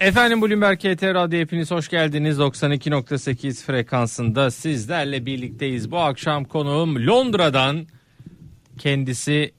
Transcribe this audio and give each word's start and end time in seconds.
Efendim 0.00 0.42
Bloomberg 0.42 0.78
KT 0.78 1.02
Radyo 1.02 1.38
hepiniz 1.38 1.70
hoş 1.70 1.88
geldiniz. 1.88 2.38
92.8 2.38 3.64
frekansında 3.64 4.50
sizlerle 4.50 5.26
birlikteyiz. 5.26 5.90
Bu 5.90 5.98
akşam 5.98 6.44
konuğum 6.44 7.06
Londra'dan 7.06 7.86
kendisi 8.78 9.54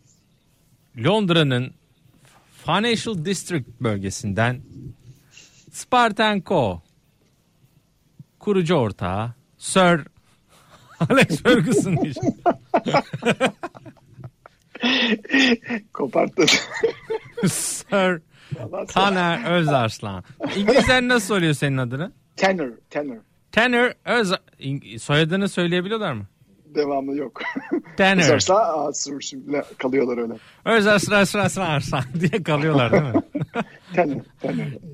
Londra'nın 0.98 1.74
Financial 2.66 3.26
District 3.26 3.68
bölgesinden 3.82 4.62
Spartan 5.72 6.44
Co. 6.46 6.82
kurucu 8.40 8.76
ortağı 8.76 9.34
Sir 9.58 10.02
Alex 11.10 11.44
Ferguson. 11.44 11.98
Koparttın. 15.94 16.48
Sir 17.48 18.22
Taner 18.88 19.52
Özarslan. 19.52 20.24
İngilizler 20.56 21.02
nasıl 21.02 21.28
söylüyor 21.28 21.54
senin 21.54 21.78
adını? 21.78 22.12
Tenor, 22.36 22.70
tenor. 22.90 23.18
Taner 23.52 23.94
Öz 24.06 24.34
soyadını 25.00 25.50
söyleyebiliyorlar 25.50 26.14
mı? 26.14 26.26
Devamı 26.66 27.16
yok. 27.16 27.42
Aa, 28.50 28.94
sır 28.94 29.22
şimdi 29.22 29.64
kalıyorlar 29.78 30.18
öyle. 30.18 30.34
Özarslan 30.66 31.26
diye 32.20 32.44
kalıyorlar 32.44 32.92
değil 32.92 33.04
mi? 33.04 33.14
Tenor. 33.94 34.22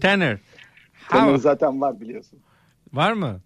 Taner. 0.02 0.40
Tenor 1.10 1.26
How? 1.26 1.38
zaten 1.38 1.82
var 1.82 2.00
biliyorsun. 2.02 2.40
Var 2.94 3.12
mı? 3.14 3.42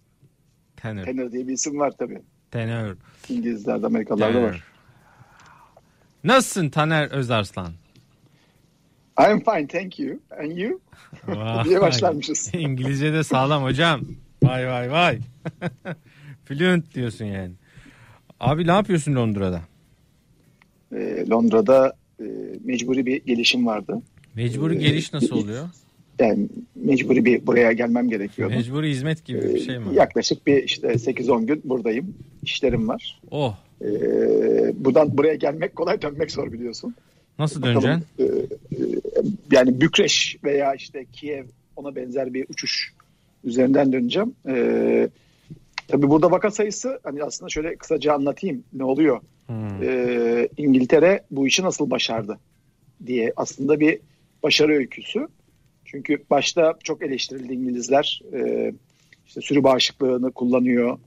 Taner. 0.76 1.04
Tenor 1.04 1.32
diye 1.32 1.48
bir 1.48 1.52
isim 1.52 1.78
var 1.78 1.92
tabii. 1.98 2.22
Taner. 2.50 2.94
İngilizlerde, 3.28 3.86
Amerikalılarda 3.86 4.32
Taner. 4.32 4.48
var. 4.48 4.64
Nasılsın 6.24 6.68
Taner 6.70 7.10
Özarslan? 7.10 7.72
I'm 9.18 9.40
fine, 9.44 9.66
thank 9.66 9.98
you. 9.98 10.18
And 10.40 10.56
you? 10.58 10.80
Vay. 11.28 11.64
diye 11.64 11.80
başlarmışız. 11.80 12.50
İngilizce 12.54 13.12
de 13.12 13.24
sağlam 13.24 13.62
hocam. 13.62 14.00
Vay 14.42 14.66
vay 14.68 14.90
vay. 14.90 15.18
Fluent 16.44 16.94
diyorsun 16.94 17.24
yani. 17.24 17.52
Abi 18.40 18.66
ne 18.66 18.70
yapıyorsun 18.72 19.14
Londra'da? 19.14 19.60
Ee, 20.92 21.24
Londra'da 21.30 21.96
e, 22.20 22.24
mecburi 22.64 23.06
bir 23.06 23.24
gelişim 23.24 23.66
vardı. 23.66 24.02
Mecburi 24.34 24.74
Ee, 24.76 24.78
geliş 24.78 25.12
nasıl 25.12 25.36
oluyor? 25.36 25.68
Yani 26.18 26.48
mecburi 26.74 27.24
bir 27.24 27.46
buraya 27.46 27.72
gelmem 27.72 28.08
gerekiyordu. 28.08 28.54
Mecburi 28.54 28.90
hizmet 28.90 29.24
gibi 29.24 29.42
bir 29.42 29.60
şey 29.60 29.78
mi? 29.78 29.86
Ee, 29.92 29.94
Yaklaşık 29.94 30.46
bir 30.46 30.62
işte 30.62 30.88
8-10 30.88 31.46
gün 31.46 31.60
buradayım. 31.64 32.14
İşlerim 32.42 32.88
var. 32.88 33.20
Oh. 33.30 33.56
Ee, 33.82 33.86
buradan 34.84 35.16
buraya 35.18 35.34
gelmek 35.34 35.76
kolay 35.76 36.02
dönmek 36.02 36.30
zor 36.30 36.52
biliyorsun. 36.52 36.94
Nasıl 37.38 37.62
Bakalım, 37.62 37.82
döneceksin? 37.82 38.06
e, 38.18 38.24
e, 38.24 38.98
yani 39.50 39.80
Bükreş 39.80 40.36
veya 40.44 40.74
işte 40.74 41.06
Kiev 41.12 41.44
ona 41.76 41.96
benzer 41.96 42.34
bir 42.34 42.46
uçuş 42.48 42.92
üzerinden 43.44 43.92
döneceğim. 43.92 44.34
E, 44.48 45.08
tabii 45.88 46.10
burada 46.10 46.30
vaka 46.30 46.50
sayısı 46.50 47.00
hani 47.02 47.24
aslında 47.24 47.48
şöyle 47.48 47.76
kısaca 47.76 48.14
anlatayım 48.14 48.64
ne 48.72 48.84
oluyor. 48.84 49.20
Hmm. 49.46 49.82
E, 49.82 50.48
İngiltere 50.56 51.24
bu 51.30 51.46
işi 51.46 51.62
nasıl 51.62 51.90
başardı 51.90 52.38
diye 53.06 53.32
aslında 53.36 53.80
bir 53.80 53.98
başarı 54.42 54.72
öyküsü. 54.72 55.28
Çünkü 55.84 56.24
başta 56.30 56.74
çok 56.84 57.02
eleştirildi 57.02 57.52
İngilizler. 57.52 58.22
E, 58.32 58.72
işte 59.26 59.40
sürü 59.40 59.64
bağışıklığını 59.64 60.32
kullanıyor 60.32 60.98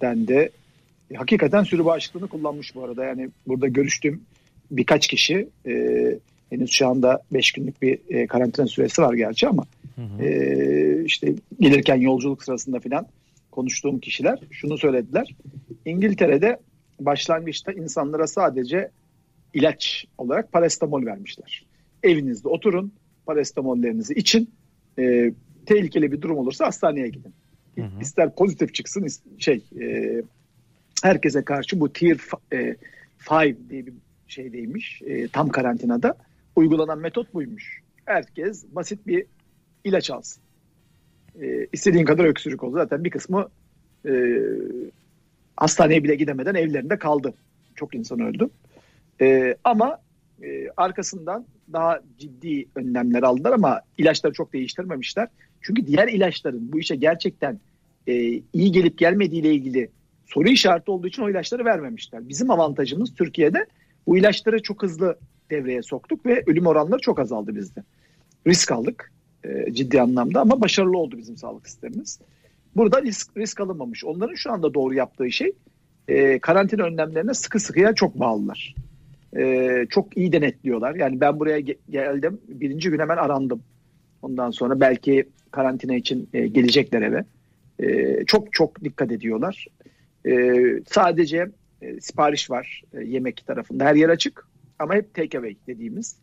dendi. 0.00 0.50
E, 1.10 1.14
hakikaten 1.14 1.62
sürü 1.62 1.84
bağışıklığını 1.84 2.28
kullanmış 2.28 2.74
bu 2.74 2.84
arada. 2.84 3.04
Yani 3.04 3.28
burada 3.46 3.68
görüştüğüm 3.68 4.22
birkaç 4.70 5.06
kişi 5.06 5.48
e, 5.66 5.72
henüz 6.50 6.70
şu 6.70 6.88
anda 6.88 7.22
5 7.32 7.52
günlük 7.52 7.82
bir 7.82 7.98
e, 8.08 8.26
karantina 8.26 8.66
süresi 8.66 9.02
var 9.02 9.14
gerçi 9.14 9.48
ama 9.48 9.64
Hı 9.96 10.02
hı. 10.02 10.24
e, 10.24 11.04
işte 11.04 11.34
gelirken 11.60 11.96
yolculuk 11.96 12.44
sırasında 12.44 12.80
filan 12.80 13.06
konuştuğum 13.50 13.98
kişiler 13.98 14.38
şunu 14.50 14.78
söylediler. 14.78 15.34
İngiltere'de 15.84 16.58
başlangıçta 17.00 17.72
insanlara 17.72 18.26
sadece 18.26 18.90
ilaç 19.54 20.04
olarak 20.18 20.52
parastamol 20.52 21.06
vermişler. 21.06 21.66
Evinizde 22.02 22.48
oturun, 22.48 22.92
parastamollerinizi 23.26 24.14
için. 24.14 24.50
E, 24.98 25.32
tehlikeli 25.66 26.12
bir 26.12 26.22
durum 26.22 26.38
olursa 26.38 26.66
hastaneye 26.66 27.08
gidin. 27.08 27.34
Hı 27.74 27.82
hı. 27.82 28.00
İster 28.00 28.34
pozitif 28.34 28.74
çıksın, 28.74 29.06
şey 29.38 29.64
e, 29.80 30.22
herkese 31.02 31.44
karşı 31.44 31.80
bu 31.80 31.92
tier 31.92 32.18
5 32.52 33.56
diye 33.70 33.86
bir 33.86 33.92
şeydeymiş. 34.28 35.02
e, 35.02 35.28
tam 35.28 35.48
karantinada 35.48 36.16
uygulanan 36.56 36.98
metot 36.98 37.34
buymuş. 37.34 37.80
Herkes 38.04 38.64
basit 38.72 39.06
bir 39.06 39.26
ilaç 39.84 40.10
alsın. 40.10 40.42
E, 41.42 41.66
istediğin 41.72 42.04
kadar 42.04 42.24
öksürük 42.24 42.62
oldu. 42.64 42.76
Zaten 42.76 43.04
bir 43.04 43.10
kısmı 43.10 43.48
e, 44.08 44.12
hastaneye 45.56 46.04
bile 46.04 46.14
gidemeden 46.14 46.54
evlerinde 46.54 46.98
kaldı. 46.98 47.34
Çok 47.74 47.94
insan 47.94 48.20
öldü. 48.20 48.50
E, 49.20 49.56
ama 49.64 49.98
e, 50.42 50.68
arkasından 50.76 51.46
daha 51.72 52.00
ciddi 52.18 52.66
önlemler 52.74 53.22
aldılar 53.22 53.52
ama 53.52 53.80
ilaçları 53.98 54.32
çok 54.32 54.52
değiştirmemişler. 54.52 55.28
Çünkü 55.60 55.86
diğer 55.86 56.08
ilaçların 56.08 56.72
bu 56.72 56.78
işe 56.78 56.96
gerçekten 56.96 57.60
e, 58.06 58.14
iyi 58.52 58.72
gelip 58.72 58.98
gelmediğiyle 58.98 59.54
ilgili 59.54 59.90
soru 60.26 60.48
işareti 60.48 60.90
olduğu 60.90 61.06
için 61.06 61.22
o 61.22 61.30
ilaçları 61.30 61.64
vermemişler. 61.64 62.28
Bizim 62.28 62.50
avantajımız 62.50 63.14
Türkiye'de 63.14 63.66
bu 64.06 64.16
ilaçları 64.16 64.62
çok 64.62 64.82
hızlı 64.82 65.18
devreye 65.50 65.82
soktuk 65.82 66.26
ve 66.26 66.42
ölüm 66.46 66.66
oranları 66.66 67.00
çok 67.00 67.18
azaldı 67.18 67.56
bizde. 67.56 67.82
Risk 68.46 68.72
aldık 68.72 69.12
e, 69.44 69.72
ciddi 69.72 70.00
anlamda 70.00 70.40
ama 70.40 70.60
başarılı 70.60 70.98
oldu 70.98 71.18
bizim 71.18 71.36
sağlık 71.36 71.68
sistemimiz. 71.68 72.18
Burada 72.76 73.02
risk, 73.02 73.36
risk 73.36 73.60
alınmamış. 73.60 74.04
Onların 74.04 74.34
şu 74.34 74.52
anda 74.52 74.74
doğru 74.74 74.94
yaptığı 74.94 75.30
şey 75.30 75.52
e, 76.08 76.38
karantina 76.38 76.82
önlemlerine 76.82 77.34
sıkı 77.34 77.60
sıkıya 77.60 77.94
çok 77.94 78.20
bağlılar. 78.20 78.74
E, 79.36 79.86
çok 79.90 80.16
iyi 80.16 80.32
denetliyorlar. 80.32 80.94
Yani 80.94 81.20
ben 81.20 81.40
buraya 81.40 81.60
ge- 81.60 81.78
geldim 81.90 82.40
birinci 82.48 82.90
gün 82.90 82.98
hemen 82.98 83.16
arandım. 83.16 83.62
Ondan 84.22 84.50
sonra 84.50 84.80
belki 84.80 85.28
karantina 85.50 85.94
için 85.94 86.28
e, 86.34 86.46
gelecekler 86.46 87.02
eve. 87.02 87.24
E, 87.78 88.24
çok 88.24 88.52
çok 88.52 88.84
dikkat 88.84 89.12
ediyorlar. 89.12 89.66
E, 90.26 90.62
sadece 90.86 91.46
e, 91.84 92.00
sipariş 92.00 92.50
var 92.50 92.82
e, 92.92 93.00
yemek 93.04 93.46
tarafında. 93.46 93.84
Her 93.84 93.94
yer 93.94 94.08
açık 94.08 94.46
ama 94.78 94.94
hep 94.94 95.14
take 95.14 95.38
away 95.38 95.56
dediğimiz 95.66 96.16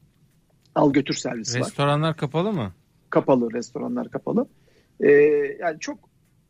al 0.76 0.94
götür 0.94 1.14
servisi 1.14 1.60
var. 1.60 1.66
Restoranlar 1.66 2.18
kapalı 2.18 2.54
mı? 2.54 2.72
Kapalı, 3.10 3.54
restoranlar 3.54 4.10
kapalı. 4.10 4.48
E, 5.00 5.12
yani 5.60 5.80
çok 5.80 6.00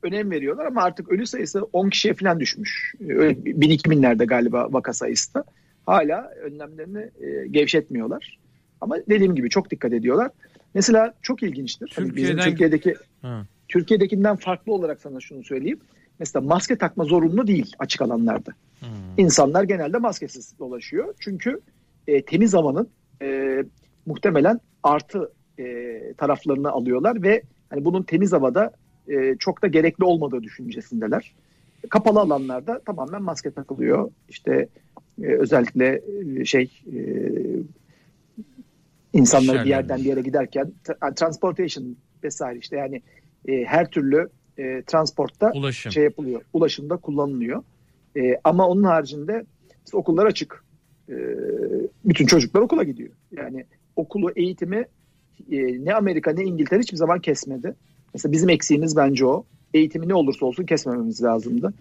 önem 0.04 0.32
veriyorlar 0.32 0.66
ama 0.66 0.84
artık 0.84 1.10
ölü 1.10 1.26
sayısı 1.28 1.64
10 1.64 1.90
kişiye 1.90 2.14
falan 2.14 2.40
düşmüş. 2.40 2.94
E, 3.02 3.14
Öyle 3.14 3.34
1000-2000'lerde 3.40 4.26
galiba 4.26 4.68
vaka 4.74 4.94
sayısı 4.94 5.34
da. 5.34 5.44
Hala 5.86 6.32
önlemlerini 6.44 7.10
e, 7.26 7.48
gevşetmiyorlar. 7.48 8.40
Ama 8.82 8.98
dediğim 9.10 9.36
gibi 9.36 9.50
çok 9.50 9.72
dikkat 9.72 9.94
ediyorlar. 9.94 10.32
Mesela 10.74 11.14
çok 11.22 11.44
ilginçtir. 11.44 11.92
Hani 11.96 12.16
bizim 12.16 12.36
Türkiye'den- 12.38 12.50
Türkiye'deki 12.50 12.96
Ha. 13.22 13.46
Türkiye'dekinden 13.68 14.36
farklı 14.36 14.74
olarak 14.74 15.02
sana 15.02 15.20
şunu 15.20 15.44
söyleyeyim. 15.44 15.80
Mesela 16.22 16.46
maske 16.46 16.76
takma 16.76 17.04
zorunlu 17.04 17.48
değil 17.48 17.74
açık 17.80 18.02
alanlarda. 18.02 18.52
Hmm. 18.80 18.88
İnsanlar 19.18 19.64
genelde 19.64 19.98
maskesiz 19.98 20.59
dolaşıyor. 20.59 21.14
Çünkü 21.20 21.59
e, 22.08 22.22
temiz 22.22 22.54
havanın 22.54 22.90
e, 23.22 23.58
muhtemelen 24.06 24.60
artı 24.84 25.31
e, 25.60 26.14
taraflarını 26.18 26.72
alıyorlar 26.72 27.24
ve 27.24 27.44
hani 27.70 27.86
bunun 27.86 28.04
temiz 28.04 28.34
havada 28.34 28.72
e, 29.08 29.36
çok 29.40 29.62
da 29.62 29.68
gerekli 29.68 30.04
olmadığı 30.04 30.44
düşüncesindeler. 30.44 31.34
Kapalı 31.90 32.20
alanlarda 32.20 32.80
tamamen 32.80 33.22
maske 33.22 33.52
takılıyor. 33.52 34.12
İşte 34.30 34.68
e, 35.22 35.26
özellikle 35.26 36.02
e, 36.40 36.46
şey 36.46 36.72
e, 36.94 37.00
insanları 39.13 39.63
bir 39.63 39.69
yerden 39.69 39.98
bir 39.98 40.06
yere 40.06 40.22
giderken 40.22 40.74
tra- 40.86 41.16
transportation 41.16 41.95
vesaire 42.24 42.60
işte 42.60 42.78
yani 42.78 43.01
e, 43.48 43.63
her 43.66 43.90
türlü 43.90 44.30
e, 44.62 44.84
transportta 44.88 45.52
Ulaşım. 45.56 45.92
şey 45.92 46.04
yapılıyor. 46.04 46.42
Ulaşımda 46.54 46.98
kullanılıyor. 46.98 47.63
E, 48.18 48.36
ama 48.44 48.68
onun 48.68 48.84
haricinde 48.84 49.46
işte 49.86 49.98
okullar 49.98 50.25
açık. 50.25 50.63
E, 51.10 51.16
bütün 52.06 52.25
çocuklar 52.25 52.62
okula 52.62 52.84
gidiyor. 52.84 53.10
Yani 53.31 53.66
okulu, 53.96 54.31
eğitimi 54.36 54.86
e, 55.52 55.86
ne 55.86 55.94
Amerika 55.94 56.31
ne 56.31 56.44
İngiltere 56.44 56.80
hiçbir 56.80 56.98
zaman 56.98 57.19
kesmedi. 57.19 57.75
Mesela 58.13 58.31
bizim 58.31 58.50
eksiğimiz 58.50 58.98
bence 58.98 59.25
o. 59.25 59.46
Eğitimi 59.74 60.08
ne 60.08 60.13
olursa 60.16 60.46
olsun 60.46 60.66
kesmememiz 60.66 61.24
lazımdı. 61.24 61.74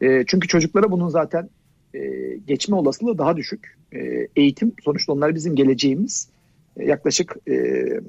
E, 0.00 0.24
çünkü 0.26 0.48
çocuklara 0.48 0.90
bunun 0.90 1.08
zaten 1.08 1.48
e, 1.94 2.00
geçme 2.46 2.76
olasılığı 2.76 3.18
daha 3.18 3.36
düşük. 3.36 3.78
E, 3.92 4.28
eğitim 4.36 4.72
sonuçta 4.84 5.12
onlar 5.12 5.34
bizim 5.34 5.56
geleceğimiz. 5.56 6.28
E, 6.76 6.84
yaklaşık 6.84 7.36
e, 7.48 7.54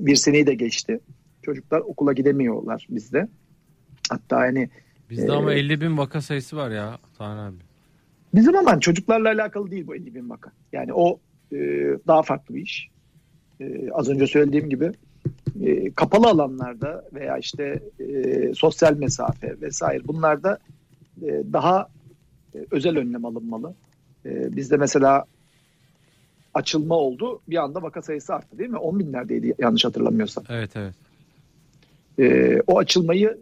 bir 0.05 0.15
seneyi 0.15 0.47
de 0.47 0.53
geçti. 0.53 0.99
Çocuklar 1.41 1.79
okula 1.79 2.13
gidemiyorlar 2.13 2.87
bizde. 2.89 3.27
Hatta 4.09 4.37
hani 4.37 4.69
Bizde 5.09 5.31
ama 5.31 5.53
Ee, 5.53 5.59
50 5.59 5.81
bin 5.81 5.97
vaka 5.97 6.21
sayısı 6.21 6.57
var 6.57 6.71
ya 6.71 6.97
Taner 7.17 7.47
abi. 7.47 7.55
Bizim 8.33 8.55
aman 8.55 8.79
çocuklarla 8.79 9.29
alakalı 9.29 9.71
değil 9.71 9.87
bu 9.87 9.95
50 9.95 10.15
bin 10.15 10.29
vaka. 10.29 10.51
Yani 10.73 10.93
o 10.93 11.19
e, 11.53 11.57
daha 12.07 12.21
farklı 12.23 12.55
bir 12.55 12.61
iş. 12.61 12.89
E, 13.61 13.91
az 13.91 14.09
önce 14.09 14.27
söylediğim 14.27 14.69
gibi 14.69 14.91
e, 15.63 15.91
kapalı 15.91 16.27
alanlarda 16.27 17.05
veya 17.13 17.37
işte 17.37 17.79
e, 17.99 18.53
sosyal 18.53 18.97
mesafe 18.97 19.61
vesaire 19.61 20.07
bunlarda 20.07 20.59
e, 21.21 21.43
daha 21.53 21.87
e, 22.55 22.65
özel 22.71 22.97
önlem 22.97 23.25
alınmalı. 23.25 23.73
E, 24.25 24.55
bizde 24.55 24.77
mesela 24.77 25.25
açılma 26.53 26.95
oldu. 26.95 27.41
Bir 27.47 27.63
anda 27.63 27.81
vaka 27.81 28.01
sayısı 28.01 28.35
arttı 28.35 28.57
değil 28.57 28.69
mi? 28.69 28.77
10 28.77 28.99
binlerdeydi 28.99 29.53
yanlış 29.59 29.85
hatırlamıyorsam. 29.85 30.43
Evet 30.49 30.71
evet. 30.75 30.95
E, 32.19 32.61
o 32.67 32.77
açılmayı 32.77 33.37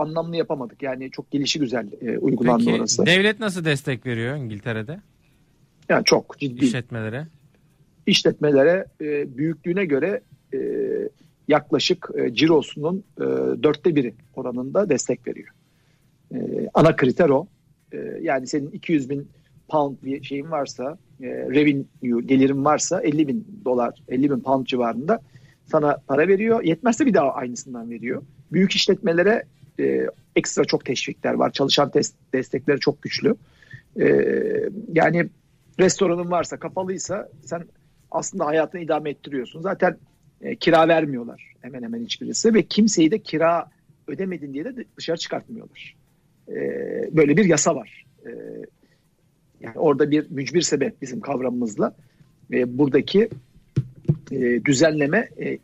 anlamlı 0.00 0.36
yapamadık. 0.36 0.82
Yani 0.82 1.10
çok 1.10 1.30
gelişi 1.30 1.58
güzel 1.58 1.88
e, 2.00 2.18
uygulandı 2.18 2.64
Peki 2.64 2.76
orası. 2.80 3.06
devlet 3.06 3.40
nasıl 3.40 3.64
destek 3.64 4.06
veriyor 4.06 4.36
İngiltere'de 4.36 5.00
Yani 5.88 6.04
çok 6.04 6.38
ciddi. 6.38 6.64
işletmelere? 6.64 7.26
işletmelere 8.06 8.84
e, 9.00 9.36
büyüklüğüne 9.38 9.84
göre 9.84 10.20
e, 10.54 10.58
yaklaşık 11.48 12.10
e, 12.14 12.34
cirosunun 12.34 13.04
e, 13.20 13.24
dörtte 13.62 13.96
biri 13.96 14.14
oranında 14.34 14.88
destek 14.88 15.26
veriyor. 15.28 15.48
E, 16.34 16.36
ana 16.74 16.96
kriter 16.96 17.28
o. 17.28 17.46
E, 17.92 17.96
yani 18.22 18.46
senin 18.46 18.70
200 18.70 19.10
bin 19.10 19.28
pound 19.68 19.96
bir 20.02 20.22
şeyin 20.22 20.50
varsa, 20.50 20.98
e, 21.20 21.26
revenue 21.26 22.22
gelirin 22.26 22.64
varsa 22.64 23.00
50 23.00 23.28
bin 23.28 23.46
dolar, 23.64 24.02
50 24.08 24.30
bin 24.30 24.40
pound 24.40 24.66
civarında 24.66 25.20
sana 25.66 25.96
para 26.06 26.28
veriyor. 26.28 26.62
Yetmezse 26.64 27.06
bir 27.06 27.14
daha 27.14 27.32
aynısından 27.32 27.90
veriyor. 27.90 28.22
Büyük 28.52 28.72
işletmelere 28.72 29.42
e, 29.80 30.06
ekstra 30.36 30.64
çok 30.64 30.84
teşvikler 30.84 31.34
var. 31.34 31.52
Çalışan 31.52 31.88
tes- 31.88 32.14
destekleri 32.34 32.80
çok 32.80 33.02
güçlü. 33.02 33.34
E, 34.00 34.06
yani 34.92 35.28
restoranın 35.80 36.30
varsa, 36.30 36.56
kapalıysa 36.56 37.28
sen 37.44 37.64
aslında 38.10 38.46
hayatını 38.46 38.80
idame 38.80 39.10
ettiriyorsun. 39.10 39.60
Zaten 39.60 39.96
e, 40.40 40.56
kira 40.56 40.88
vermiyorlar 40.88 41.54
hemen 41.62 41.82
hemen 41.82 42.04
hiçbirisi 42.04 42.54
ve 42.54 42.62
kimseyi 42.62 43.10
de 43.10 43.18
kira 43.18 43.70
ödemedin 44.06 44.54
diye 44.54 44.64
de 44.64 44.84
dışarı 44.96 45.16
çıkartmıyorlar. 45.16 45.96
E, 46.48 46.54
böyle 47.16 47.36
bir 47.36 47.44
yasa 47.44 47.76
var. 47.76 48.04
E, 48.26 48.30
yani 49.60 49.78
orada 49.78 50.10
bir 50.10 50.30
mücbir 50.30 50.62
sebep 50.62 51.02
bizim 51.02 51.20
kavramımızla 51.20 51.94
e, 52.52 52.78
buradaki 52.78 53.28
e, 54.32 54.64
düzenleme 54.64 55.28
e, 55.40 55.58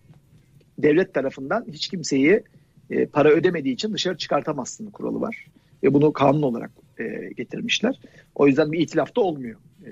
devlet 0.78 1.14
tarafından 1.14 1.64
hiç 1.72 1.88
kimseyi 1.88 2.43
e, 2.90 3.06
para 3.06 3.31
ödemediği 3.31 3.75
için 3.75 3.92
dışarı 3.92 4.19
çıkartamazsın 4.19 4.90
kuralı 4.90 5.20
var. 5.20 5.46
Ve 5.82 5.94
bunu 5.94 6.12
kanun 6.12 6.42
olarak 6.42 6.70
e, 6.98 7.31
getirmişler. 7.36 8.00
O 8.34 8.46
yüzden 8.46 8.72
bir 8.72 8.78
itilaf 8.78 9.16
da 9.16 9.20
olmuyor 9.20 9.56
e, 9.86 9.90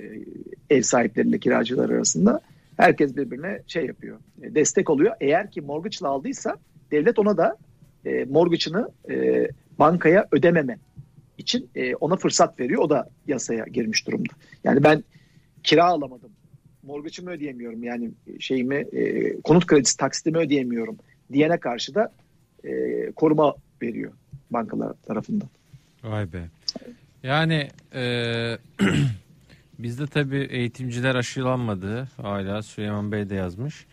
ev 0.70 0.82
sahipleriyle 0.82 1.38
kiracılar 1.38 1.90
arasında. 1.90 2.40
Herkes 2.76 3.16
birbirine 3.16 3.62
şey 3.66 3.86
yapıyor, 3.86 4.18
e, 4.42 4.54
destek 4.54 4.90
oluyor. 4.90 5.14
Eğer 5.20 5.50
ki 5.50 5.60
mortgage'la 5.60 6.08
aldıysa 6.08 6.56
devlet 6.90 7.18
ona 7.18 7.36
da 7.36 7.56
e, 8.04 8.24
mortgage'ını 8.24 8.90
e, 9.10 9.48
bankaya 9.78 10.28
ödememe 10.32 10.78
için 11.38 11.70
e, 11.74 11.94
ona 11.94 12.16
fırsat 12.16 12.60
veriyor. 12.60 12.82
O 12.82 12.90
da 12.90 13.10
yasaya 13.26 13.64
girmiş 13.64 14.06
durumda. 14.06 14.32
Yani 14.64 14.84
ben 14.84 15.04
kira 15.62 15.84
alamadım. 15.84 16.30
Mortgage'ımı 16.82 17.30
ödeyemiyorum. 17.30 17.84
Yani 17.84 18.10
şeyimi 18.40 18.74
e, 18.74 19.32
konut 19.40 19.66
kredisi 19.66 19.96
taksitimi 19.96 20.38
ödeyemiyorum 20.38 20.96
diyene 21.32 21.60
karşı 21.60 21.94
da 21.94 22.12
e, 22.64 23.12
koruma 23.12 23.54
veriyor 23.82 24.12
bankalar 24.50 24.92
tarafından. 25.06 25.48
Vay 26.04 26.32
be. 26.32 26.48
Yani 27.22 27.68
e, 27.94 28.58
bizde 29.78 30.06
tabii 30.06 30.48
eğitimciler 30.50 31.14
aşılanmadı. 31.14 32.08
Hala 32.22 32.62
Süleyman 32.62 33.12
Bey 33.12 33.30
de 33.30 33.34
yazmış. 33.34 33.86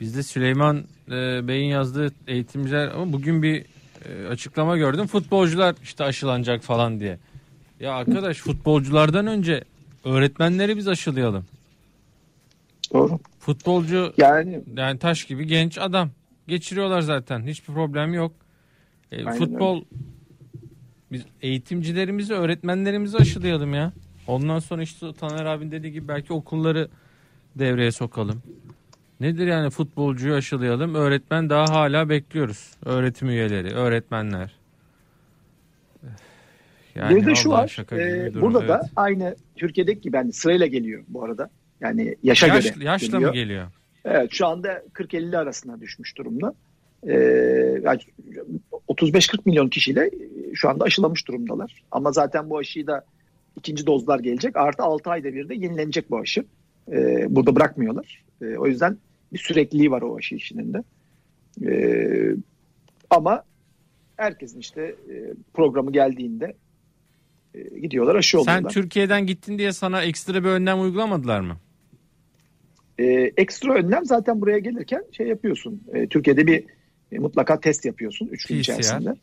Bizde 0.00 0.22
Süleyman 0.22 0.84
e, 1.08 1.48
Bey'in 1.48 1.68
yazdığı 1.68 2.12
eğitimciler 2.26 2.88
ama 2.88 3.12
bugün 3.12 3.42
bir 3.42 3.64
e, 4.04 4.26
açıklama 4.26 4.76
gördüm. 4.76 5.06
Futbolcular 5.06 5.74
işte 5.82 6.04
aşılanacak 6.04 6.62
falan 6.62 7.00
diye. 7.00 7.18
Ya 7.80 7.92
arkadaş 7.92 8.38
futbolculardan 8.38 9.26
önce 9.26 9.64
öğretmenleri 10.04 10.76
biz 10.76 10.88
aşılayalım. 10.88 11.44
Doğru. 12.92 13.18
Futbolcu 13.40 14.12
Yani 14.16 14.60
yani 14.76 14.98
taş 14.98 15.24
gibi 15.24 15.46
genç 15.46 15.78
adam. 15.78 16.10
Geçiriyorlar 16.48 17.00
zaten. 17.00 17.46
Hiçbir 17.46 17.74
problem 17.74 18.14
yok. 18.14 18.32
E, 19.12 19.16
Aynen 19.16 19.38
futbol 19.38 19.84
biz 21.12 21.22
eğitimcilerimizi, 21.42 22.34
öğretmenlerimizi 22.34 23.16
aşılayalım 23.16 23.74
ya. 23.74 23.92
Ondan 24.26 24.58
sonra 24.58 24.82
işte 24.82 25.12
Taner 25.12 25.44
abin 25.44 25.70
dediği 25.70 25.92
gibi 25.92 26.08
belki 26.08 26.32
okulları 26.32 26.88
devreye 27.56 27.92
sokalım. 27.92 28.42
Nedir 29.20 29.46
yani 29.46 29.70
futbolcuyu 29.70 30.34
aşılayalım, 30.34 30.94
öğretmen 30.94 31.50
daha 31.50 31.68
hala 31.68 32.08
bekliyoruz. 32.08 32.70
Öğretim 32.84 33.28
üyeleri, 33.28 33.74
öğretmenler. 33.74 34.52
Yani 36.94 37.16
bir 37.16 37.26
de 37.26 37.34
şu 37.34 37.50
var. 37.50 37.76
e, 37.92 38.40
burada 38.40 38.68
da 38.68 38.80
evet. 38.82 38.92
aynı 38.96 39.36
Türkiye'deki 39.56 40.00
gibi 40.00 40.16
yani 40.16 40.32
sırayla 40.32 40.66
geliyor 40.66 41.04
bu 41.08 41.24
arada. 41.24 41.50
Yani 41.80 42.16
yaşa 42.22 42.46
Yaş, 42.46 42.72
göre 42.72 42.84
yaşla 42.84 43.06
geliyor. 43.06 43.30
mı 43.30 43.34
geliyor? 43.34 43.66
Evet 44.10 44.32
şu 44.32 44.46
anda 44.46 44.82
40-50 44.94 45.38
arasına 45.38 45.80
düşmüş 45.80 46.16
durumda. 46.16 46.54
Ee, 47.06 47.12
yani 47.82 48.00
35-40 48.88 49.38
milyon 49.44 49.68
kişiyle 49.68 50.10
şu 50.54 50.68
anda 50.68 50.84
aşılamış 50.84 51.28
durumdalar. 51.28 51.82
Ama 51.90 52.12
zaten 52.12 52.50
bu 52.50 52.58
aşıyı 52.58 52.86
da 52.86 53.04
ikinci 53.56 53.86
dozlar 53.86 54.18
gelecek. 54.18 54.56
Artı 54.56 54.82
6 54.82 55.10
ayda 55.10 55.34
bir 55.34 55.48
de 55.48 55.54
yenilenecek 55.54 56.10
bu 56.10 56.18
aşı. 56.18 56.44
Ee, 56.92 57.26
burada 57.28 57.56
bırakmıyorlar. 57.56 58.24
Ee, 58.42 58.56
o 58.56 58.66
yüzden 58.66 58.96
bir 59.32 59.38
sürekliliği 59.38 59.90
var 59.90 60.02
o 60.02 60.16
aşı 60.16 60.34
işinin 60.34 60.74
de. 60.74 60.82
Ee, 61.66 62.34
ama 63.10 63.44
herkesin 64.16 64.60
işte 64.60 64.82
e, 64.82 65.34
programı 65.54 65.92
geldiğinde 65.92 66.56
e, 67.54 67.78
gidiyorlar 67.78 68.14
aşı 68.14 68.36
Sen 68.36 68.42
oluyorlar. 68.42 68.70
Türkiye'den 68.70 69.26
gittin 69.26 69.58
diye 69.58 69.72
sana 69.72 70.02
ekstra 70.02 70.44
bir 70.44 70.48
önlem 70.48 70.80
uygulamadılar 70.80 71.40
mı? 71.40 71.56
Ee, 72.98 73.32
ekstra 73.36 73.74
önlem 73.74 74.04
zaten 74.04 74.40
buraya 74.40 74.58
gelirken 74.58 75.04
şey 75.12 75.26
yapıyorsun. 75.26 75.82
Ee, 75.94 76.06
Türkiye'de 76.06 76.46
bir 76.46 76.64
e, 77.12 77.18
mutlaka 77.18 77.60
test 77.60 77.84
yapıyorsun 77.84 78.26
3 78.26 78.46
gün 78.46 78.56
PCR. 78.56 78.60
içerisinde. 78.60 79.14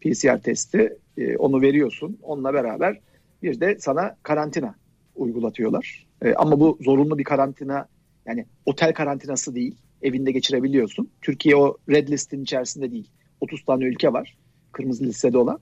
PCR 0.00 0.42
testi 0.42 0.96
e, 1.16 1.36
onu 1.36 1.62
veriyorsun. 1.62 2.18
Onunla 2.22 2.54
beraber 2.54 3.00
bir 3.42 3.60
de 3.60 3.76
sana 3.78 4.16
karantina 4.22 4.74
uygulatıyorlar. 5.16 6.06
E, 6.22 6.34
ama 6.34 6.60
bu 6.60 6.78
zorunlu 6.80 7.18
bir 7.18 7.24
karantina 7.24 7.88
yani 8.26 8.46
otel 8.66 8.94
karantinası 8.94 9.54
değil. 9.54 9.76
Evinde 10.02 10.32
geçirebiliyorsun. 10.32 11.10
Türkiye 11.22 11.56
o 11.56 11.76
red 11.88 12.08
listin 12.08 12.42
içerisinde 12.42 12.90
değil. 12.90 13.10
30 13.40 13.64
tane 13.64 13.84
ülke 13.84 14.12
var. 14.12 14.36
Kırmızı 14.72 15.04
listede 15.04 15.38
olan. 15.38 15.58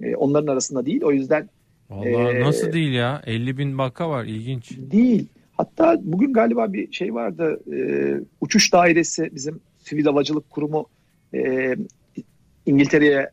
E, 0.00 0.16
onların 0.16 0.52
arasında 0.52 0.86
değil. 0.86 1.02
O 1.02 1.12
yüzden 1.12 1.48
Vallahi 1.90 2.36
Ee, 2.36 2.40
nasıl 2.40 2.72
değil 2.72 2.92
ya? 2.92 3.22
50 3.26 3.58
bin 3.58 3.78
vaka 3.78 4.10
var 4.10 4.24
ilginç. 4.24 4.78
Değil. 4.78 5.26
Hatta 5.78 6.00
bugün 6.02 6.32
galiba 6.32 6.72
bir 6.72 6.92
şey 6.92 7.14
vardı. 7.14 7.60
e, 7.72 7.78
uçuş 8.40 8.72
dairesi 8.72 9.30
bizim 9.34 9.60
sivil 9.78 10.04
havacılık 10.04 10.50
kurumu 10.50 10.86
e, 11.34 11.74
İngiltere'ye 12.66 13.30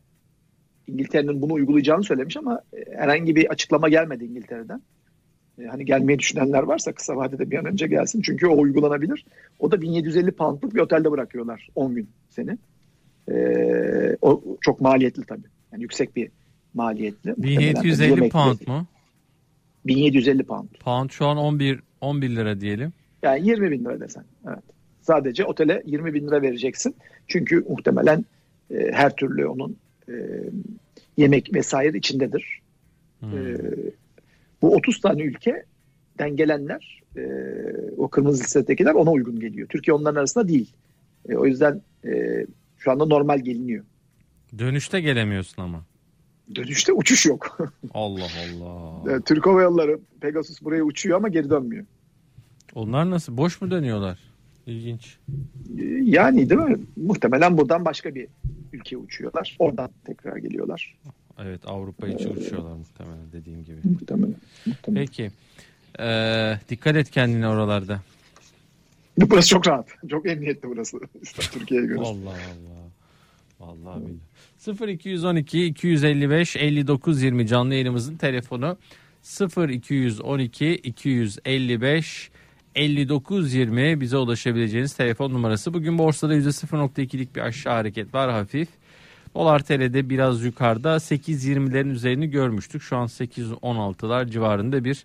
İngiltere'nin 0.86 1.42
bunu 1.42 1.52
uygulayacağını 1.52 2.04
söylemiş 2.04 2.36
ama 2.36 2.60
e, 2.72 2.96
herhangi 2.96 3.36
bir 3.36 3.46
açıklama 3.46 3.88
gelmedi 3.88 4.24
İngiltere'den. 4.24 4.82
E, 5.58 5.64
hani 5.64 5.84
gelmeyi 5.84 6.18
düşünenler 6.18 6.62
varsa 6.62 6.92
kısa 6.92 7.16
vadede 7.16 7.50
bir 7.50 7.58
an 7.58 7.64
önce 7.64 7.86
gelsin. 7.86 8.22
Çünkü 8.22 8.46
o 8.46 8.60
uygulanabilir. 8.60 9.26
O 9.58 9.70
da 9.70 9.80
1750 9.80 10.32
poundluk 10.32 10.74
bir 10.74 10.80
otelde 10.80 11.10
bırakıyorlar 11.10 11.68
10 11.74 11.94
gün 11.94 12.08
seni. 12.30 12.58
E, 13.30 13.36
o 14.22 14.42
çok 14.60 14.80
maliyetli 14.80 15.22
tabii. 15.26 15.46
Yani 15.72 15.82
yüksek 15.82 16.16
bir 16.16 16.30
maliyetli. 16.74 17.30
Muhtemelen 17.30 17.74
1750 17.74 18.10
yemekli. 18.10 18.28
pound 18.30 18.66
mu? 18.66 18.86
1750 19.86 20.42
pound. 20.42 20.68
Pound 20.80 21.10
şu 21.10 21.26
an 21.26 21.36
11 21.36 21.80
11 22.04 22.36
lira 22.36 22.60
diyelim. 22.60 22.92
Yani 23.22 23.48
20 23.48 23.70
bin 23.70 23.84
lira 23.84 24.00
desen. 24.00 24.24
Evet. 24.48 24.64
Sadece 25.02 25.44
otele 25.44 25.82
20 25.86 26.14
bin 26.14 26.26
lira 26.26 26.42
vereceksin. 26.42 26.94
Çünkü 27.28 27.64
muhtemelen 27.68 28.24
e, 28.70 28.92
her 28.92 29.16
türlü 29.16 29.46
onun 29.46 29.76
e, 30.08 30.14
yemek 31.16 31.54
vesaire 31.54 31.98
içindedir. 31.98 32.60
Hmm. 33.20 33.38
E, 33.38 33.56
bu 34.62 34.74
30 34.74 35.00
tane 35.00 35.22
ülkeden 35.22 36.36
gelenler 36.36 37.02
e, 37.16 37.22
o 37.96 38.08
kırmızı 38.08 38.42
listedekiler 38.44 38.94
ona 38.94 39.10
uygun 39.10 39.40
geliyor. 39.40 39.68
Türkiye 39.68 39.94
onların 39.94 40.18
arasında 40.20 40.48
değil. 40.48 40.72
E, 41.28 41.36
o 41.36 41.46
yüzden 41.46 41.82
e, 42.04 42.46
şu 42.78 42.90
anda 42.90 43.04
normal 43.06 43.38
geliniyor. 43.38 43.84
Dönüşte 44.58 45.00
gelemiyorsun 45.00 45.62
ama. 45.62 45.84
Dönüşte 46.54 46.92
uçuş 46.92 47.26
yok. 47.26 47.58
Allah 47.94 48.26
Allah. 48.44 49.16
E, 49.16 49.20
Türk 49.20 49.46
Hava 49.46 49.62
Yolları 49.62 49.98
Pegasus 50.20 50.62
buraya 50.62 50.82
uçuyor 50.82 51.16
ama 51.16 51.28
geri 51.28 51.50
dönmüyor. 51.50 51.84
Onlar 52.74 53.10
nasıl? 53.10 53.36
Boş 53.36 53.60
mu 53.60 53.70
dönüyorlar? 53.70 54.18
İlginç. 54.66 55.16
E, 55.78 55.82
Yani 56.02 56.50
değil 56.50 56.60
mi? 56.60 56.76
Muhtemelen 56.96 57.58
buradan 57.58 57.84
başka 57.84 58.14
bir 58.14 58.26
ülkeye 58.72 58.96
uçuyorlar. 58.96 59.56
Oradan 59.58 59.90
tekrar 60.04 60.36
geliyorlar. 60.36 60.96
Evet 61.42 61.60
Avrupa 61.66 62.08
içi 62.08 62.28
uçuyorlar 62.28 62.76
muhtemelen 62.76 63.32
dediğin 63.32 63.64
gibi. 63.64 63.76
Muhtemelen. 63.84 64.34
muhtemelen. 64.66 65.06
Peki. 65.06 65.30
Ee, 66.00 66.58
dikkat 66.68 66.96
et 66.96 67.10
kendine 67.10 67.48
oralarda. 67.48 68.00
Burası 69.18 69.48
çok 69.48 69.68
rahat. 69.68 69.88
Çok 70.10 70.26
emniyetli 70.28 70.68
burası. 70.68 70.98
Türkiye'ye 71.52 71.86
göre. 71.86 71.98
Allah 71.98 72.30
Allah. 72.30 72.84
Vallahi 73.60 74.02
billahi. 74.06 74.92
0212 74.92 75.64
255 75.66 76.56
59 76.56 77.22
20 77.22 77.46
canlı 77.46 77.74
yayınımızın 77.74 78.16
telefonu 78.16 78.76
0212 79.58 80.74
255 80.74 82.30
5920 82.76 84.00
bize 84.00 84.16
ulaşabileceğiniz 84.16 84.94
telefon 84.94 85.30
numarası. 85.30 85.74
Bugün 85.74 85.98
borsada 85.98 86.34
%0.2'lik 86.36 87.36
bir 87.36 87.40
aşağı 87.40 87.74
hareket 87.74 88.14
var 88.14 88.30
hafif. 88.30 88.68
Dolar 89.34 89.58
TL'de 89.58 90.10
biraz 90.10 90.44
yukarıda 90.44 90.96
8.20'lerin 90.96 91.90
üzerini 91.90 92.30
görmüştük. 92.30 92.82
Şu 92.82 92.96
an 92.96 93.06
8.16'lar 93.06 94.30
civarında 94.30 94.84
bir 94.84 95.04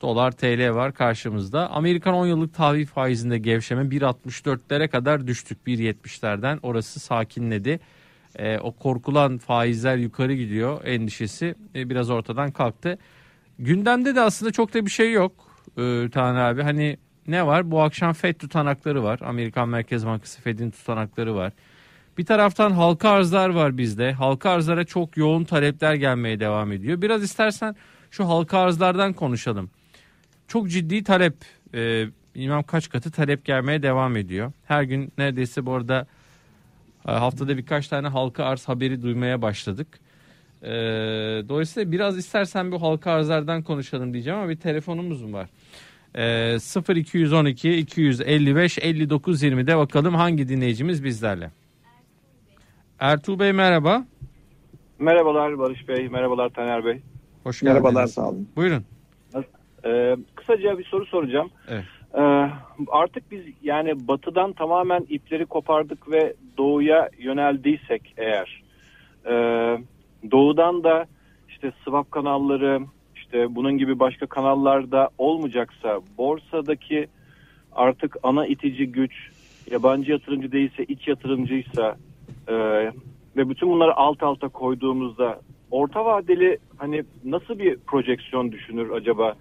dolar 0.00 0.32
TL 0.32 0.74
var 0.74 0.94
karşımızda. 0.94 1.70
Amerikan 1.70 2.14
10 2.14 2.26
yıllık 2.26 2.54
tahvil 2.54 2.86
faizinde 2.86 3.38
gevşeme 3.38 3.82
1.64'lere 3.82 4.88
kadar 4.88 5.26
düştük 5.26 5.58
1.70'lerden. 5.66 6.58
Orası 6.62 7.00
sakinledi. 7.00 7.80
E, 8.36 8.58
o 8.58 8.72
korkulan 8.72 9.38
faizler 9.38 9.96
yukarı 9.96 10.34
gidiyor 10.34 10.84
endişesi 10.84 11.54
e, 11.74 11.90
biraz 11.90 12.10
ortadan 12.10 12.50
kalktı. 12.50 12.98
Gündemde 13.58 14.14
de 14.14 14.20
aslında 14.20 14.52
çok 14.52 14.74
da 14.74 14.86
bir 14.86 14.90
şey 14.90 15.12
yok 15.12 15.47
e, 15.76 16.10
Taner 16.10 16.40
abi. 16.40 16.62
Hani 16.62 16.96
ne 17.28 17.46
var? 17.46 17.70
Bu 17.70 17.80
akşam 17.82 18.12
FED 18.12 18.34
tutanakları 18.34 19.02
var. 19.02 19.20
Amerikan 19.22 19.68
Merkez 19.68 20.06
Bankası 20.06 20.42
FED'in 20.42 20.70
tutanakları 20.70 21.34
var. 21.34 21.52
Bir 22.18 22.26
taraftan 22.26 22.70
halka 22.70 23.10
arzlar 23.10 23.48
var 23.48 23.78
bizde. 23.78 24.12
Halka 24.12 24.50
arzlara 24.50 24.84
çok 24.84 25.16
yoğun 25.16 25.44
talepler 25.44 25.94
gelmeye 25.94 26.40
devam 26.40 26.72
ediyor. 26.72 27.02
Biraz 27.02 27.22
istersen 27.22 27.76
şu 28.10 28.28
halka 28.28 28.58
arzlardan 28.58 29.12
konuşalım. 29.12 29.70
Çok 30.48 30.70
ciddi 30.70 31.04
talep, 31.04 31.34
e, 31.74 32.06
bilmem 32.34 32.62
kaç 32.62 32.88
katı 32.88 33.10
talep 33.10 33.44
gelmeye 33.44 33.82
devam 33.82 34.16
ediyor. 34.16 34.52
Her 34.64 34.82
gün 34.82 35.12
neredeyse 35.18 35.66
bu 35.66 35.72
arada 35.72 36.06
e, 37.08 37.12
haftada 37.12 37.56
birkaç 37.56 37.88
tane 37.88 38.08
halka 38.08 38.44
arz 38.44 38.68
haberi 38.68 39.02
duymaya 39.02 39.42
başladık. 39.42 39.88
E, 40.62 40.68
dolayısıyla 41.48 41.92
biraz 41.92 42.18
istersen 42.18 42.72
bu 42.72 42.82
halka 42.82 43.12
arzlardan 43.12 43.62
konuşalım 43.62 44.12
diyeceğim 44.12 44.38
ama 44.38 44.48
bir 44.48 44.56
telefonumuz 44.56 45.22
mu 45.22 45.32
var? 45.32 45.48
E, 46.14 46.96
0212 46.96 47.78
255 47.78 48.78
59 48.78 49.42
20'de 49.42 49.76
bakalım 49.76 50.14
hangi 50.14 50.48
dinleyicimiz 50.48 51.04
bizlerle. 51.04 51.50
Ertuğ 53.00 53.38
Bey 53.38 53.52
merhaba. 53.52 54.04
Merhabalar 54.98 55.58
Barış 55.58 55.88
Bey, 55.88 56.08
merhabalar 56.08 56.48
Taner 56.48 56.84
Bey. 56.84 57.00
Hoş 57.44 57.60
geldiniz. 57.60 57.82
Merhabalar 57.82 58.06
sağ 58.06 58.28
olun. 58.28 58.48
Buyurun. 58.56 58.84
Ee, 59.84 60.16
kısaca 60.34 60.78
bir 60.78 60.84
soru 60.84 61.06
soracağım. 61.06 61.50
Evet. 61.68 61.84
Ee, 62.14 62.50
artık 62.88 63.30
biz 63.30 63.40
yani 63.62 64.08
batıdan 64.08 64.52
tamamen 64.52 65.06
ipleri 65.08 65.46
kopardık 65.46 66.10
ve 66.10 66.34
doğuya 66.58 67.08
yöneldiysek 67.18 68.14
eğer 68.16 68.62
e, 69.26 69.34
doğudan 70.30 70.84
da 70.84 71.06
işte 71.48 71.72
swap 71.84 72.10
kanalları 72.10 72.80
işte 73.16 73.54
bunun 73.54 73.78
gibi 73.78 73.98
başka 73.98 74.26
kanallarda 74.26 75.10
olmayacaksa 75.18 76.00
borsadaki 76.18 77.06
artık 77.72 78.16
ana 78.22 78.46
itici 78.46 78.92
güç 78.92 79.12
yabancı 79.70 80.12
yatırımcı 80.12 80.52
değilse 80.52 80.84
iç 80.84 81.08
yatırımcıysa 81.08 81.96
e, 82.48 82.54
ve 83.36 83.48
bütün 83.48 83.70
bunları 83.70 83.96
alt 83.96 84.22
alta 84.22 84.48
koyduğumuzda 84.48 85.40
orta 85.70 86.04
vadeli 86.04 86.58
hani 86.76 87.04
nasıl 87.24 87.58
bir 87.58 87.76
projeksiyon 87.76 88.52
düşünür 88.52 88.90
acaba 88.90 89.34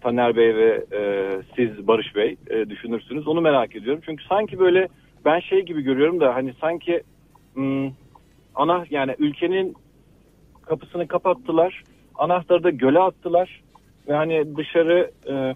Taner 0.00 0.36
Bey 0.36 0.56
ve 0.56 0.84
e, 0.92 1.00
siz 1.56 1.88
Barış 1.88 2.14
Bey 2.16 2.36
e, 2.50 2.70
düşünürsünüz 2.70 3.28
onu 3.28 3.40
merak 3.40 3.76
ediyorum. 3.76 4.02
Çünkü 4.06 4.24
sanki 4.24 4.58
böyle 4.58 4.88
ben 5.24 5.40
şey 5.40 5.62
gibi 5.62 5.82
görüyorum 5.82 6.20
da 6.20 6.34
hani 6.34 6.54
sanki 6.60 7.02
hmm, 7.54 7.90
ana 8.54 8.84
yani 8.90 9.14
ülkenin 9.18 9.76
kapısını 10.66 11.08
kapattılar 11.08 11.82
anahtarı 12.14 12.64
da 12.64 12.70
göle 12.70 12.98
attılar 12.98 13.62
ve 14.08 14.12
hani 14.14 14.56
dışarı 14.56 15.10
e, 15.28 15.54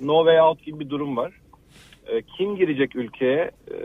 no 0.00 0.24
way 0.24 0.40
out 0.40 0.64
gibi 0.64 0.80
bir 0.80 0.90
durum 0.90 1.16
var. 1.16 1.32
E, 2.06 2.22
kim 2.22 2.56
girecek 2.56 2.96
ülkeye 2.96 3.50
e, 3.70 3.76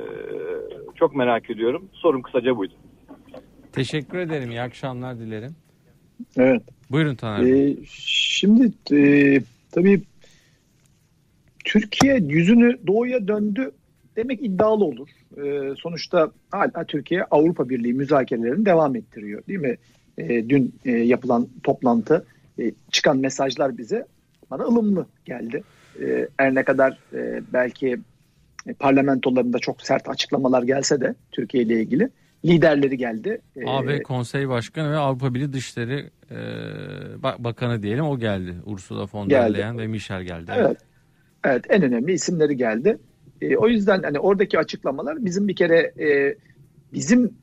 çok 0.96 1.16
merak 1.16 1.50
ediyorum. 1.50 1.90
Sorum 1.94 2.22
kısaca 2.22 2.58
buydu. 2.58 2.74
Teşekkür 3.72 4.18
ederim. 4.18 4.52
İyi 4.52 4.62
akşamlar 4.62 5.20
dilerim. 5.20 5.56
Evet. 6.38 6.62
Buyurun 6.92 7.16
Taner. 7.16 7.44
Ee, 7.44 7.76
şimdi 7.96 8.72
e, 8.92 9.42
tabii 9.72 10.02
Türkiye 11.66 12.16
yüzünü 12.16 12.88
doğuya 12.88 13.28
döndü 13.28 13.72
demek 14.16 14.42
iddialı 14.44 14.86
olur. 14.86 15.10
E, 15.38 15.76
sonuçta 15.76 16.32
hala 16.52 16.84
Türkiye 16.88 17.24
Avrupa 17.24 17.70
Birliği 17.70 17.94
müzakerelerini 17.94 18.66
devam 18.66 18.96
ettiriyor 18.96 19.48
değil 19.48 19.60
mi? 19.60 19.78
E, 20.20 20.50
dün 20.50 20.76
e, 20.86 20.92
yapılan 20.92 21.48
toplantı 21.64 22.26
e, 22.60 22.72
çıkan 22.92 23.18
mesajlar 23.18 23.78
bize 23.78 24.06
bana 24.52 24.64
ılımlı 24.64 25.06
geldi. 25.26 25.64
E, 26.02 26.28
her 26.38 26.56
ne 26.56 26.64
kadar 26.64 27.00
e, 27.14 27.42
belki 27.54 28.00
e, 28.68 28.74
parlamentolarında 28.74 29.60
çok 29.60 29.82
sert 29.82 30.10
açıklamalar 30.10 30.64
gelse 30.64 31.02
de 31.02 31.16
Türkiye 31.32 31.64
ile 31.64 31.82
ilgili 31.82 32.10
liderleri 32.46 32.98
geldi. 32.98 33.42
E, 33.56 33.62
AB 33.70 34.04
Konsey 34.04 34.50
Başkanı 34.50 34.92
ve 34.92 34.98
Avrupa 34.98 35.34
Birliği 35.34 35.54
Dışişleri 35.54 36.10
e, 36.32 36.36
Ba- 37.24 37.44
Bakanı 37.44 37.84
diyelim 37.84 38.06
o 38.06 38.20
geldi. 38.20 38.56
Ursula 38.66 39.08
von 39.14 39.30
der. 39.30 39.54
Leyen 39.54 39.78
ve 39.78 39.88
Michel 39.88 40.24
geldi. 40.24 40.52
Evet. 40.56 40.78
Evet 41.44 41.66
en 41.70 41.84
önemli 41.84 42.14
isimleri 42.14 42.58
geldi. 42.58 42.98
E, 43.42 43.58
o 43.58 43.68
yüzden 43.68 44.04
hani 44.04 44.20
oradaki 44.20 44.60
açıklamalar 44.60 45.26
bizim 45.26 45.48
bir 45.48 45.56
kere 45.56 45.94
e, 46.00 46.36
bizim 46.94 47.34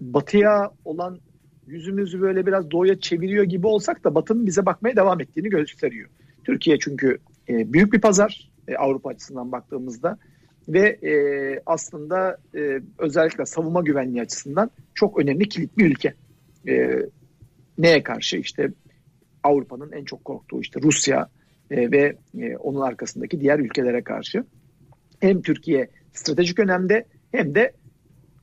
batıya 0.00 0.70
olan 0.84 1.18
yüzümüzü 1.68 2.20
böyle 2.20 2.46
biraz 2.46 2.70
doğuya 2.70 3.00
çeviriyor 3.00 3.44
gibi 3.44 3.66
olsak 3.66 4.04
da 4.04 4.14
batının 4.14 4.46
bize 4.46 4.66
bakmaya 4.66 4.96
devam 4.96 5.20
ettiğini 5.20 5.48
gösteriyor. 5.48 6.08
Türkiye 6.44 6.78
çünkü 6.78 7.18
e, 7.48 7.72
büyük 7.72 7.92
bir 7.92 8.00
pazar 8.00 8.50
e, 8.68 8.76
Avrupa 8.76 9.10
açısından 9.10 9.52
baktığımızda 9.52 10.18
ve 10.68 10.88
e, 10.88 11.12
aslında 11.66 12.38
e, 12.54 12.80
özellikle 12.98 13.46
savunma 13.46 13.80
güvenliği 13.80 14.22
açısından 14.22 14.70
çok 14.94 15.20
önemli 15.20 15.48
kilit 15.48 15.78
bir 15.78 15.86
ülke. 15.86 16.14
E, 16.68 17.02
neye 17.78 18.02
karşı 18.02 18.36
işte 18.36 18.70
Avrupa'nın 19.42 19.92
en 19.92 20.04
çok 20.04 20.24
korktuğu 20.24 20.60
işte 20.60 20.80
Rusya 20.82 21.28
e, 21.70 21.90
ve 21.90 22.16
e, 22.38 22.56
onun 22.56 22.80
arkasındaki 22.80 23.40
diğer 23.40 23.58
ülkelere 23.58 24.02
karşı 24.02 24.44
hem 25.20 25.42
Türkiye 25.42 25.88
stratejik 26.12 26.58
önemde 26.58 27.04
hem 27.32 27.54
de 27.54 27.72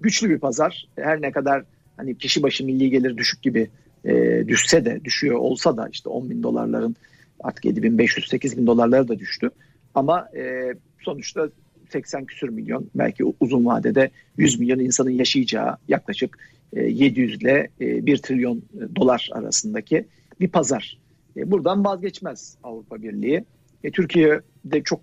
güçlü 0.02 0.30
bir 0.30 0.40
pazar. 0.40 0.90
Her 0.96 1.22
ne 1.22 1.32
kadar 1.32 1.64
hani 1.98 2.18
kişi 2.18 2.44
başı 2.44 2.66
milli 2.66 2.90
gelir 2.90 3.18
düşük 3.18 3.42
gibi 3.42 3.70
e, 4.06 4.44
düşse 4.48 4.86
de 4.86 5.00
düşüyor 5.04 5.38
olsa 5.38 5.78
da 5.78 5.90
işte 5.92 6.10
10 6.10 6.30
bin 6.30 6.44
dolarların 6.44 6.96
artık 7.40 7.66
7 7.66 7.84
bin 7.84 7.98
500 7.98 8.28
8 8.28 8.58
bin 8.58 8.68
dolarlara 8.68 9.08
da 9.08 9.20
düştü. 9.20 9.50
Ama 9.96 10.30
e, 10.38 10.74
sonuçta 11.02 11.50
80 11.90 12.26
küsür 12.26 12.50
milyon 12.50 12.90
belki 12.96 13.24
uzun 13.40 13.66
vadede 13.66 14.10
100 14.38 14.60
milyon 14.60 14.80
insanın 14.80 15.10
yaşayacağı 15.10 15.78
yaklaşık 15.88 16.38
e, 16.74 16.84
700 16.84 17.42
ile 17.42 17.70
e, 17.82 18.06
1 18.06 18.18
trilyon 18.18 18.64
dolar 18.96 19.30
arasındaki 19.32 20.06
bir 20.40 20.48
pazar. 20.48 20.98
E, 21.38 21.52
buradan 21.52 21.86
vazgeçmez 21.86 22.58
Avrupa 22.64 23.02
Birliği. 23.02 23.46
E, 23.84 23.92
Türkiye'de 23.92 24.84
çok 24.84 25.00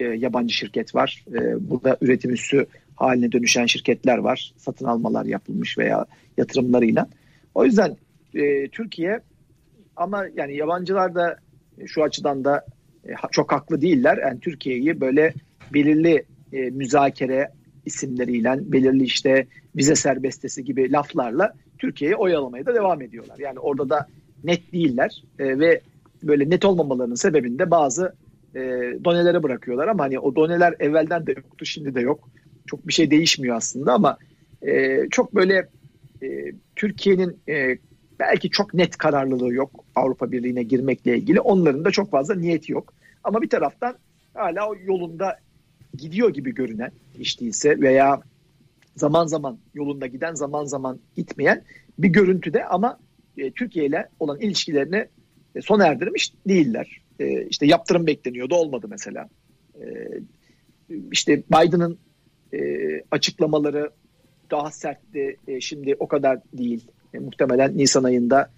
e, 0.00 0.04
yabancı 0.04 0.54
şirket 0.54 0.94
var. 0.94 1.24
E, 1.34 1.70
burada 1.70 1.96
üretim 2.00 2.30
üssü 2.30 2.66
haline 2.96 3.32
dönüşen 3.32 3.66
şirketler 3.66 4.18
var. 4.18 4.52
Satın 4.56 4.84
almalar 4.84 5.24
yapılmış 5.24 5.78
veya 5.78 6.06
yatırımlarıyla. 6.36 7.08
O 7.54 7.64
yüzden 7.64 7.96
e, 8.34 8.68
Türkiye 8.68 9.20
ama 9.96 10.24
yani 10.36 10.56
yabancılar 10.56 11.14
da 11.14 11.36
şu 11.86 12.02
açıdan 12.02 12.44
da 12.44 12.66
e, 13.04 13.10
çok 13.30 13.52
haklı 13.52 13.80
değiller. 13.80 14.18
Yani 14.22 14.40
Türkiye'yi 14.40 15.00
böyle 15.00 15.34
belirli 15.74 16.24
e, 16.52 16.70
müzakere 16.70 17.48
isimleriyle, 17.86 18.58
belirli 18.72 19.04
işte 19.04 19.46
vize 19.76 19.94
serbestisi 19.94 20.64
gibi 20.64 20.92
laflarla 20.92 21.54
Türkiye'yi 21.78 22.16
oyalamaya 22.16 22.66
da 22.66 22.74
devam 22.74 23.02
ediyorlar. 23.02 23.38
Yani 23.38 23.58
orada 23.58 23.90
da 23.90 24.06
net 24.44 24.72
değiller 24.72 25.22
e, 25.38 25.58
ve 25.58 25.80
böyle 26.22 26.50
net 26.50 26.64
olmamalarının 26.64 27.14
sebebinde 27.14 27.70
bazı 27.70 28.14
e, 28.54 28.60
donelere 29.04 29.42
bırakıyorlar 29.42 29.88
ama 29.88 30.04
hani 30.04 30.18
o 30.18 30.36
doneler 30.36 30.74
evvelden 30.78 31.26
de 31.26 31.32
yoktu 31.32 31.66
şimdi 31.66 31.94
de 31.94 32.00
yok. 32.00 32.28
Çok 32.66 32.88
bir 32.88 32.92
şey 32.92 33.10
değişmiyor 33.10 33.56
aslında 33.56 33.92
ama 33.92 34.18
e, 34.62 35.00
çok 35.10 35.34
böyle 35.34 35.68
e, 36.22 36.52
Türkiye'nin 36.76 37.38
e, 37.48 37.78
belki 38.20 38.50
çok 38.50 38.74
net 38.74 38.96
kararlılığı 38.96 39.54
yok 39.54 39.84
Avrupa 39.94 40.32
Birliği'ne 40.32 40.62
girmekle 40.62 41.16
ilgili. 41.16 41.40
Onların 41.40 41.84
da 41.84 41.90
çok 41.90 42.10
fazla 42.10 42.34
niyeti 42.34 42.72
yok. 42.72 42.94
Ama 43.24 43.42
bir 43.42 43.48
taraftan 43.48 43.96
hala 44.34 44.68
o 44.68 44.74
yolunda 44.84 45.38
gidiyor 45.96 46.30
gibi 46.30 46.54
görünen 46.54 46.90
hiç 47.18 47.40
değilse 47.40 47.80
veya 47.80 48.20
zaman 48.96 49.26
zaman 49.26 49.58
yolunda 49.74 50.06
giden 50.06 50.34
zaman 50.34 50.64
zaman 50.64 50.98
gitmeyen 51.16 51.62
bir 51.98 52.08
görüntüde 52.08 52.64
ama 52.64 52.98
e, 53.38 53.50
Türkiye 53.50 53.86
ile 53.86 54.08
olan 54.20 54.40
ilişkilerini 54.40 55.06
e, 55.54 55.62
sona 55.62 55.86
erdirmiş 55.86 56.32
değiller. 56.48 57.00
E, 57.20 57.46
işte 57.46 57.66
yaptırım 57.66 58.06
bekleniyordu 58.06 58.54
olmadı 58.54 58.86
mesela. 58.90 59.28
E, 59.80 60.08
işte 61.12 61.42
Biden'ın 61.42 61.98
e, 62.54 62.58
açıklamaları 63.10 63.90
daha 64.50 64.70
sertti. 64.70 65.36
E, 65.48 65.60
şimdi 65.60 65.96
o 65.98 66.08
kadar 66.08 66.38
değil. 66.52 66.84
E, 67.14 67.18
muhtemelen 67.18 67.78
Nisan 67.78 68.04
ayında 68.04 68.50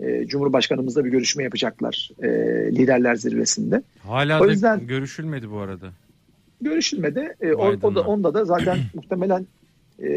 e, 0.00 0.26
Cumhurbaşkanımızla 0.26 1.04
bir 1.04 1.10
görüşme 1.10 1.42
yapacaklar 1.44 2.10
e, 2.22 2.28
liderler 2.72 3.14
zirvesinde. 3.14 3.82
Hala 3.98 4.40
O 4.42 4.46
da 4.46 4.50
yüzden- 4.50 4.86
görüşülmedi 4.86 5.50
bu 5.50 5.58
arada. 5.58 5.90
Görüşülmedi. 6.60 7.34
E, 7.40 7.52
o, 7.52 7.76
o 7.82 7.94
da 7.94 8.00
onda 8.00 8.34
da 8.34 8.44
zaten 8.44 8.78
muhtemelen 8.94 9.46
e, 10.02 10.08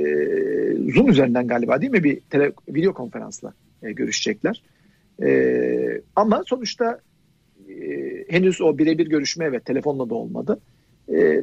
Zoom 0.93 1.09
üzerinden 1.09 1.47
galiba 1.47 1.81
değil 1.81 1.91
mi 1.91 2.03
bir 2.03 2.19
tele, 2.29 2.51
video 2.69 2.93
konferansla 2.93 3.53
e, 3.83 3.91
görüşecekler. 3.91 4.61
E, 5.23 6.01
ama 6.15 6.43
sonuçta 6.47 6.99
e, 7.69 7.73
henüz 8.29 8.61
o 8.61 8.77
birebir 8.77 9.07
görüşme 9.07 9.45
evet 9.45 9.65
telefonla 9.65 10.09
da 10.09 10.15
olmadı. 10.15 10.59
E, 11.13 11.41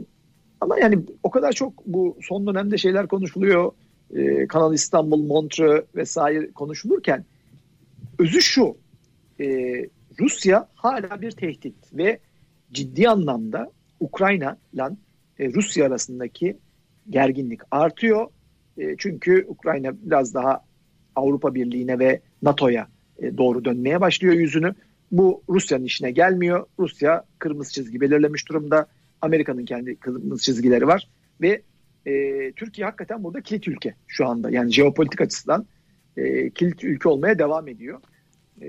ama 0.60 0.78
yani 0.78 0.98
o 1.22 1.30
kadar 1.30 1.52
çok 1.52 1.86
bu 1.86 2.16
son 2.22 2.46
dönemde 2.46 2.78
şeyler 2.78 3.06
konuşuluyor. 3.06 3.72
E, 4.14 4.46
Kanal 4.46 4.74
İstanbul, 4.74 5.26
Montreux 5.26 5.84
vesaire 5.94 6.52
konuşulurken 6.52 7.24
özü 8.18 8.42
şu. 8.42 8.76
e, 9.40 9.46
Rusya 10.20 10.68
hala 10.74 11.20
bir 11.20 11.30
tehdit 11.30 11.74
ve 11.92 12.18
ciddi 12.72 13.08
anlamda 13.08 13.70
Ukrayna 14.00 14.56
ile 14.72 14.90
Rusya 15.40 15.86
arasındaki 15.86 16.56
gerginlik 17.10 17.60
artıyor. 17.70 18.26
E, 18.78 18.96
çünkü 18.98 19.44
Ukrayna 19.48 19.92
biraz 20.02 20.34
daha 20.34 20.64
Avrupa 21.16 21.54
Birliği'ne 21.54 21.98
ve 21.98 22.20
NATO'ya 22.42 22.88
e, 23.18 23.38
doğru 23.38 23.64
dönmeye 23.64 24.00
başlıyor 24.00 24.34
yüzünü. 24.34 24.74
Bu 25.12 25.42
Rusya'nın 25.48 25.84
işine 25.84 26.10
gelmiyor. 26.10 26.66
Rusya 26.78 27.24
kırmızı 27.38 27.72
çizgi 27.72 28.00
belirlemiş 28.00 28.48
durumda. 28.48 28.86
Amerika'nın 29.22 29.64
kendi 29.64 29.96
kırmızı 29.96 30.42
çizgileri 30.42 30.86
var 30.86 31.08
ve 31.40 31.62
e, 32.06 32.52
Türkiye 32.52 32.84
hakikaten 32.84 33.24
burada 33.24 33.40
kilit 33.40 33.68
ülke 33.68 33.94
şu 34.06 34.26
anda. 34.26 34.50
Yani 34.50 34.72
jeopolitik 34.72 35.20
açısından 35.20 35.66
e, 36.16 36.50
kilit 36.50 36.84
ülke 36.84 37.08
olmaya 37.08 37.38
devam 37.38 37.68
ediyor. 37.68 38.00
E, 38.62 38.68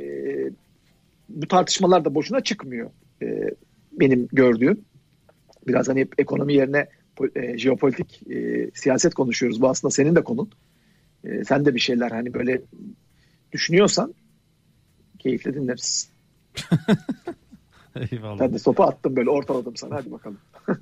bu 1.30 1.48
tartışmalar 1.48 2.06
da 2.06 2.16
boşuna 2.16 2.42
çıkmıyor 2.42 2.90
e, 3.22 3.50
benim 3.92 4.28
gördüğüm. 4.32 4.82
Biraz 5.68 5.90
hani 5.90 6.00
hep 6.00 6.20
ekonomi 6.20 6.54
yerine 6.54 6.88
e, 7.36 7.58
jeopolitik 7.58 8.32
e, 8.32 8.70
siyaset 8.74 9.14
konuşuyoruz. 9.14 9.62
Bu 9.62 9.70
aslında 9.70 9.92
senin 9.92 10.16
de 10.16 10.24
konun. 10.24 10.52
E, 11.24 11.44
sen 11.44 11.66
de 11.66 11.76
bir 11.76 11.80
şeyler 11.80 12.12
hani 12.12 12.34
böyle 12.34 12.62
düşünüyorsan 13.52 14.14
keyifle 15.20 15.54
dinleriz. 15.54 16.10
Eyvallah. 18.12 18.40
Ben 18.40 18.54
de 18.54 18.60
sopa 18.60 18.86
attım 18.86 19.16
böyle 19.16 19.30
ortaladım 19.30 19.76
sana 19.76 19.96
hadi 19.96 20.12
bakalım. 20.12 20.38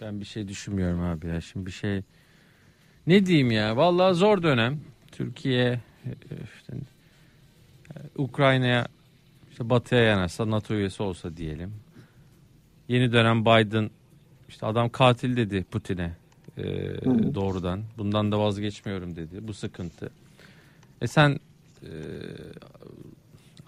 Ben 0.00 0.20
bir 0.20 0.24
şey 0.24 0.48
düşünmüyorum 0.48 1.00
abi 1.00 1.26
ya. 1.26 1.40
Şimdi 1.40 1.66
bir 1.66 1.70
şey 1.70 2.02
ne 3.06 3.26
diyeyim 3.26 3.50
ya? 3.50 3.76
Vallahi 3.76 4.14
zor 4.14 4.42
dönem. 4.42 4.80
Türkiye 5.12 5.80
e, 6.04 6.10
işte, 6.56 6.72
e, 7.90 7.98
Ukrayna'ya 8.16 8.86
işte 9.50 9.70
batıya 9.70 10.00
yanaşsa 10.00 10.50
NATO 10.50 10.74
üyesi 10.74 11.02
olsa 11.02 11.36
diyelim. 11.36 11.72
Yeni 12.88 13.12
dönem 13.12 13.44
Biden 13.44 13.90
işte 14.48 14.66
adam 14.66 14.88
katil 14.88 15.36
dedi 15.36 15.64
Putin'e 15.70 16.12
e, 16.58 16.62
hı. 16.62 17.34
doğrudan. 17.34 17.82
Bundan 17.98 18.32
da 18.32 18.38
vazgeçmiyorum 18.38 19.16
dedi. 19.16 19.48
Bu 19.48 19.54
sıkıntı. 19.54 20.10
E 21.00 21.06
sen 21.06 21.40
e, 21.82 21.90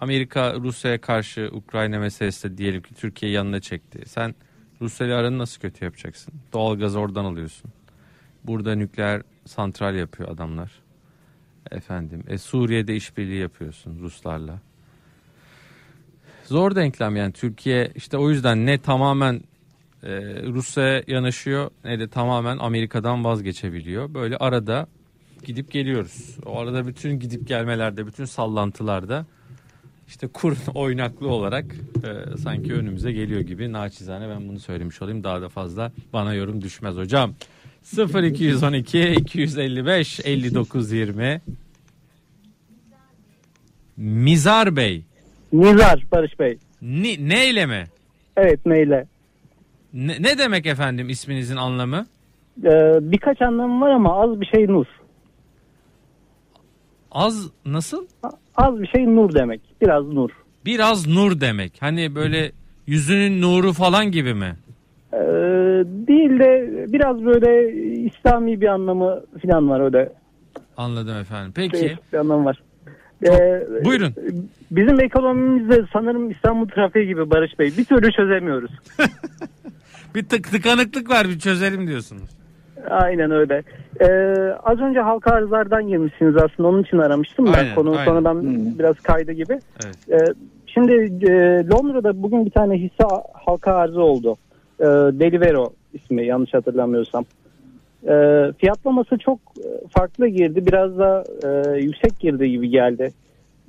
Amerika 0.00 0.55
Rusya'ya 0.55 1.00
karşı 1.00 1.50
Ukrayna 1.53 1.99
meselesi 1.99 2.50
de 2.50 2.59
diyelim 2.59 2.83
ki 2.83 2.95
Türkiye 2.95 3.33
yanına 3.33 3.61
çekti. 3.61 4.03
Sen 4.07 4.35
Rusya 4.81 5.07
ile 5.07 5.15
aranı 5.15 5.38
nasıl 5.38 5.61
kötü 5.61 5.85
yapacaksın? 5.85 6.35
Doğalgazı 6.53 6.99
oradan 6.99 7.25
alıyorsun. 7.25 7.71
Burada 8.45 8.75
nükleer 8.75 9.23
santral 9.45 9.95
yapıyor 9.95 10.29
adamlar. 10.29 10.73
Efendim, 11.70 12.25
e, 12.29 12.38
Suriye'de 12.38 12.97
işbirliği 12.97 13.40
yapıyorsun 13.40 13.99
Ruslarla. 14.01 14.61
Zor 16.44 16.75
denklem 16.75 17.16
yani 17.16 17.33
Türkiye 17.33 17.92
işte 17.94 18.16
o 18.16 18.31
yüzden 18.31 18.66
ne 18.66 18.79
tamamen 18.79 19.35
e, 20.03 20.11
Rusya'ya 20.42 21.03
yanaşıyor 21.07 21.70
ne 21.85 21.99
de 21.99 22.09
tamamen 22.09 22.59
Amerika'dan 22.59 23.25
vazgeçebiliyor. 23.25 24.14
Böyle 24.14 24.37
arada 24.37 24.87
gidip 25.44 25.70
geliyoruz. 25.73 26.37
O 26.47 26.59
arada 26.59 26.87
bütün 26.87 27.18
gidip 27.18 27.49
gelmelerde, 27.49 28.07
bütün 28.07 28.25
sallantılarda 28.25 29.27
işte 30.09 30.27
kur 30.27 30.57
oynaklı 30.75 31.29
olarak 31.29 31.64
e, 32.05 32.37
sanki 32.37 32.75
önümüze 32.75 33.12
geliyor 33.12 33.40
gibi. 33.40 33.73
Naçizane 33.73 34.29
ben 34.29 34.49
bunu 34.49 34.59
söylemiş 34.59 35.03
olayım. 35.03 35.25
Daha 35.25 35.42
da 35.42 35.49
fazla 35.49 35.92
bana 36.12 36.35
yorum 36.35 36.62
düşmez 36.62 36.97
hocam. 36.97 37.35
0212 37.99 39.11
255 39.11 40.21
59 40.25 40.92
20 40.92 41.40
Mizar 43.97 44.77
Bey. 44.77 45.03
Nizar 45.53 46.07
Barış 46.12 46.38
Bey. 46.40 46.59
Ni, 46.83 47.29
neyle 47.29 47.66
mi? 47.66 47.85
Evet 48.37 48.66
neyle? 48.66 49.07
Ne, 49.92 50.23
ne 50.23 50.38
demek 50.38 50.66
efendim 50.66 51.09
isminizin 51.09 51.57
anlamı? 51.57 52.07
Ee, 52.64 52.71
birkaç 53.01 53.42
anlamı 53.42 53.81
var 53.85 53.90
ama 53.90 54.23
az 54.23 54.40
bir 54.40 54.47
şey 54.47 54.66
nur. 54.66 54.87
Az 57.11 57.51
nasıl? 57.66 58.07
Az 58.57 58.81
bir 58.81 58.87
şey 58.87 59.07
nur 59.07 59.35
demek. 59.35 59.61
Biraz 59.83 60.07
nur. 60.07 60.31
Biraz 60.66 61.07
nur 61.07 61.40
demek. 61.40 61.73
Hani 61.81 62.14
böyle 62.14 62.53
yüzünün 62.87 63.42
nuru 63.42 63.73
falan 63.73 64.11
gibi 64.11 64.35
mi? 64.35 64.57
Ee, 65.12 65.19
değil 65.87 66.38
de 66.38 66.71
biraz 66.92 67.25
böyle 67.25 67.73
İslami 68.03 68.61
bir 68.61 68.66
anlamı 68.66 69.23
falan 69.47 69.69
var 69.71 69.81
öyle. 69.81 70.12
Anladım 70.77 71.16
efendim. 71.16 71.53
Peki. 71.57 71.73
Değişik 71.73 72.12
bir 72.12 72.19
anlamı 72.19 72.45
var. 72.45 72.62
Ee, 73.27 73.66
Buyurun. 73.85 74.14
Bizim 74.71 75.01
ekonomimizde 75.01 75.85
sanırım 75.92 76.31
İstanbul 76.31 76.69
trafiği 76.69 77.07
gibi 77.07 77.31
Barış 77.31 77.59
Bey. 77.59 77.73
Bir 77.79 77.85
türlü 77.85 78.12
çözemiyoruz. 78.12 78.71
Bir 80.14 80.29
tık 80.29 80.51
tıkanıklık 80.51 81.11
var 81.11 81.29
bir 81.29 81.38
çözelim 81.38 81.87
diyorsunuz. 81.87 82.31
Aynen 82.90 83.31
öyle. 83.31 83.62
Ee, 84.01 84.07
az 84.64 84.79
önce 84.79 85.01
halka 85.01 85.31
arzlardan 85.31 85.87
girmişsiniz 85.88 86.37
aslında 86.37 86.68
onun 86.68 86.83
için 86.83 86.99
aramıştım 86.99 87.46
ben. 87.46 87.53
Aynen, 87.53 87.75
Konu 87.75 87.90
aynen. 87.90 88.05
sonradan 88.05 88.35
Hmm. 88.42 88.79
biraz 88.79 89.01
kaydı 89.01 89.33
gibi. 89.33 89.59
Evet. 89.85 89.96
Ee, 90.29 90.35
şimdi 90.66 90.92
e, 91.31 91.31
Londra'da 91.72 92.22
bugün 92.22 92.46
bir 92.46 92.51
tane 92.51 92.75
hisse 92.75 93.05
halka 93.33 93.72
arzı 93.75 94.03
oldu. 94.03 94.37
Ee, 94.81 94.85
Delivero 94.85 95.70
ismi 95.94 96.27
yanlış 96.27 96.55
hatırlamıyorsam. 96.55 97.25
Ee, 98.09 98.53
fiyatlaması 98.59 99.18
çok 99.18 99.38
e, 99.59 99.88
farklı 99.90 100.29
girdi. 100.29 100.66
Biraz 100.66 100.99
da 100.99 101.25
e, 101.44 101.79
yüksek 101.81 102.18
girdi 102.20 102.51
gibi 102.51 102.68
geldi. 102.70 103.12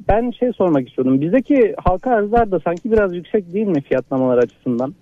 Ben 0.07 0.31
şey 0.31 0.51
sormak 0.53 0.89
istiyordum. 0.89 1.21
Bizdeki 1.21 1.75
halka 1.83 2.11
arzlar 2.11 2.51
da 2.51 2.59
sanki 2.59 2.91
biraz 2.91 3.15
yüksek 3.15 3.53
değil 3.53 3.67
mi 3.67 3.81
fiyatlamalar 3.81 4.37
açısından? 4.37 4.93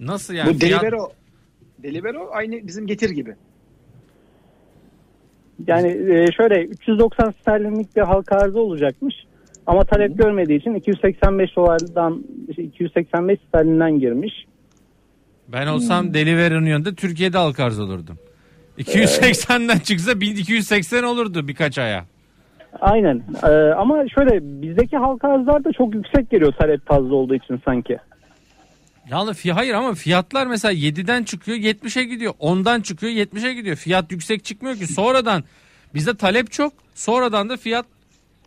Nasıl 0.00 0.34
yani? 0.34 0.48
Bu 0.54 0.58
Fiyat- 0.58 0.82
Delivero, 1.82 2.14
Delivero 2.14 2.30
aynı 2.32 2.66
bizim 2.66 2.86
Getir 2.86 3.10
gibi. 3.10 3.34
Yani 5.66 5.88
e, 5.88 6.32
şöyle 6.32 6.64
390 6.64 7.30
sterlinlik 7.30 7.96
bir 7.96 8.00
halka 8.00 8.36
arzı 8.36 8.60
olacakmış. 8.60 9.14
Ama 9.66 9.84
talep 9.84 10.18
görmediği 10.18 10.58
için 10.60 10.74
285 10.74 11.56
dolardan 11.56 12.24
285 12.58 13.38
sterlinden 13.48 13.98
girmiş. 13.98 14.32
Ben 15.48 15.66
olsam 15.66 16.14
Delivery'nin 16.14 16.66
yanında 16.66 16.94
Türkiye'de 16.94 17.38
halka 17.38 17.64
arz 17.64 17.80
olurdum. 17.80 18.18
280'den 18.78 19.78
çıksa 19.78 20.20
1280 20.20 21.02
olurdu 21.02 21.48
birkaç 21.48 21.78
aya. 21.78 22.04
Aynen. 22.80 23.22
Ee, 23.42 23.48
ama 23.76 24.08
şöyle 24.08 24.62
bizdeki 24.62 24.96
halka 24.96 25.28
arzlar 25.28 25.64
da 25.64 25.72
çok 25.72 25.94
yüksek 25.94 26.30
geliyor 26.30 26.52
talep 26.52 26.86
fazla 26.86 27.14
olduğu 27.14 27.34
için 27.34 27.60
sanki. 27.64 27.98
Yani 29.12 29.34
fi 29.34 29.52
hayır 29.52 29.74
ama 29.74 29.94
fiyatlar 29.94 30.46
mesela 30.46 30.72
7'den 30.72 31.24
çıkıyor 31.24 31.58
70'e 31.58 32.04
gidiyor. 32.04 32.34
10'dan 32.40 32.80
çıkıyor 32.80 33.12
70'e 33.12 33.54
gidiyor. 33.54 33.76
Fiyat 33.76 34.12
yüksek 34.12 34.44
çıkmıyor 34.44 34.76
ki. 34.76 34.86
Sonradan 34.86 35.44
bizde 35.94 36.16
talep 36.16 36.52
çok. 36.52 36.72
Sonradan 36.94 37.48
da 37.48 37.56
fiyat 37.56 37.86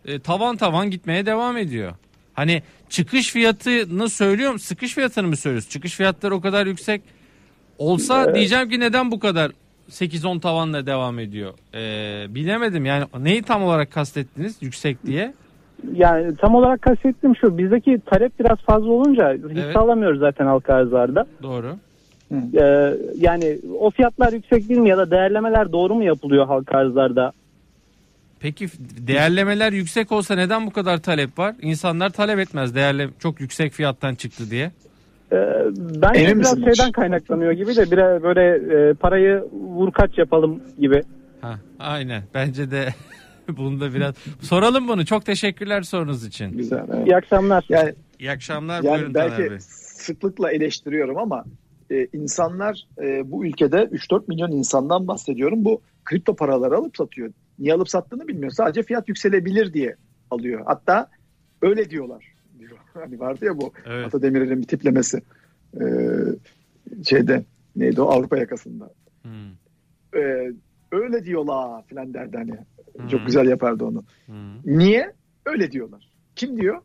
e, 0.04 0.20
tavan 0.20 0.56
tavan 0.56 0.90
gitmeye 0.90 1.26
devam 1.26 1.56
ediyor. 1.56 1.94
Hani 2.34 2.62
çıkış 2.88 3.30
fiyatını 3.30 4.08
söylüyorum. 4.08 4.58
Sıkış 4.58 4.94
fiyatını 4.94 5.26
mı 5.26 5.36
söylüyoruz? 5.36 5.68
Çıkış 5.70 5.94
fiyatları 5.94 6.34
o 6.34 6.40
kadar 6.40 6.66
yüksek 6.66 7.02
olsa 7.78 8.34
diyeceğim 8.34 8.70
ki 8.70 8.80
neden 8.80 9.10
bu 9.10 9.18
kadar 9.18 9.52
8-10 9.90 10.40
tavanla 10.40 10.86
devam 10.86 11.18
ediyor? 11.18 11.54
Ee, 11.74 12.34
bilemedim 12.34 12.84
yani 12.84 13.04
neyi 13.18 13.42
tam 13.42 13.62
olarak 13.62 13.92
kastettiniz 13.92 14.56
yüksek 14.60 15.06
diye? 15.06 15.34
Yani 15.92 16.36
tam 16.36 16.54
olarak 16.54 16.82
kastettiğim 16.82 17.36
şu 17.36 17.58
bizdeki 17.58 18.00
talep 18.06 18.38
biraz 18.40 18.58
fazla 18.58 18.90
olunca 18.92 19.32
hisse 19.34 19.60
Evet. 19.60 19.76
alamıyoruz 19.76 20.18
zaten 20.20 20.46
halka 20.46 20.74
arzlarda. 20.74 21.26
Doğru. 21.42 21.76
Ee, 22.32 22.94
yani 23.18 23.58
o 23.80 23.90
fiyatlar 23.90 24.32
yüksek 24.32 24.68
değil 24.68 24.80
mi 24.80 24.88
ya 24.88 24.98
da 24.98 25.10
değerlemeler 25.10 25.72
doğru 25.72 25.94
mu 25.94 26.04
yapılıyor 26.04 26.46
halka 26.46 26.78
arzlarda? 26.78 27.32
Peki 28.40 28.66
değerlemeler 29.06 29.72
yüksek 29.72 30.12
olsa 30.12 30.34
neden 30.34 30.66
bu 30.66 30.70
kadar 30.70 30.98
talep 30.98 31.38
var? 31.38 31.54
İnsanlar 31.62 32.10
talep 32.10 32.38
etmez 32.38 32.74
değerle 32.74 33.08
çok 33.18 33.40
yüksek 33.40 33.72
fiyattan 33.72 34.14
çıktı 34.14 34.50
diye. 34.50 34.70
Ee, 35.32 35.36
bence 36.02 36.20
Emin 36.20 36.38
biraz 36.40 36.58
misin? 36.58 36.72
şeyden 36.74 36.92
kaynaklanıyor 36.92 37.52
gibi 37.52 37.76
de 37.76 37.90
biraz 37.90 38.22
böyle 38.22 38.42
e, 38.90 38.94
parayı 38.94 39.44
vur 39.52 39.92
kaç 39.92 40.18
yapalım 40.18 40.60
gibi. 40.80 41.02
Ha, 41.40 41.54
aynen. 41.78 42.22
Bence 42.34 42.70
de 42.70 42.88
bunda 43.56 43.94
biraz 43.94 44.14
soralım 44.40 44.88
bunu. 44.88 45.04
Çok 45.06 45.24
teşekkürler 45.26 45.82
sorunuz 45.82 46.24
için. 46.24 46.56
Güzel. 46.56 46.84
evet. 46.94 47.06
İyi 47.06 47.16
akşamlar. 47.16 47.66
Yani 47.68 47.94
İyi 48.18 48.30
akşamlar. 48.30 48.82
Buyurun 48.82 48.98
Yani 48.98 49.14
Bey. 49.14 49.22
belki 49.22 49.60
sıklıkla 49.62 50.52
eleştiriyorum 50.52 51.18
ama 51.18 51.44
e, 51.90 52.06
insanlar 52.12 52.86
e, 53.02 53.30
bu 53.30 53.46
ülkede 53.46 53.76
3-4 53.76 54.22
milyon 54.28 54.50
insandan 54.50 55.08
bahsediyorum. 55.08 55.64
Bu 55.64 55.80
kripto 56.04 56.36
paraları 56.36 56.76
alıp 56.76 56.96
satıyor. 56.96 57.32
Niye 57.58 57.74
alıp 57.74 57.88
sattığını 57.88 58.28
bilmiyor. 58.28 58.52
Sadece 58.52 58.82
fiyat 58.82 59.08
yükselebilir 59.08 59.72
diye 59.72 59.96
alıyor. 60.30 60.62
Hatta 60.66 61.08
öyle 61.62 61.90
diyorlar. 61.90 62.34
Diyor. 62.58 62.78
Hani 62.94 63.20
vardı 63.20 63.44
ya 63.44 63.56
bu 63.60 63.72
Evet. 63.86 64.06
Ata 64.06 64.22
Demirer'in 64.22 64.62
bir 64.62 64.66
tiplemesi. 64.66 65.22
E, 65.74 65.84
şeyde 67.04 67.44
neydi 67.76 68.00
o 68.00 68.06
Avrupa 68.06 68.36
yakasında. 68.36 68.90
Hmm. 69.22 70.20
E, 70.20 70.52
öyle 70.92 71.24
diyorlar 71.24 71.86
filan 71.86 72.14
derdi 72.14 72.36
hani. 72.36 72.52
Hı. 72.98 73.08
Çok 73.08 73.26
güzel 73.26 73.48
yapardı 73.48 73.84
onu. 73.84 74.04
Hmm. 74.26 74.78
Niye? 74.78 75.12
Öyle 75.46 75.72
diyorlar. 75.72 76.08
Kim 76.36 76.60
diyor? 76.60 76.82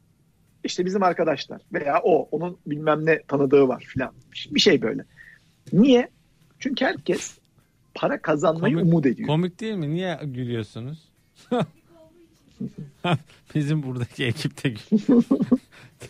İşte 0.63 0.86
bizim 0.86 1.04
arkadaşlar 1.04 1.62
veya 1.74 2.02
o 2.04 2.28
onun 2.32 2.58
bilmem 2.65 3.06
ne 3.06 3.21
tanıdığı 3.28 3.67
var 3.67 3.84
filan. 3.88 4.13
Bir 4.52 4.60
şey 4.60 4.82
böyle. 4.82 5.04
Niye? 5.74 6.10
Çünkü 6.60 6.86
herkes 6.86 7.38
para 7.95 8.21
kazanmayı 8.21 8.76
Komik- 8.76 8.84
umut 8.84 9.06
ediyor. 9.06 9.28
Komik 9.28 9.60
değil 9.60 9.76
mi? 9.76 9.89
Niye 9.93 10.19
gülüyorsunuz? 10.24 11.10
Bizim 13.56 13.84
buradaki 13.84 14.26
ekipte 14.26 14.69
gülüyor. 14.69 15.24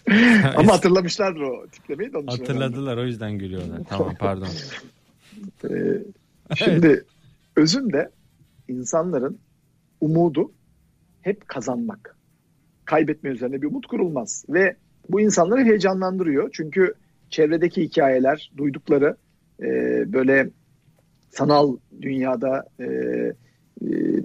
Ama 0.56 0.74
hatırlamışlardır 0.74 1.42
o 1.42 1.68
tiplemeyi 1.68 2.14
de 2.14 2.18
hatırladılar 2.28 2.98
o 2.98 3.06
yüzden 3.06 3.38
gülüyorlar. 3.38 3.80
Tamam 3.90 4.16
pardon. 4.20 4.48
Ee, 5.70 6.04
şimdi 6.56 7.06
özünde 7.56 8.12
insanların 8.68 9.40
umudu 10.02 10.52
hep 11.22 11.48
kazanmak. 11.48 12.18
Kaybetme 12.86 13.30
üzerine 13.30 13.62
bir 13.62 13.68
umut 13.68 13.88
kurulmaz. 13.88 14.46
Ve 14.50 14.76
bu 15.10 15.22
insanları 15.22 15.64
heyecanlandırıyor. 15.64 16.50
Çünkü 16.54 16.94
çevredeki 17.30 17.84
hikayeler, 17.84 18.52
duydukları 18.58 19.18
e, 19.62 19.68
böyle 20.14 20.50
sanal 21.30 21.78
dünyada, 22.02 22.66
e, 22.80 22.86
e, 22.86 23.34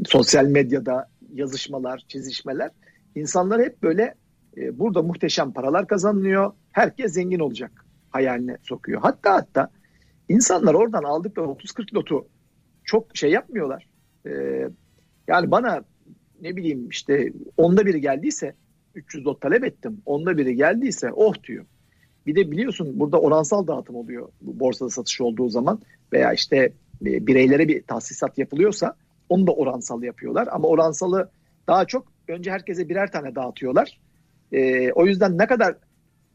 sosyal 0.06 0.44
medyada 0.46 1.08
yazışmalar, 1.34 2.04
çizişmeler 2.08 2.70
insanları 3.14 3.62
hep 3.62 3.82
böyle 3.82 4.14
e, 4.56 4.78
burada 4.78 5.02
muhteşem 5.02 5.52
paralar 5.52 5.86
kazanılıyor. 5.86 6.52
Herkes 6.72 7.12
zengin 7.12 7.38
olacak 7.38 7.86
hayaline 8.10 8.56
sokuyor. 8.62 9.00
Hatta 9.00 9.34
hatta 9.34 9.70
insanlar 10.28 10.74
oradan 10.74 11.02
aldıkları 11.02 11.46
30-40 11.46 11.94
lotu 11.94 12.26
çok 12.84 13.16
şey 13.16 13.30
yapmıyorlar. 13.30 13.86
E, 14.26 14.30
yani 15.28 15.50
bana 15.50 15.84
ne 16.40 16.56
bileyim 16.56 16.88
işte 16.88 17.32
onda 17.56 17.86
biri 17.86 18.00
geldiyse 18.00 18.54
300 18.94 19.26
lot 19.26 19.40
talep 19.40 19.64
ettim. 19.64 20.02
Onda 20.06 20.38
biri 20.38 20.56
geldiyse 20.56 21.12
oh 21.12 21.34
diyor. 21.42 21.64
Bir 22.26 22.36
de 22.36 22.50
biliyorsun 22.50 23.00
burada 23.00 23.20
oransal 23.20 23.66
dağıtım 23.66 23.96
oluyor 23.96 24.28
borsada 24.40 24.90
satış 24.90 25.20
olduğu 25.20 25.48
zaman 25.48 25.80
veya 26.12 26.32
işte 26.32 26.56
e, 27.06 27.26
bireylere 27.26 27.68
bir 27.68 27.82
tahsisat 27.82 28.38
yapılıyorsa 28.38 28.96
onu 29.28 29.46
da 29.46 29.52
oransal 29.52 30.02
yapıyorlar. 30.02 30.48
Ama 30.52 30.68
oransalı 30.68 31.30
daha 31.66 31.84
çok 31.84 32.12
önce 32.28 32.50
herkese 32.50 32.88
birer 32.88 33.12
tane 33.12 33.34
dağıtıyorlar. 33.34 34.00
E, 34.52 34.92
o 34.92 35.06
yüzden 35.06 35.38
ne 35.38 35.46
kadar 35.46 35.76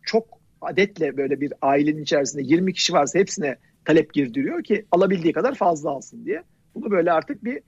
çok 0.02 0.42
adetle 0.62 1.18
böyle 1.18 1.42
bir 1.42 1.54
ailenin 1.62 2.04
içerisinde 2.04 2.44
20 2.44 2.74
kişi 2.74 2.94
varsa 2.94 3.20
hepsine 3.20 3.58
talep 3.86 4.14
girdiriyor 4.14 4.64
ki 4.64 4.86
alabildiği 4.92 5.34
kadar 5.34 5.56
fazla 5.56 5.90
alsın 5.90 6.26
diye. 6.26 6.44
Bunu 6.76 6.92
böyle 6.92 7.12
artık 7.12 7.44
bir 7.44 7.62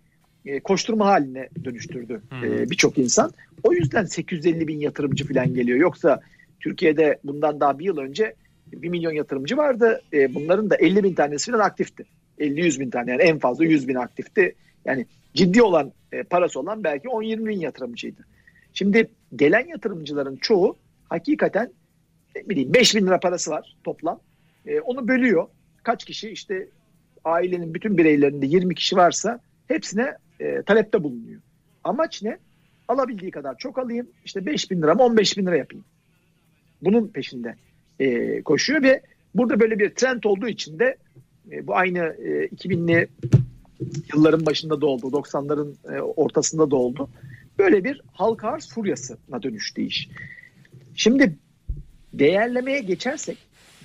e, 0.46 0.60
koşturma 0.60 1.06
haline 1.06 1.50
dönüştürdü 1.64 2.22
Hmm. 2.30 2.44
e, 2.44 2.70
birçok 2.70 2.98
insan. 2.98 3.32
O 3.64 3.74
yüzden 3.74 4.06
850 4.06 4.68
bin 4.68 4.80
yatırımcı 4.80 5.28
falan 5.28 5.54
geliyor. 5.54 5.80
Yoksa 5.80 6.22
Türkiye'de 6.60 7.20
bundan 7.24 7.60
daha 7.60 7.80
bir 7.80 7.86
yıl 7.86 7.98
önce 7.98 8.34
1 8.72 8.90
milyon 8.90 9.12
yatırımcı 9.12 9.58
vardı. 9.58 10.02
E, 10.14 10.36
bunların 10.36 10.70
da 10.70 10.76
50 10.76 11.04
bin 11.04 11.14
tanesi 11.14 11.52
falan 11.52 11.66
aktifti. 11.66 12.06
50-100 12.40 12.80
bin 12.80 12.90
tane 12.90 13.12
yani 13.12 13.22
en 13.22 13.40
fazla 13.40 13.66
100 13.66 13.88
bin 13.88 13.96
aktifti. 13.96 14.56
Yani 14.86 15.06
ciddi 15.34 15.64
olan 15.64 15.92
e, 16.12 16.24
parası 16.24 16.60
olan 16.60 16.84
belki 16.84 17.08
10-20 17.08 17.46
bin 17.46 17.60
yatırımcıydı. 17.60 18.22
Şimdi 18.74 19.08
gelen 19.36 19.68
yatırımcıların 19.68 20.36
çoğu 20.36 20.78
hakikaten 21.10 21.72
ne 22.36 22.50
bileyim 22.50 22.74
5 22.74 22.96
bin 22.96 23.08
lira 23.08 23.20
parası 23.20 23.52
var 23.52 23.76
toplam. 23.84 24.20
E, 24.66 24.80
onu 24.80 25.08
bölüyor. 25.08 25.48
Kaç 25.84 26.06
kişi 26.06 26.30
işte 26.30 26.68
ailenin 27.26 27.74
bütün 27.74 27.98
bireylerinde 27.98 28.46
20 28.46 28.76
kişi 28.76 28.96
varsa 28.96 29.40
hepsine 29.68 30.18
e, 30.44 30.62
talepte 30.62 31.04
bulunuyor. 31.04 31.42
Amaç 31.84 32.24
ne? 32.24 32.38
Alabildiği 32.88 33.32
kadar 33.32 33.58
çok 33.58 33.80
alayım. 33.80 34.08
İşte 34.26 34.46
5 34.46 34.72
bin 34.72 34.82
lira 34.82 34.96
mı 34.96 35.04
15 35.04 35.38
bin 35.38 35.46
lira 35.46 35.58
yapayım. 35.58 35.86
Bunun 36.82 37.08
peşinde 37.08 37.56
e, 38.00 38.42
koşuyor 38.42 38.84
ve 38.84 39.02
burada 39.36 39.60
böyle 39.60 39.80
bir 39.80 39.90
trend 39.90 40.24
olduğu 40.24 40.48
için 40.48 40.80
de 40.80 40.98
e, 41.52 41.68
bu 41.68 41.76
aynı 41.76 42.00
e, 42.00 42.48
2000'li 42.48 43.08
yılların 44.14 44.46
başında 44.46 44.82
da 44.82 44.86
oldu. 44.86 45.08
90'ların 45.08 45.96
e, 45.96 46.02
ortasında 46.02 46.72
da 46.72 46.76
oldu. 46.76 47.10
Böyle 47.60 47.84
bir 47.84 48.02
halka 48.12 48.48
arz 48.48 48.70
furyasına 48.70 49.44
dönüştü 49.44 49.82
iş. 49.82 50.10
Şimdi 50.96 51.36
değerlemeye 52.14 52.80
geçersek 52.80 53.38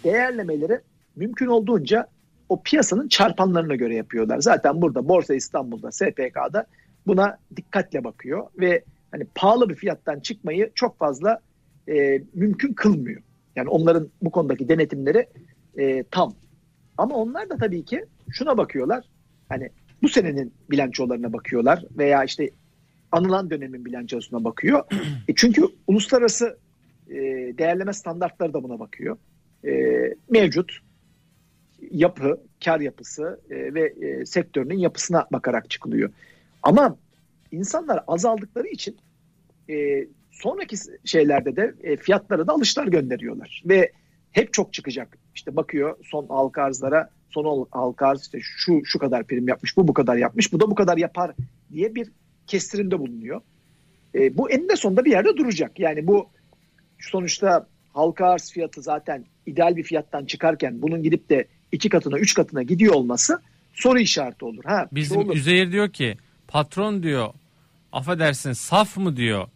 değerlemeleri 0.04 0.80
mümkün 1.16 1.46
olduğunca 1.46 2.08
o 2.48 2.62
piyasanın 2.62 3.08
çarpanlarına 3.08 3.74
göre 3.74 3.94
yapıyorlar. 3.94 4.38
Zaten 4.38 4.82
burada 4.82 5.08
Borsa 5.08 5.34
İstanbul'da, 5.34 5.92
SPK'da 5.92 6.66
buna 7.06 7.38
dikkatle 7.56 8.04
bakıyor 8.04 8.46
ve 8.58 8.84
hani 9.10 9.26
pahalı 9.34 9.68
bir 9.68 9.74
fiyattan 9.74 10.20
çıkmayı 10.20 10.70
çok 10.74 10.98
fazla 10.98 11.40
e, 11.88 12.22
mümkün 12.34 12.72
kılmıyor. 12.72 13.22
Yani 13.56 13.68
onların 13.68 14.08
bu 14.22 14.30
konudaki 14.30 14.68
denetimleri 14.68 15.26
e, 15.78 16.04
tam. 16.10 16.34
Ama 16.98 17.14
onlar 17.14 17.50
da 17.50 17.56
tabii 17.56 17.84
ki 17.84 18.04
şuna 18.30 18.56
bakıyorlar. 18.56 19.04
Hani 19.48 19.70
bu 20.02 20.08
senenin 20.08 20.54
bilançolarına 20.70 21.32
bakıyorlar 21.32 21.84
veya 21.98 22.24
işte 22.24 22.50
anılan 23.12 23.50
dönemin 23.50 23.84
bilançosuna 23.84 24.44
bakıyor. 24.44 24.84
E 25.28 25.34
çünkü 25.34 25.62
uluslararası 25.86 26.58
e, 27.10 27.14
değerleme 27.58 27.92
standartları 27.92 28.54
da 28.54 28.62
buna 28.62 28.78
bakıyor. 28.78 29.16
E, 29.66 29.70
mevcut 30.30 30.78
yapı, 31.90 32.40
kar 32.64 32.80
yapısı 32.80 33.40
e, 33.50 33.74
ve 33.74 33.94
e, 34.00 34.26
sektörünün 34.26 34.78
yapısına 34.78 35.26
bakarak 35.32 35.70
çıkılıyor. 35.70 36.10
Ama 36.62 36.96
insanlar 37.52 38.04
azaldıkları 38.06 38.68
için 38.68 38.96
e, 39.70 40.06
sonraki 40.30 40.76
şeylerde 41.04 41.56
de 41.56 41.74
e, 41.82 41.96
fiyatlara 41.96 42.46
da 42.46 42.52
alışlar 42.52 42.86
gönderiyorlar 42.86 43.62
ve 43.66 43.92
hep 44.32 44.52
çok 44.52 44.72
çıkacak. 44.72 45.18
İşte 45.34 45.56
bakıyor 45.56 45.96
son 46.04 46.26
halka 46.26 46.62
arzlara 46.62 47.10
son 47.30 47.66
halka 47.70 48.06
arz 48.06 48.22
işte 48.22 48.38
şu 48.42 48.80
şu 48.84 48.98
kadar 48.98 49.24
prim 49.24 49.48
yapmış, 49.48 49.76
bu 49.76 49.88
bu 49.88 49.94
kadar 49.94 50.16
yapmış, 50.16 50.52
bu 50.52 50.60
da 50.60 50.70
bu 50.70 50.74
kadar 50.74 50.96
yapar 50.96 51.32
diye 51.72 51.94
bir 51.94 52.10
kestirimde 52.46 52.98
bulunuyor. 52.98 53.40
E, 54.14 54.36
bu 54.36 54.50
eninde 54.50 54.76
sonunda 54.76 55.04
bir 55.04 55.10
yerde 55.10 55.36
duracak. 55.36 55.78
Yani 55.78 56.06
bu 56.06 56.28
sonuçta 56.98 57.66
halka 57.92 58.26
arz 58.26 58.52
fiyatı 58.52 58.82
zaten 58.82 59.24
ideal 59.46 59.76
bir 59.76 59.82
fiyattan 59.82 60.24
çıkarken 60.24 60.82
bunun 60.82 61.02
gidip 61.02 61.30
de 61.30 61.46
iki 61.72 61.88
katına, 61.88 62.18
üç 62.18 62.34
katına 62.34 62.62
gidiyor 62.62 62.94
olması 62.94 63.40
soru 63.74 63.98
işareti 63.98 64.44
olur. 64.44 64.64
Ha, 64.64 64.88
Bizim 64.92 65.18
olur. 65.18 65.36
Üzeyir 65.36 65.72
diyor 65.72 65.88
ki 65.88 66.16
patron 66.48 67.02
diyor 67.02 67.34
affedersin 67.92 68.52
saf 68.52 68.96
mı 68.96 69.16
diyor. 69.16 69.48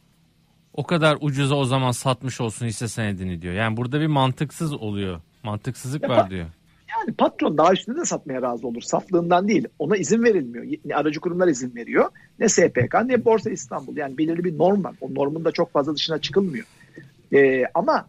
O 0.75 0.85
kadar 0.87 1.19
ucuza 1.21 1.55
o 1.55 1.65
zaman 1.65 1.91
satmış 1.91 2.41
olsun 2.41 2.67
hisse 2.67 2.89
senedini 2.89 3.43
diyor. 3.43 3.55
Yani 3.55 3.77
burada 3.77 4.01
bir 4.01 4.07
mantıksız 4.07 4.73
oluyor. 4.73 5.21
Mantıksızlık 5.43 6.03
Ya 6.03 6.09
var 6.09 6.31
diyor. 6.31 6.47
Yani 6.91 7.15
patron 7.15 7.59
daha 7.59 7.73
üstünde 7.73 8.01
de 8.01 8.05
satmaya 8.05 8.43
razı 8.43 8.67
olur. 8.67 8.83
Saflığından 8.83 9.49
değil. 9.49 9.67
Ona 9.79 9.97
izin 9.97 10.23
verilmiyor. 10.23 10.65
Ne 10.85 10.95
aracı 10.95 11.21
kurumlar 11.21 11.49
izin 11.49 11.75
veriyor. 11.75 12.11
Ne 12.39 12.49
SPK 12.49 12.95
ne 13.05 13.25
Borsa 13.25 13.51
İstanbul. 13.51 13.97
Yani 13.97 14.19
belirli 14.19 14.45
bir 14.45 14.59
norm 14.59 14.85
var. 14.85 14.95
O 15.01 15.15
normun 15.15 15.45
da 15.45 15.53
çok 15.53 15.73
fazla 15.73 15.95
dışına 15.95 16.19
çıkılmıyor. 16.19 16.67
Ee, 17.33 17.65
ama 17.75 18.07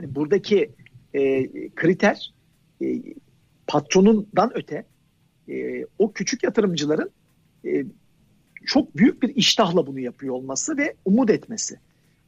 hani 0.00 0.14
buradaki 0.14 0.70
e, 1.14 1.48
kriter 1.74 2.33
e, 2.82 2.86
patronundan 3.66 4.50
öte 4.54 4.84
e, 5.48 5.84
o 5.98 6.12
küçük 6.12 6.42
yatırımcıların 6.42 7.10
e, 7.66 7.84
çok 8.66 8.96
büyük 8.96 9.22
bir 9.22 9.36
iştahla 9.36 9.86
bunu 9.86 10.00
yapıyor 10.00 10.34
olması 10.34 10.76
ve 10.76 10.94
umut 11.04 11.30
etmesi. 11.30 11.78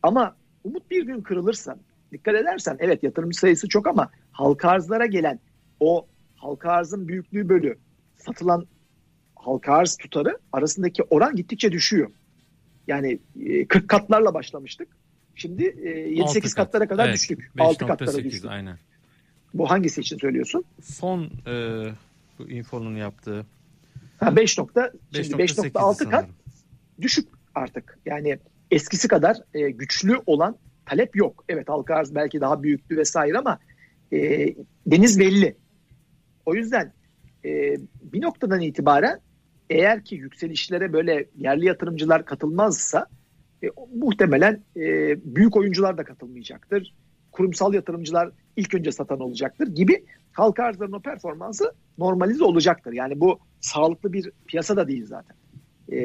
Ama 0.03 0.37
umut 0.65 0.91
bir 0.91 1.07
gün 1.07 1.21
kırılırsa 1.21 1.77
dikkat 2.13 2.35
edersen 2.35 2.77
evet 2.81 3.03
yatırımcı 3.03 3.39
sayısı 3.39 3.69
çok 3.69 3.87
ama 3.87 4.11
halka 4.33 4.69
arzlara 4.69 5.07
gelen 5.07 5.41
o 5.81 6.07
halka 6.37 6.71
arzın 6.71 7.09
büyüklüğü 7.09 7.49
bölü 7.49 7.79
satılan 8.17 8.67
halka 9.37 9.73
arz 9.73 9.97
tutarı 9.97 10.39
arasındaki 10.53 11.03
oran 11.03 11.37
gittikçe 11.37 11.73
düşüyor. 11.73 12.11
Yani 12.87 13.19
e, 13.41 13.67
40 13.67 13.89
katlarla 13.89 14.35
başlamıştık. 14.35 14.89
Şimdi 15.35 15.65
e, 15.65 15.91
7-8 16.15 16.23
Altı 16.23 16.41
kat. 16.41 16.55
katlara 16.55 16.89
kadar 16.89 17.07
Evet, 17.07 17.15
düştük. 17.17 17.53
6 17.59 17.87
katlara 17.87 18.11
5.8 18.11 18.25
düştük. 18.25 18.51
aynen. 18.51 18.79
Bu 19.59 19.71
hangisi 19.71 20.01
için 20.01 20.19
söylüyorsun? 20.19 20.65
Son 20.83 21.31
e, 21.47 21.85
bu 22.39 22.51
infonun 22.51 22.97
yaptığı 22.97 23.47
Ha 24.21 24.37
5 24.37 24.59
nokta 24.59 24.93
şimdi 25.13 25.35
5.8 25.35 25.71
5.6 25.73 26.11
kat 26.11 26.29
düşük 27.01 27.29
artık. 27.55 27.99
Yani 28.07 28.39
eskisi 28.71 29.09
kadar 29.09 29.37
e, 29.55 29.71
güçlü 29.71 30.17
olan 30.27 30.57
talep 30.87 31.17
yok. 31.17 31.45
Evet 31.49 31.69
halka 31.69 31.95
arz 31.95 32.15
belki 32.15 32.41
daha 32.41 32.63
büyüktü 32.63 32.97
vesaire 32.97 33.39
ama 33.39 33.59
e, 34.13 34.49
deniz 34.87 35.21
belli. 35.21 35.57
O 36.47 36.55
yüzden 36.55 36.93
e, 37.45 37.77
bir 38.03 38.23
noktadan 38.23 38.61
itibaren 38.61 39.21
eğer 39.71 40.05
ki 40.05 40.15
yükselişlere 40.15 40.93
böyle 40.93 41.27
yerli 41.39 41.67
yatırımcılar 41.67 42.25
katılmazsa 42.25 43.07
e, 43.65 43.67
muhtemelen 43.95 44.65
e, 44.77 44.83
büyük 45.35 45.57
oyuncular 45.57 45.99
da 45.99 46.05
katılmayacaktır. 46.05 46.95
Kurumsal 47.37 47.75
yatırımcılar 47.75 48.31
ilk 48.57 48.75
önce 48.75 48.93
satan 48.93 49.21
olacaktır 49.21 49.67
gibi 49.67 50.05
halka 50.33 50.65
arzların 50.65 50.93
o 50.93 51.01
performansı 51.01 51.73
normalize 51.99 52.45
olacaktır. 52.45 52.93
Yani 52.93 53.21
bu 53.21 53.39
sağlıklı 53.61 54.13
bir 54.13 54.33
piyasa 54.47 54.77
da 54.77 54.89
değil 54.89 55.07
zaten. 55.07 55.37
E, 55.93 55.99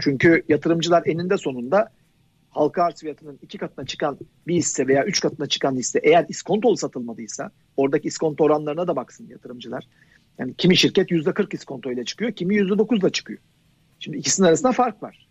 çünkü 0.00 0.42
yatırımcılar 0.48 1.02
eninde 1.06 1.38
sonunda 1.38 1.90
halka 2.50 2.82
arz 2.82 3.00
fiyatının 3.00 3.38
iki 3.42 3.58
katına 3.58 3.86
çıkan 3.86 4.18
bir 4.46 4.54
hisse 4.54 4.86
veya 4.86 5.04
üç 5.04 5.20
katına 5.20 5.46
çıkan 5.46 5.76
hisse 5.76 6.00
eğer 6.02 6.26
iskontolu 6.28 6.76
satılmadıysa 6.76 7.50
oradaki 7.76 8.08
iskonto 8.08 8.44
oranlarına 8.44 8.88
da 8.88 8.96
baksın 8.96 9.26
yatırımcılar. 9.28 9.88
Yani 10.38 10.54
kimi 10.58 10.76
şirket 10.76 11.10
yüzde 11.10 11.34
40 11.34 11.54
iskonto 11.54 11.92
ile 11.92 12.04
çıkıyor, 12.04 12.32
kimi 12.32 12.54
yüzde 12.54 12.78
9 12.78 12.98
ile 12.98 13.10
çıkıyor. 13.10 13.38
Şimdi 14.00 14.16
ikisinin 14.16 14.46
arasında 14.46 14.72
fark 14.72 15.02
var. 15.02 15.28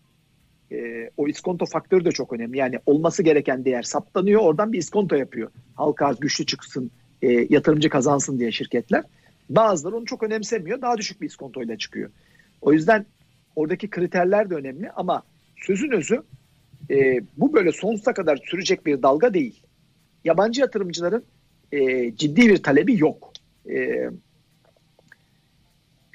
Ee, 0.73 1.09
o 1.17 1.27
iskonto 1.27 1.65
faktörü 1.65 2.05
de 2.05 2.11
çok 2.11 2.33
önemli. 2.33 2.57
Yani 2.57 2.79
olması 2.85 3.23
gereken 3.23 3.65
değer 3.65 3.83
saptanıyor, 3.83 4.41
oradan 4.41 4.73
bir 4.73 4.77
iskonto 4.77 5.15
yapıyor. 5.15 5.51
Halka 5.75 6.05
arz 6.05 6.19
güçlü 6.19 6.45
çıksın, 6.45 6.91
e, 7.21 7.27
yatırımcı 7.49 7.89
kazansın 7.89 8.39
diye 8.39 8.51
şirketler. 8.51 9.03
Bazıları 9.49 9.95
onu 9.95 10.05
çok 10.05 10.23
önemsemiyor, 10.23 10.81
daha 10.81 10.97
düşük 10.97 11.21
bir 11.21 11.27
iskonto 11.27 11.63
ile 11.63 11.77
çıkıyor. 11.77 12.09
O 12.61 12.73
yüzden 12.73 13.05
oradaki 13.55 13.89
kriterler 13.89 14.49
de 14.49 14.55
önemli 14.55 14.91
ama 14.91 15.23
sözün 15.55 15.91
özü 15.91 16.23
e, 16.89 17.21
bu 17.37 17.53
böyle 17.53 17.71
sonsuza 17.71 18.13
kadar 18.13 18.39
sürecek 18.45 18.85
bir 18.85 19.01
dalga 19.01 19.33
değil. 19.33 19.63
Yabancı 20.23 20.61
yatırımcıların 20.61 21.23
e, 21.71 22.11
ciddi 22.15 22.49
bir 22.49 22.63
talebi 22.63 22.99
yok. 22.99 23.33
E, 23.69 24.09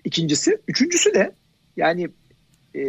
ikincisi, 0.04 0.58
üçüncüsü 0.68 1.14
de 1.14 1.32
yani 1.76 2.08
e, 2.74 2.82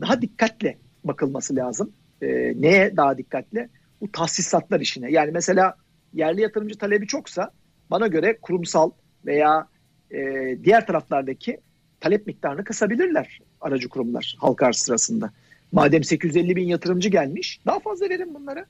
daha 0.00 0.22
dikkatle 0.22 0.78
bakılması 1.04 1.56
lazım. 1.56 1.92
E, 2.22 2.26
neye 2.56 2.96
daha 2.96 3.18
dikkatle? 3.18 3.68
Bu 4.00 4.12
tahsisatlar 4.12 4.80
işine. 4.80 5.10
Yani 5.10 5.30
mesela 5.30 5.74
yerli 6.14 6.40
yatırımcı 6.40 6.78
talebi 6.78 7.06
çoksa 7.06 7.50
bana 7.90 8.06
göre 8.06 8.38
kurumsal 8.42 8.90
veya 9.26 9.68
e, 10.10 10.18
diğer 10.64 10.86
taraflardaki 10.86 11.60
talep 12.00 12.26
miktarını 12.26 12.64
kısabilirler 12.64 13.40
aracı 13.60 13.88
kurumlar 13.88 14.36
halka 14.38 14.66
arz 14.66 14.76
sırasında. 14.76 15.30
Madem 15.72 16.04
850 16.04 16.56
bin 16.56 16.68
yatırımcı 16.68 17.08
gelmiş 17.08 17.60
daha 17.66 17.78
fazla 17.78 18.08
verin 18.08 18.34
bunlara. 18.34 18.66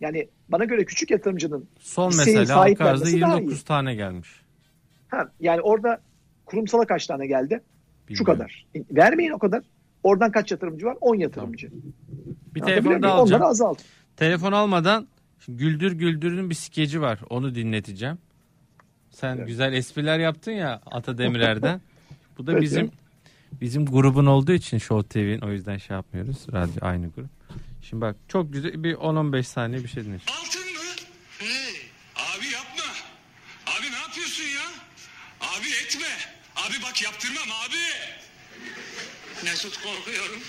Yani 0.00 0.28
bana 0.48 0.64
göre 0.64 0.84
küçük 0.84 1.10
yatırımcının 1.10 1.68
Son 1.78 2.06
mesela 2.06 2.38
halka 2.40 2.50
arzda 2.50 2.54
sahiplenmesi 2.54 3.20
daha 3.20 3.34
29 3.34 3.60
iyi. 3.60 3.64
tane 3.64 3.94
gelmiş. 3.94 4.28
ha, 5.08 5.28
yani 5.40 5.60
orada 5.60 6.00
kurumsala 6.46 6.86
kaç 6.86 7.06
tane 7.06 7.26
geldi? 7.26 7.60
Şu 8.08 8.08
Bilmiyorum. 8.08 8.34
kadar. 8.34 8.66
Vermeyin 8.90 9.30
o 9.30 9.38
kadar. 9.38 9.62
Oradan 10.06 10.32
kaç 10.32 10.50
yatırımcı 10.50 10.86
var? 10.86 10.96
10 11.00 11.14
yatırımcı. 11.16 11.70
Bir 12.54 12.60
Anlatabiliyor 12.60 12.72
telefon 12.82 13.02
da 13.02 13.06
muyum? 13.06 13.20
alacağım. 13.20 13.40
Onları 13.42 13.50
azalt. 13.50 13.82
Telefon 14.16 14.52
almadan 14.52 15.08
Güldür 15.48 15.92
Güldür'ün 15.92 16.50
bir 16.50 16.54
skeci 16.54 17.00
var. 17.00 17.18
Onu 17.30 17.54
dinleteceğim. 17.54 18.18
Sen 19.10 19.36
Evet. 19.36 19.46
güzel 19.46 19.72
espriler 19.72 20.18
yaptın 20.18 20.52
ya 20.52 20.80
Ata 20.86 21.18
Demirer'den. 21.18 21.80
Bu 22.38 22.46
da 22.46 22.60
bizim 22.60 22.90
bizim 23.60 23.86
grubun 23.86 24.26
olduğu 24.26 24.52
için 24.52 24.78
Show 24.78 25.08
TV'nin 25.08 25.40
o 25.40 25.50
yüzden 25.52 25.76
şey 25.78 25.94
yapmıyoruz. 25.96 26.46
Radyo 26.52 26.74
aynı 26.80 27.08
grup. 27.10 27.28
Şimdi 27.82 28.00
bak 28.00 28.16
çok 28.28 28.52
güzel 28.52 28.84
bir 28.84 28.94
10-15 28.94 29.42
saniye 29.42 29.82
bir 29.82 29.88
şey 29.88 30.04
dinle. 30.04 30.14
Altın 30.14 30.60
mı? 30.72 30.78
Hey, 31.38 31.74
abi 32.14 32.46
yapma. 32.46 32.92
Abi 33.66 33.86
ne 33.92 33.98
yapıyorsun 34.06 34.44
ya? 34.44 34.66
Abi 35.40 35.68
etme. 35.84 36.06
Abi 36.56 36.74
bak 36.82 37.02
yaptırmam 37.02 37.48
abi. 37.66 37.82
Mesut 39.44 39.82
korkuyorum. 39.82 40.42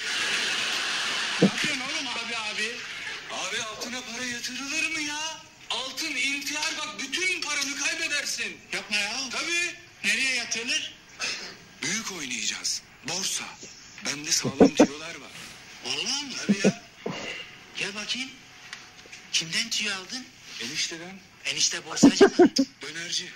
ne 1.41 1.47
yapıyorsun 1.47 1.81
oğlum 1.81 2.07
abi 2.07 2.37
abi? 2.37 2.75
Abi 3.31 3.61
altına 3.63 4.01
para 4.01 4.23
yatırılır 4.25 4.91
mı 4.91 5.01
ya? 5.01 5.37
Altın 5.69 6.15
intihar 6.15 6.73
bak 6.77 6.89
bütün 6.99 7.41
paranı 7.41 7.75
kaybedersin. 7.75 8.57
Yapma 8.73 8.97
ya. 8.97 9.19
Tabii. 9.31 9.75
Nereye 10.05 10.35
yatırılır? 10.35 10.93
Büyük 11.81 12.11
oynayacağız. 12.11 12.81
Borsa. 13.07 13.43
Bende 14.05 14.31
sağlam 14.39 14.75
tüyolar 14.75 15.15
var. 15.15 15.31
Vallahi 15.85 16.25
mı? 16.25 16.31
Tabii 16.47 16.57
ya. 16.67 16.83
Gel 17.77 17.95
bakayım. 17.95 18.29
Kimden 19.31 19.69
tüy 19.69 19.91
aldın? 19.93 20.25
Enişteden 20.61 21.19
Enişte 21.45 21.85
borsacı 21.85 22.25
mı? 22.25 22.49
dönerci. 22.81 23.29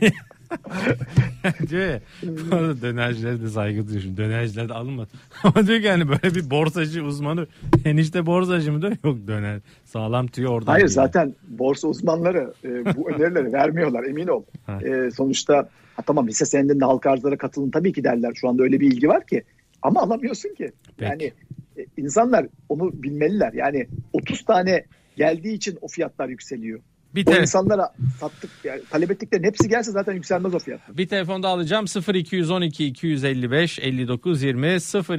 diyor 1.68 1.82
ya 1.82 2.00
bu 2.22 2.56
arada 2.56 2.82
dönercilere 2.82 3.40
de 3.42 3.48
saygı 3.48 3.88
duyuyorum. 3.88 4.16
Dönerciler 4.16 4.68
de 4.68 4.74
alınmaz. 4.74 5.08
Ama 5.42 5.66
diyor 5.66 5.80
ki 5.80 5.90
hani 5.90 6.08
böyle 6.08 6.34
bir 6.34 6.50
borsacı 6.50 7.04
uzmanı 7.04 7.46
enişte 7.84 8.26
borsacı 8.26 8.72
mı 8.72 8.82
diyor? 8.82 8.96
Yok 9.04 9.18
döner. 9.26 9.60
Sağlam 9.84 10.26
tüyo 10.26 10.50
oradan. 10.50 10.72
Hayır 10.72 10.86
geliyor. 10.86 11.04
zaten 11.04 11.34
borsa 11.48 11.88
uzmanları 11.88 12.52
e, 12.64 12.96
bu 12.96 13.10
önerileri 13.14 13.52
vermiyorlar 13.52 14.04
emin 14.04 14.28
ol. 14.28 14.42
E, 14.82 15.10
sonuçta 15.10 15.68
ha, 15.96 16.02
tamam 16.06 16.28
hisse 16.28 16.44
senedinde 16.44 16.84
halka 16.84 17.10
arzlara 17.10 17.36
katılın 17.36 17.70
tabii 17.70 17.92
ki 17.92 18.04
derler. 18.04 18.32
Şu 18.34 18.48
anda 18.48 18.62
öyle 18.62 18.80
bir 18.80 18.92
ilgi 18.92 19.08
var 19.08 19.26
ki. 19.26 19.42
Ama 19.82 20.00
alamıyorsun 20.00 20.54
ki. 20.54 20.72
Peki. 20.96 21.10
Yani 21.10 21.32
e, 21.78 21.86
insanlar 21.96 22.46
onu 22.68 23.02
bilmeliler. 23.02 23.52
Yani 23.52 23.86
30 24.12 24.44
tane 24.44 24.84
geldiği 25.16 25.54
için 25.54 25.78
o 25.80 25.88
fiyatlar 25.88 26.28
yükseliyor. 26.28 26.80
Bir, 27.16 27.26
O 27.26 27.30
te- 27.30 27.40
insanlara 27.40 27.88
sattık 28.20 28.50
yani 28.64 28.80
talep 28.90 29.10
ettiklerin 29.10 29.44
hepsi 29.44 29.68
gelse 29.68 29.90
zaten 29.90 30.12
yükselmez 30.14 30.54
o 30.54 30.58
fiyat. 30.58 30.80
bir 30.98 31.08
telefon 31.08 31.42
da 31.42 31.48
alacağım 31.48 31.84
0212 32.14 32.86
255 32.86 33.78
59 33.78 34.42
20 34.42 34.66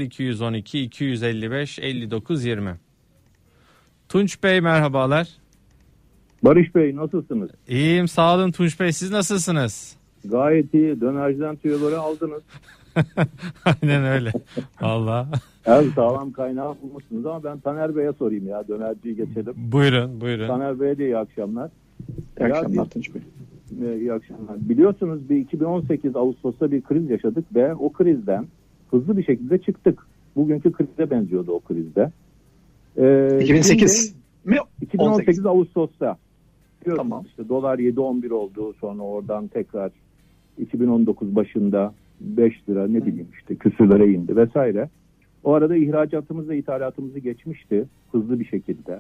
0212 0.04 0.80
255 0.80 1.80
59 1.80 2.46
20. 2.46 2.76
Tunç 4.10 4.44
Bey 4.44 4.62
merhabalar. 4.62 5.28
Barış 6.44 6.76
Bey 6.76 6.96
nasılsınız? 6.96 7.50
İyiyim 7.68 8.08
sağ 8.08 8.36
olun 8.36 8.52
Tunç 8.52 8.80
Bey 8.80 8.92
siz 8.94 9.12
nasılsınız? 9.12 9.96
Gayet 10.26 10.74
iyi. 10.74 11.02
Dönerciden 11.02 11.56
tüyoları 11.56 12.00
aldınız. 12.00 12.42
Aynen 13.66 14.06
öyle. 14.06 14.32
Valla. 14.82 15.28
Her 15.64 15.84
sağlam 15.96 16.32
kaynağı 16.32 16.76
bulmuşsunuz 16.82 17.26
ama 17.26 17.44
ben 17.44 17.60
Taner 17.60 17.96
Bey'e 17.96 18.14
sorayım 18.14 18.48
ya. 18.48 18.68
Dönerciyi 18.68 19.16
geçelim. 19.16 19.54
Buyurun 19.56 20.22
buyurun. 20.22 20.48
Taner 20.48 20.80
Bey'e 20.80 20.98
de 20.98 21.06
iyi 21.06 21.18
akşamlar. 21.18 21.70
İyi 22.40 22.50
Ya 22.50 22.56
akşamlar 22.56 22.86
Tunç 22.86 23.10
Bey. 23.16 23.22
İyi 24.00 24.14
akşamlar. 24.14 24.70
Biliyorsunuz 24.70 25.30
bir 25.30 25.38
2018 25.38 26.16
Ağustos'ta 26.16 26.72
bir 26.72 26.82
kriz 26.82 27.10
yaşadık 27.10 27.46
ve 27.56 27.76
o 27.76 27.92
krizden 27.92 28.46
hızlı 28.92 29.18
bir 29.18 29.24
şekilde 29.24 29.58
çıktık. 29.58 30.08
Bugünkü 30.36 30.72
krize 30.72 31.10
benziyordu 31.10 31.52
o 31.52 31.60
krizde. 31.60 32.12
Ee, 32.98 33.40
2008 33.42 34.16
mi? 34.46 34.56
şimdi 34.56 34.62
2018 34.82 35.46
Ağustos'ta. 35.46 36.18
Biliyorsunuz 36.82 37.10
Tamam. 37.10 37.26
işte 37.28 37.50
dolar 37.50 37.80
7-11 37.80 38.34
oldu. 38.34 38.74
Sonra 38.82 39.02
oradan 39.02 39.48
tekrar 39.48 39.92
2019 40.58 41.36
başında 41.36 41.94
5 42.22 42.70
lira 42.70 42.88
ne 42.88 43.06
bileyim 43.06 43.28
işte 43.40 43.56
küsürlere 43.56 44.12
indi 44.12 44.36
vesaire. 44.36 44.90
O 45.44 45.54
arada 45.54 45.76
ihracatımız 45.76 46.50
ve 46.50 46.58
ithalatımızı 46.58 47.20
geçmişti 47.20 47.86
hızlı 48.12 48.40
bir 48.40 48.46
şekilde. 48.46 49.00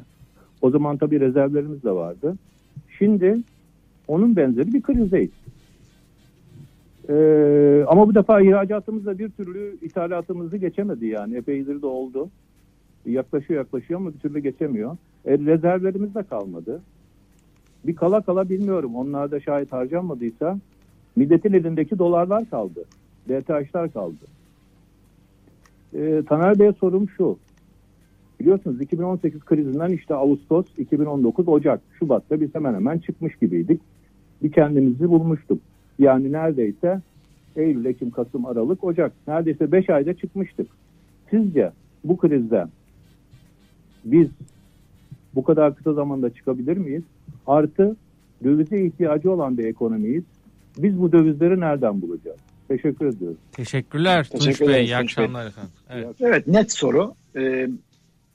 O 0.61 0.69
zaman 0.69 0.97
tabii 0.97 1.19
rezervlerimiz 1.19 1.83
de 1.83 1.91
vardı. 1.91 2.35
Şimdi 2.97 3.38
onun 4.07 4.36
benzeri 4.36 4.73
bir 4.73 4.81
krizdeyiz. 4.81 5.31
Ee, 7.10 7.83
ama 7.88 8.07
bu 8.07 8.15
defa 8.15 8.41
ihracatımız 8.41 9.19
bir 9.19 9.29
türlü 9.29 9.77
ithalatımızı 9.81 10.57
geçemedi 10.57 11.05
yani. 11.05 11.36
Epeydir 11.36 11.81
de 11.81 11.86
oldu. 11.86 12.29
Yaklaşıyor 13.05 13.60
yaklaşıyor 13.60 13.99
ama 13.99 14.13
bir 14.13 14.19
türlü 14.19 14.39
geçemiyor. 14.39 14.97
E, 15.25 15.38
rezervlerimiz 15.38 16.15
de 16.15 16.23
kalmadı. 16.23 16.81
Bir 17.83 17.95
kala 17.95 18.21
kala 18.21 18.49
bilmiyorum. 18.49 18.95
Onlar 18.95 19.31
da 19.31 19.39
şayet 19.39 19.71
harcanmadıysa 19.71 20.60
milletin 21.15 21.53
elindeki 21.53 21.99
dolarlar 21.99 22.49
kaldı. 22.49 22.83
DTH'lar 23.29 23.93
kaldı. 23.93 24.25
Ee, 25.93 26.23
Taner 26.29 26.60
Bey'e 26.60 26.73
sorum 26.73 27.10
şu. 27.10 27.38
Biliyorsunuz 28.39 28.82
2018 28.82 29.45
krizinden 29.45 29.89
işte 29.89 30.15
Ağustos, 30.15 30.65
2019, 30.78 31.47
Ocak, 31.47 31.82
Şubat'ta 32.00 32.41
biz 32.41 32.56
hemen 32.56 32.73
hemen 32.73 33.00
çıkmış 33.00 33.36
gibiydik. 33.36 33.82
Bir 34.43 34.52
kendimizi 34.52 35.10
bulmuştuk. 35.10 35.62
Yani 36.00 36.32
neredeyse 36.32 37.02
Eylül, 37.56 37.86
Ekim, 37.86 38.12
Kasım, 38.12 38.45
Aralık, 38.45 38.84
Ocak. 38.84 39.13
Neredeyse 39.28 39.71
5 39.71 39.89
ayda 39.89 40.13
çıkmıştık. 40.13 40.67
Sizce 41.30 41.71
bu 42.04 42.17
krizden 42.17 42.69
biz 44.06 44.28
bu 45.36 45.43
kadar 45.43 45.76
kısa 45.76 45.93
zamanda 45.93 46.30
çıkabilir 46.30 46.78
miyiz? 46.78 47.04
Artı 47.47 47.95
dövize 48.43 48.86
ihtiyacı 48.86 49.32
olan 49.32 49.58
bir 49.58 49.65
ekonomiyiz. 49.65 50.23
Biz 50.78 51.02
bu 51.02 51.12
dövizleri 51.12 51.60
nereden 51.60 52.02
bulacağız? 52.02 52.38
Teşekkür 52.67 53.06
ediyorum. 53.06 53.38
Teşekkürler 53.52 54.28
Tunç 54.30 54.45
Teşekkür 54.45 54.73
Bey. 54.73 54.86
İyi 54.86 54.95
akşamlar 54.95 55.47
efendim. 55.47 55.71
Evet. 55.89 56.15
Evet 56.19 56.47
net 56.47 56.71
soru. 56.71 57.13
Ee, 57.36 57.69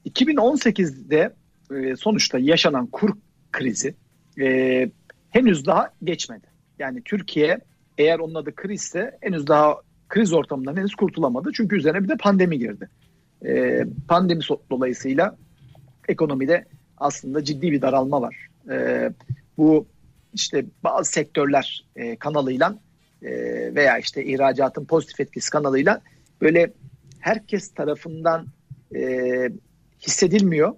2018'de 0.06 1.34
e, 1.76 1.96
sonuçta 1.96 2.38
yaşanan 2.38 2.86
kur 2.86 3.10
krizi 3.52 3.94
e, 4.40 4.90
henüz 5.30 5.66
daha 5.66 5.90
geçmedi. 6.04 6.46
Yani 6.78 7.02
Türkiye 7.04 7.58
eğer 7.98 8.18
onun 8.18 8.34
adı 8.34 8.54
krizse 8.54 9.18
henüz 9.20 9.46
daha 9.46 9.76
kriz 10.08 10.32
ortamından 10.32 10.76
henüz 10.76 10.94
kurtulamadı. 10.94 11.50
Çünkü 11.54 11.76
üzerine 11.76 12.04
bir 12.04 12.08
de 12.08 12.16
pandemi 12.16 12.58
girdi. 12.58 12.88
E, 13.46 13.82
pandemi 14.08 14.40
dolayısıyla 14.70 15.36
ekonomide 16.08 16.64
aslında 16.98 17.44
ciddi 17.44 17.72
bir 17.72 17.82
daralma 17.82 18.22
var. 18.22 18.48
Bu 19.58 19.86
işte 20.34 20.64
bazı 20.84 21.10
sektörler 21.10 21.84
kanalıyla 22.18 22.78
veya 23.74 23.98
işte 23.98 24.24
ihracatın 24.24 24.84
pozitif 24.84 25.20
etkisi 25.20 25.50
kanalıyla 25.50 26.00
böyle 26.40 26.72
herkes 27.20 27.74
tarafından 27.74 28.46
hissedilmiyor 30.06 30.74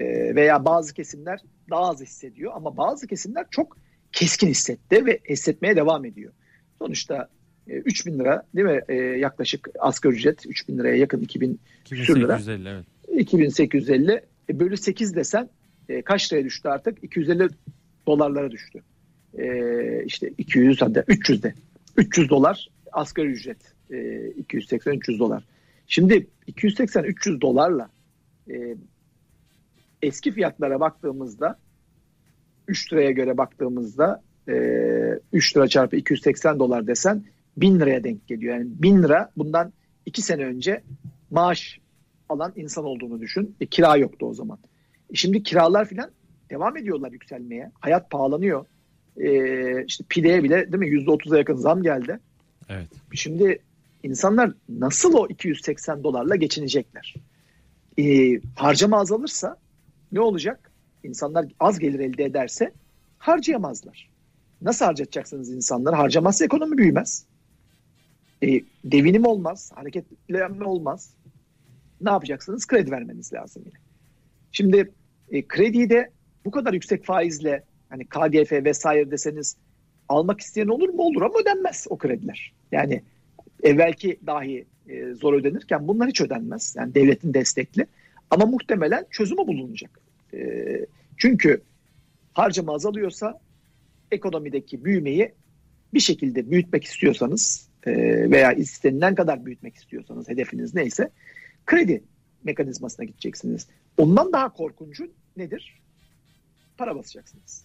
E, 0.00 0.34
veya 0.34 0.64
bazı 0.64 0.94
kesimler 0.94 1.40
daha 1.70 1.80
az 1.80 2.00
hissediyor 2.00 2.52
ama 2.54 2.76
bazı 2.76 3.06
kesimler 3.06 3.46
çok 3.50 3.76
keskin 4.12 4.48
hissetti 4.48 5.06
ve 5.06 5.20
hissetmeye 5.28 5.76
devam 5.76 6.04
ediyor. 6.04 6.32
Sonuçta 6.78 7.28
e, 7.68 7.72
3 7.72 8.06
bin 8.06 8.18
lira 8.18 8.42
değil 8.54 8.66
mi 8.66 8.80
E, 8.88 8.94
yaklaşık 8.94 9.68
asgari 9.78 10.14
ücret 10.14 10.46
3 10.46 10.68
bin 10.68 10.78
liraya 10.78 10.96
yakın 10.96 11.20
2000 11.20 11.60
küsür 11.84 12.20
lira 12.20 12.38
2850 12.38 12.68
evet. 12.68 12.84
2850 13.20 14.24
e, 14.50 14.60
bölü 14.60 14.76
8 14.76 15.16
desen 15.16 15.48
e, 15.88 16.02
kaç 16.02 16.32
liraya 16.32 16.44
düştü 16.44 16.68
artık 16.68 17.04
250 17.04 17.48
dolarlara 18.06 18.50
düştü. 18.50 18.82
E, 19.38 20.04
işte 20.04 20.32
200 20.38 20.82
hadi 20.82 21.04
300 21.08 21.42
de 21.42 21.54
300 21.96 22.30
dolar 22.30 22.68
asgari 22.92 23.26
ücret 23.26 23.58
e, 23.90 23.94
280-300 23.94 25.18
dolar. 25.18 25.44
Şimdi 25.86 26.26
280-300 26.48 27.40
dolarla 27.40 27.90
e, 28.50 28.76
eski 30.02 30.32
fiyatlara 30.32 30.80
baktığımızda 30.80 31.58
3 32.68 32.92
liraya 32.92 33.10
göre 33.10 33.36
baktığımızda 33.36 34.22
e, 34.48 34.54
3 35.32 35.56
lira 35.56 35.68
çarpı 35.68 35.96
280 35.96 36.58
dolar 36.58 36.86
desen 36.86 37.24
1000 37.56 37.80
liraya 37.80 38.04
denk 38.04 38.26
geliyor. 38.26 38.56
Yani 38.56 38.66
1000 38.68 39.02
lira 39.02 39.30
bundan 39.36 39.72
2 40.06 40.22
sene 40.22 40.44
önce 40.44 40.82
maaş 41.30 41.78
alan 42.28 42.52
insan 42.56 42.84
olduğunu 42.84 43.20
düşün. 43.20 43.56
E, 43.60 43.66
kira 43.66 43.96
yoktu 43.96 44.26
o 44.26 44.34
zaman. 44.34 44.58
E, 45.10 45.14
şimdi 45.14 45.42
kiralar 45.42 45.88
filan 45.88 46.10
devam 46.50 46.76
ediyorlar 46.76 47.12
yükselmeye. 47.12 47.70
Hayat 47.80 48.10
pahalanıyor. 48.10 48.66
E, 49.16 49.84
işte 49.84 50.04
pideye 50.08 50.42
bile 50.42 50.72
değil 50.72 50.78
mi 50.78 51.04
%30'a 51.04 51.38
yakın 51.38 51.54
zam 51.54 51.82
geldi. 51.82 52.18
Evet. 52.68 52.88
Şimdi 53.14 53.58
insanlar 54.02 54.52
nasıl 54.68 55.14
o 55.14 55.28
280 55.28 56.04
dolarla 56.04 56.36
geçinecekler? 56.36 57.14
Ee, 57.98 58.40
harcama 58.56 59.00
azalırsa 59.00 59.56
ne 60.12 60.20
olacak? 60.20 60.72
İnsanlar 61.04 61.46
az 61.60 61.78
gelir 61.78 62.00
elde 62.00 62.24
ederse 62.24 62.72
harcayamazlar. 63.18 64.10
Nasıl 64.62 64.84
harcatacaksınız 64.84 65.50
insanları? 65.50 65.96
Harcamazsa 65.96 66.44
ekonomi 66.44 66.78
büyümez. 66.78 67.26
Ee, 68.42 68.60
devinim 68.84 69.26
olmaz, 69.26 69.72
hareketlenme 69.74 70.64
olmaz. 70.64 71.14
Ne 72.00 72.10
yapacaksınız? 72.10 72.66
Kredi 72.66 72.90
vermeniz 72.90 73.32
lazım 73.32 73.62
yine. 73.66 73.76
Şimdi 74.52 74.92
e, 75.30 75.46
krediyi 75.46 75.90
de 75.90 76.10
bu 76.44 76.50
kadar 76.50 76.72
yüksek 76.72 77.04
faizle 77.04 77.64
hani 77.88 78.04
KDF 78.04 78.52
vesaire 78.52 79.10
deseniz 79.10 79.56
almak 80.08 80.40
isteyen 80.40 80.68
olur 80.68 80.88
mu? 80.88 81.02
Olur 81.02 81.22
ama 81.22 81.38
ödenmez 81.38 81.86
o 81.90 81.98
krediler. 81.98 82.52
Yani 82.72 83.02
evvelki 83.62 84.20
dahi 84.26 84.66
e, 84.88 85.14
zor 85.14 85.34
ödenirken 85.34 85.88
bunlar 85.88 86.08
hiç 86.08 86.20
ödenmez. 86.20 86.74
Yani 86.78 86.94
devletin 86.94 87.34
destekli. 87.34 87.86
Ama 88.30 88.46
muhtemelen 88.46 89.06
çözümü 89.10 89.46
bulunacak. 89.46 90.00
E, 90.34 90.38
çünkü 91.16 91.60
harcama 92.32 92.74
azalıyorsa 92.74 93.40
ekonomideki 94.10 94.84
büyümeyi 94.84 95.32
bir 95.94 96.00
şekilde 96.00 96.50
büyütmek 96.50 96.84
istiyorsanız 96.84 97.68
e, 97.86 97.94
veya 98.30 98.52
istenilen 98.52 99.14
kadar 99.14 99.46
büyütmek 99.46 99.76
istiyorsanız 99.76 100.28
hedefiniz 100.28 100.74
neyse 100.74 101.10
kredi 101.66 102.02
mekanizmasına 102.44 103.04
gideceksiniz. 103.04 103.68
Ondan 103.98 104.32
daha 104.32 104.52
korkuncu 104.52 105.12
nedir? 105.36 105.80
Para 106.78 106.96
basacaksınız. 106.96 107.64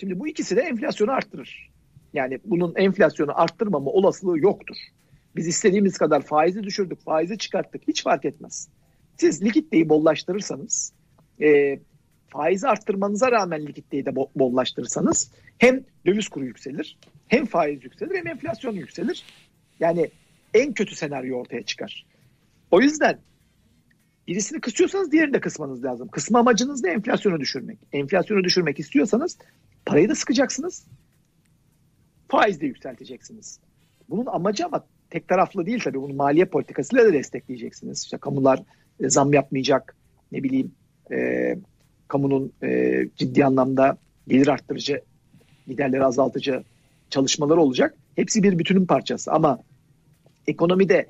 Şimdi 0.00 0.20
bu 0.20 0.28
ikisi 0.28 0.56
de 0.56 0.60
enflasyonu 0.60 1.12
arttırır. 1.12 1.70
Yani 2.12 2.38
bunun 2.44 2.74
enflasyonu 2.76 3.40
arttırmama 3.40 3.90
olasılığı 3.90 4.38
yoktur. 4.38 4.76
Biz 5.36 5.46
istediğimiz 5.46 5.98
kadar 5.98 6.22
faizi 6.22 6.62
düşürdük, 6.62 7.00
faizi 7.04 7.38
çıkarttık 7.38 7.82
hiç 7.88 8.02
fark 8.02 8.24
etmez. 8.24 8.68
Siz 9.16 9.44
likiditeyi 9.44 9.88
bollaştırırsanız, 9.88 10.92
e, 11.42 11.78
faizi 12.28 12.68
arttırmanıza 12.68 13.32
rağmen 13.32 13.66
likiditeyi 13.66 14.06
de 14.06 14.10
bo- 14.10 14.30
bollaştırırsanız 14.36 15.30
hem 15.58 15.84
döviz 16.06 16.28
kuru 16.28 16.44
yükselir, 16.44 16.98
hem 17.28 17.46
faiz 17.46 17.84
yükselir 17.84 18.14
hem 18.14 18.26
enflasyon 18.26 18.74
yükselir. 18.74 19.24
Yani 19.80 20.10
en 20.54 20.72
kötü 20.72 20.94
senaryo 20.94 21.38
ortaya 21.38 21.62
çıkar. 21.62 22.06
O 22.70 22.80
yüzden 22.80 23.18
birisini 24.28 24.60
kısıyorsanız 24.60 25.12
diğerini 25.12 25.34
de 25.34 25.40
kısmanız 25.40 25.84
lazım. 25.84 26.08
Kısma 26.08 26.38
amacınız 26.38 26.82
ne? 26.84 26.90
Enflasyonu 26.90 27.40
düşürmek. 27.40 27.78
Enflasyonu 27.92 28.44
düşürmek 28.44 28.78
istiyorsanız 28.80 29.38
parayı 29.86 30.08
da 30.08 30.14
sıkacaksınız. 30.14 30.86
Faiz 32.28 32.60
de 32.60 32.66
yükselteceksiniz. 32.66 33.60
Bunun 34.08 34.26
amacı 34.26 34.66
ama 34.66 34.86
tek 35.10 35.28
taraflı 35.28 35.66
değil 35.66 35.80
tabii. 35.84 36.00
Bunu 36.00 36.14
maliye 36.14 36.44
politikasıyla 36.44 37.04
da 37.04 37.12
destekleyeceksiniz. 37.12 38.02
İşte 38.02 38.18
kamular 38.18 38.62
e, 39.00 39.08
zam 39.10 39.32
yapmayacak. 39.32 39.96
Ne 40.32 40.42
bileyim 40.42 40.72
e, 41.12 41.56
kamunun 42.08 42.52
e, 42.62 43.00
ciddi 43.16 43.44
anlamda 43.44 43.96
gelir 44.28 44.48
arttırıcı, 44.48 45.00
giderleri 45.66 46.04
azaltıcı 46.04 46.62
çalışmaları 47.10 47.60
olacak. 47.60 47.94
Hepsi 48.16 48.42
bir 48.42 48.58
bütünün 48.58 48.86
parçası 48.86 49.32
ama 49.32 49.58
ekonomide 50.46 51.06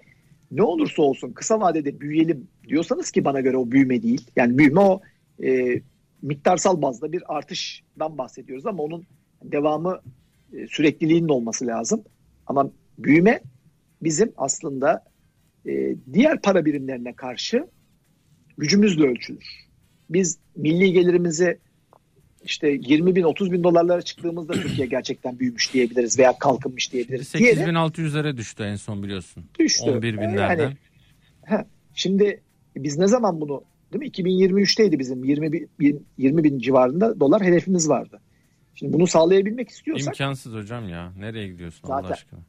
ne 0.50 0.62
olursa 0.62 1.02
olsun 1.02 1.32
kısa 1.32 1.60
vadede 1.60 2.00
büyüyelim 2.00 2.48
diyorsanız 2.68 3.10
ki 3.10 3.24
bana 3.24 3.40
göre 3.40 3.56
o 3.56 3.70
büyüme 3.70 4.02
değil. 4.02 4.26
Yani 4.36 4.58
büyüme 4.58 4.80
o 4.80 5.00
e, 5.44 5.80
miktarsal 6.22 6.82
bazda 6.82 7.12
bir 7.12 7.36
artışdan 7.36 8.18
bahsediyoruz 8.18 8.66
ama 8.66 8.82
onun 8.82 9.04
devamı 9.42 10.00
e, 10.52 10.66
sürekliliğinin 10.66 11.28
olması 11.28 11.66
lazım. 11.66 12.04
Ama 12.46 12.70
büyüme 12.98 13.40
bizim 14.02 14.32
aslında 14.36 15.04
e, 15.66 15.96
diğer 16.12 16.40
para 16.42 16.64
birimlerine 16.64 17.12
karşı 17.12 17.66
gücümüzle 18.58 19.06
ölçülür. 19.06 19.46
Biz 20.10 20.38
milli 20.56 20.92
gelirimizi 20.92 21.58
işte 22.44 22.68
20 22.68 23.16
bin 23.16 23.22
30 23.22 23.52
bin 23.52 23.62
dolarlara 23.64 24.02
çıktığımızda 24.02 24.52
Türkiye 24.62 24.86
gerçekten 24.86 25.38
büyümüş 25.38 25.74
diyebiliriz 25.74 26.18
veya 26.18 26.38
kalkınmış 26.38 26.92
diyebiliriz. 26.92 27.34
Diğeri 27.34 27.60
8600'lere 27.60 28.36
düştü 28.36 28.62
en 28.62 28.76
son 28.76 29.02
biliyorsun. 29.02 29.44
düştü. 29.58 29.90
11 29.90 30.14
Yani, 30.14 30.20
binlerden. 30.32 30.76
ha, 31.46 31.64
şimdi 31.94 32.42
biz 32.76 32.98
ne 32.98 33.06
zaman 33.06 33.40
bunu 33.40 33.64
değil 33.92 34.00
mi? 34.00 34.08
2023'teydi 34.08 34.98
bizim 34.98 35.24
20 35.24 35.52
bin, 35.52 36.06
20 36.18 36.44
bin 36.44 36.58
civarında 36.58 37.20
dolar 37.20 37.42
hedefimiz 37.42 37.88
vardı. 37.88 38.20
Şimdi 38.74 38.92
bunu 38.92 39.06
sağlayabilmek 39.06 39.68
istiyorsak 39.68 40.06
İmkansız 40.14 40.54
hocam 40.54 40.88
ya. 40.88 41.12
Nereye 41.18 41.48
gidiyorsun 41.48 41.88
Allah 41.88 41.96
Zaten- 42.02 42.12
aşkına? 42.14 42.40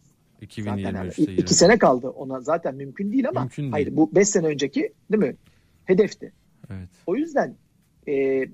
Zaten 0.49 0.77
yani 0.77 0.97
2023'te 0.97 1.21
20. 1.21 1.41
iki 1.41 1.53
sene 1.53 1.77
kaldı. 1.77 2.09
Ona 2.09 2.41
zaten 2.41 2.75
mümkün 2.75 3.11
değil 3.11 3.29
ama 3.29 3.39
Mümkün 3.39 3.63
değil. 3.63 3.71
hayır 3.71 3.95
bu 3.95 4.15
5 4.15 4.27
sene 4.27 4.47
önceki 4.47 4.93
değil 5.11 5.23
mi? 5.23 5.35
Hedefti. 5.85 6.33
Evet. 6.69 6.89
O 7.07 7.15
yüzden 7.15 7.55
e, 8.07 8.45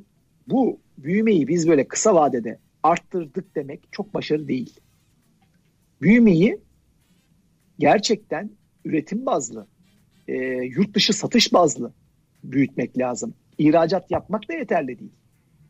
bu 0.48 0.80
büyümeyi 0.98 1.48
biz 1.48 1.68
böyle 1.68 1.88
kısa 1.88 2.16
vadede 2.16 2.60
arttırdık 2.84 3.56
demek 3.56 3.88
çok 3.92 4.14
başarı 4.14 4.48
değil. 4.48 4.80
Büyümeyi 6.02 6.60
gerçekten 7.80 8.50
üretim 8.86 9.26
bazlı, 9.26 9.68
e, 10.28 10.34
yurt 10.64 10.94
dışı 10.94 11.14
satış 11.14 11.54
bazlı 11.54 11.94
büyütmek 12.44 12.98
lazım. 12.98 13.34
İhracat 13.58 14.12
yapmak 14.12 14.50
da 14.50 14.54
yeterli 14.54 15.00
değil. 15.00 15.12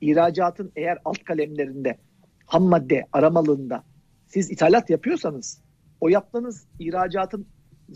İhracatın 0.02 0.72
eğer 0.76 0.98
alt 1.06 1.24
kalemlerinde 1.24 1.98
ham 2.46 2.64
madde 2.64 3.06
aramalığında 3.12 3.84
siz 4.28 4.52
ithalat 4.52 4.90
yapıyorsanız 4.90 5.62
o 6.02 6.10
yaptığınız 6.10 6.66
ihracatın 6.80 7.46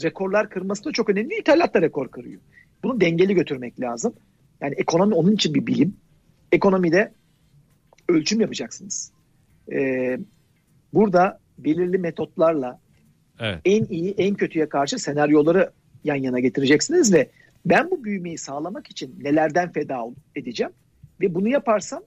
rekorlar 0.03 0.49
kırması 0.49 0.85
da 0.85 0.91
çok 0.91 1.09
önemli. 1.09 1.39
İthalat 1.39 1.73
da 1.73 1.81
rekor 1.81 2.07
kırıyor. 2.07 2.41
Bunu 2.83 3.01
dengeli 3.01 3.35
götürmek 3.35 3.79
lazım. 3.81 4.13
Yani 4.61 4.75
ekonomi 4.77 5.15
onun 5.15 5.31
için 5.31 5.53
bir 5.53 5.67
bilim. 5.67 5.97
Ekonomide 6.51 7.11
ölçüm 8.09 8.41
yapacaksınız. 8.41 9.11
Ee, 9.71 10.19
burada 10.93 11.39
belirli 11.57 11.97
metotlarla 11.97 12.79
Evet. 13.39 13.61
en 13.65 13.85
iyi 13.85 14.11
en 14.17 14.35
kötüye 14.35 14.69
karşı 14.69 14.99
senaryoları 14.99 15.71
yan 16.03 16.15
yana 16.15 16.39
getireceksiniz 16.39 17.13
ve 17.13 17.29
ben 17.65 17.91
bu 17.91 18.03
büyümeyi 18.03 18.37
sağlamak 18.37 18.91
için 18.91 19.15
nelerden 19.21 19.71
feda 19.71 20.05
edeceğim 20.35 20.73
ve 21.21 21.35
bunu 21.35 21.47
yaparsam 21.47 22.03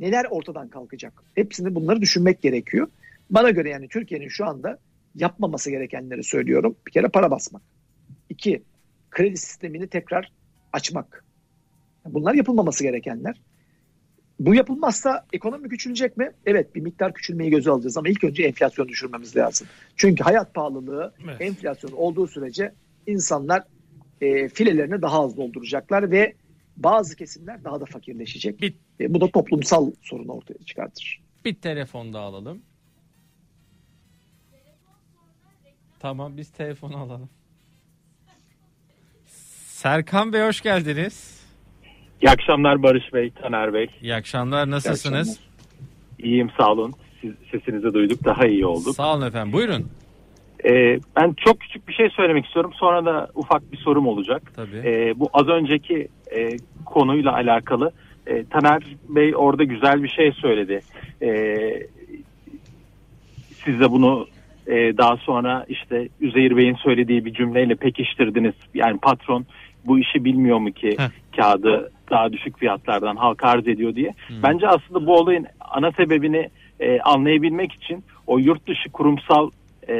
neler 0.00 0.26
ortadan 0.30 0.68
kalkacak? 0.68 1.22
Hepsini 1.34 1.74
bunları 1.74 2.00
düşünmek 2.00 2.42
gerekiyor. 2.42 2.88
Bana 3.30 3.50
göre 3.50 3.70
yani 3.70 3.88
Türkiye'nin 3.88 4.28
şu 4.28 4.46
anda 4.46 4.78
yapmaması 5.14 5.70
gerekenleri 5.70 6.24
söylüyorum. 6.24 6.76
Bir 6.86 6.92
kere 6.92 7.08
para 7.08 7.30
basmak. 7.30 7.62
İki, 8.30 8.62
kredi 9.10 9.36
sistemini 9.36 9.86
tekrar 9.86 10.32
açmak. 10.72 11.24
Bunlar 12.06 12.34
yapılmaması 12.34 12.84
gerekenler. 12.84 13.40
Bu 14.40 14.54
yapılmazsa 14.54 15.26
ekonomi 15.32 15.68
küçülecek 15.68 16.16
mi? 16.16 16.30
Evet 16.46 16.74
bir 16.74 16.80
miktar 16.80 17.14
küçülmeyi 17.14 17.50
göze 17.50 17.70
alacağız 17.70 17.96
ama 17.96 18.08
ilk 18.08 18.24
önce 18.24 18.42
enflasyonu 18.44 18.88
düşürmemiz 18.88 19.36
lazım. 19.36 19.66
Çünkü 19.96 20.24
hayat 20.24 20.54
pahalılığı, 20.54 21.14
Evet. 21.24 21.40
enflasyon 21.40 21.92
olduğu 21.92 22.26
sürece 22.26 22.72
insanlar 23.06 23.62
e, 24.20 24.48
filelerini 24.48 25.02
daha 25.02 25.22
az 25.24 25.36
dolduracaklar 25.36 26.10
ve 26.10 26.34
bazı 26.76 27.16
kesimler 27.16 27.64
daha 27.64 27.80
da 27.80 27.84
fakirleşecek. 27.84 28.60
Bir- 28.62 28.74
E, 29.00 29.14
bu 29.14 29.20
da 29.20 29.30
toplumsal 29.30 29.92
sorun 30.02 30.28
ortaya 30.28 30.58
çıkartır. 30.64 31.22
Bir 31.44 31.54
telefon 31.54 32.12
da 32.12 32.20
alalım. 32.20 32.62
Tamam 36.02 36.36
biz 36.36 36.50
telefonu 36.50 36.96
alalım. 36.96 37.28
Serkan 39.66 40.32
Bey 40.32 40.42
hoş 40.42 40.60
geldiniz. 40.60 41.46
İyi 42.22 42.30
akşamlar 42.30 42.82
Barış 42.82 43.12
Bey, 43.14 43.30
Taner 43.30 43.74
Bey. 43.74 43.86
İyi 44.02 44.14
akşamlar 44.14 44.70
nasılsınız? 44.70 45.40
İyi 46.18 46.24
İyiyim 46.24 46.50
sağ 46.58 46.72
olun. 46.72 46.94
Siz, 47.20 47.32
sesinizi 47.50 47.94
duyduk 47.94 48.24
daha 48.24 48.46
iyi 48.46 48.66
olduk. 48.66 48.94
Sağ 48.94 49.14
olun 49.14 49.26
efendim 49.26 49.52
buyurun. 49.52 49.90
Ee, 50.64 51.00
ben 51.16 51.34
çok 51.44 51.60
küçük 51.60 51.88
bir 51.88 51.92
şey 51.92 52.10
söylemek 52.10 52.46
istiyorum. 52.46 52.72
Sonra 52.74 53.04
da 53.04 53.30
ufak 53.34 53.72
bir 53.72 53.76
sorum 53.76 54.06
olacak. 54.06 54.52
Tabii. 54.56 54.82
Ee, 54.84 55.12
bu 55.16 55.30
az 55.32 55.48
önceki 55.48 56.08
e, 56.36 56.56
konuyla 56.86 57.32
alakalı. 57.34 57.92
E, 58.26 58.44
Taner 58.44 58.96
Bey 59.08 59.32
orada 59.36 59.64
güzel 59.64 60.02
bir 60.02 60.08
şey 60.08 60.32
söyledi. 60.32 60.80
Ee, 61.22 61.86
siz 63.64 63.80
de 63.80 63.90
bunu 63.90 64.26
e, 64.66 64.98
daha 64.98 65.16
sonra 65.16 65.66
işte 65.68 66.08
Üzeyir 66.20 66.56
Bey'in 66.56 66.74
söylediği 66.74 67.24
bir 67.24 67.34
cümleyle 67.34 67.74
pekiştirdiniz. 67.74 68.54
Yani 68.74 68.98
patron 68.98 69.46
bu 69.86 69.98
işi 69.98 70.24
bilmiyor 70.24 70.58
mu 70.58 70.72
ki 70.72 70.96
Heh. 70.98 71.36
kağıdı 71.36 71.92
daha 72.10 72.32
düşük 72.32 72.58
fiyatlardan 72.58 73.16
halka 73.16 73.48
arz 73.48 73.68
ediyor 73.68 73.94
diye. 73.94 74.14
Bence 74.42 74.68
aslında 74.68 75.06
bu 75.06 75.16
olayın 75.16 75.46
ana 75.60 75.92
sebebini 75.92 76.48
e, 76.80 77.00
anlayabilmek 77.00 77.72
için 77.72 78.04
o 78.26 78.38
yurt 78.38 78.66
dışı 78.66 78.90
kurumsal 78.90 79.50
e, 79.88 79.94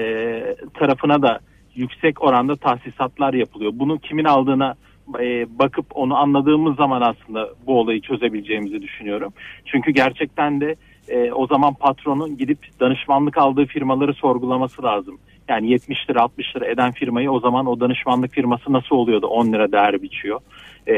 tarafına 0.75 1.23
da 1.23 1.41
yüksek 1.75 2.23
oranda 2.25 2.57
tahsisatlar 2.57 3.35
yapılıyor. 3.35 3.73
Bunu 3.75 3.99
kimin 3.99 4.25
aldığına 4.25 4.75
e, 5.21 5.59
bakıp 5.59 5.87
onu 5.95 6.17
anladığımız 6.17 6.77
zaman 6.77 7.01
aslında 7.01 7.49
bu 7.67 7.81
olayı 7.81 8.01
çözebileceğimizi 8.01 8.83
düşünüyorum. 8.83 9.33
Çünkü 9.65 9.91
gerçekten 9.91 10.61
de 10.61 10.77
e, 11.09 11.33
o 11.33 11.47
zaman 11.47 11.75
patronun 11.75 12.39
gidip 12.39 12.59
danışmanlık 12.81 13.39
aldığı 13.39 13.67
firmaları 13.67 14.15
sorgulaması 14.15 14.83
lazım. 14.83 15.19
Yani 15.49 15.71
70 15.71 16.11
lira 16.11 16.23
60 16.23 16.57
lira 16.57 16.67
eden 16.67 16.93
firmayı 16.93 17.31
o 17.31 17.41
zaman 17.41 17.67
o 17.67 17.81
danışmanlık 17.81 18.33
firması 18.33 18.73
nasıl 18.73 18.97
oluyor 18.97 19.23
da 19.23 19.27
10 19.27 19.53
lira 19.53 19.73
değer 19.73 20.03
biçiyor. 20.03 20.41
E, 20.89 20.95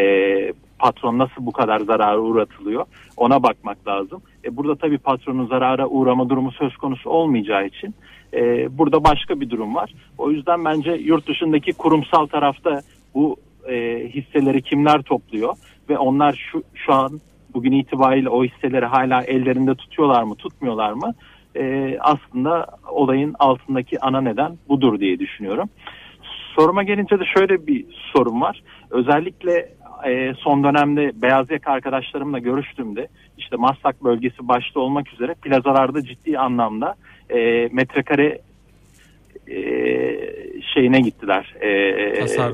patron 0.78 1.18
nasıl 1.18 1.46
bu 1.46 1.52
kadar 1.52 1.80
zarara 1.80 2.20
uğratılıyor 2.20 2.86
ona 3.16 3.42
bakmak 3.42 3.88
lazım. 3.88 4.22
E, 4.44 4.56
burada 4.56 4.76
tabii 4.76 4.98
patronun 4.98 5.46
zarara 5.46 5.88
uğrama 5.88 6.28
durumu 6.28 6.52
söz 6.52 6.76
konusu 6.76 7.10
olmayacağı 7.10 7.66
için 7.66 7.94
e, 8.34 8.68
burada 8.78 9.04
başka 9.04 9.40
bir 9.40 9.50
durum 9.50 9.74
var. 9.74 9.94
O 10.18 10.30
yüzden 10.30 10.64
bence 10.64 10.90
yurt 10.92 11.28
dışındaki 11.28 11.72
kurumsal 11.72 12.26
tarafta 12.26 12.82
bu 13.14 13.36
e, 13.68 14.08
hisseleri 14.08 14.62
kimler 14.62 15.02
topluyor 15.02 15.54
ve 15.88 15.98
onlar 15.98 16.48
şu, 16.52 16.62
şu 16.74 16.92
an 16.94 17.20
bugün 17.54 17.72
itibariyle 17.72 18.28
o 18.28 18.44
hisseleri 18.44 18.86
hala 18.86 19.22
ellerinde 19.22 19.74
tutuyorlar 19.74 20.22
mı 20.22 20.34
tutmuyorlar 20.34 20.92
mı? 20.92 21.14
E, 21.56 21.96
aslında 22.00 22.66
olayın 22.88 23.34
altındaki 23.38 24.00
ana 24.00 24.20
neden 24.20 24.58
budur 24.68 25.00
diye 25.00 25.18
düşünüyorum. 25.18 25.68
Soruma 26.56 26.82
gelince 26.82 27.18
de 27.18 27.24
şöyle 27.38 27.66
bir 27.66 27.84
sorum 28.12 28.40
var. 28.40 28.62
Özellikle 28.90 29.68
e, 30.06 30.34
son 30.34 30.64
dönemde 30.64 31.22
beyaz 31.22 31.50
yaka 31.50 31.72
arkadaşlarımla 31.72 32.38
görüştüğümde 32.38 33.08
işte 33.38 33.56
Maslak 33.56 34.04
bölgesi 34.04 34.48
başta 34.48 34.80
olmak 34.80 35.12
üzere 35.12 35.34
plazalarda 35.34 36.02
ciddi 36.02 36.38
anlamda 36.38 36.94
e, 37.30 37.68
metrekare 37.72 38.38
e, 39.48 39.58
şeyine 40.74 41.00
gittiler. 41.00 41.54
E, 41.60 41.68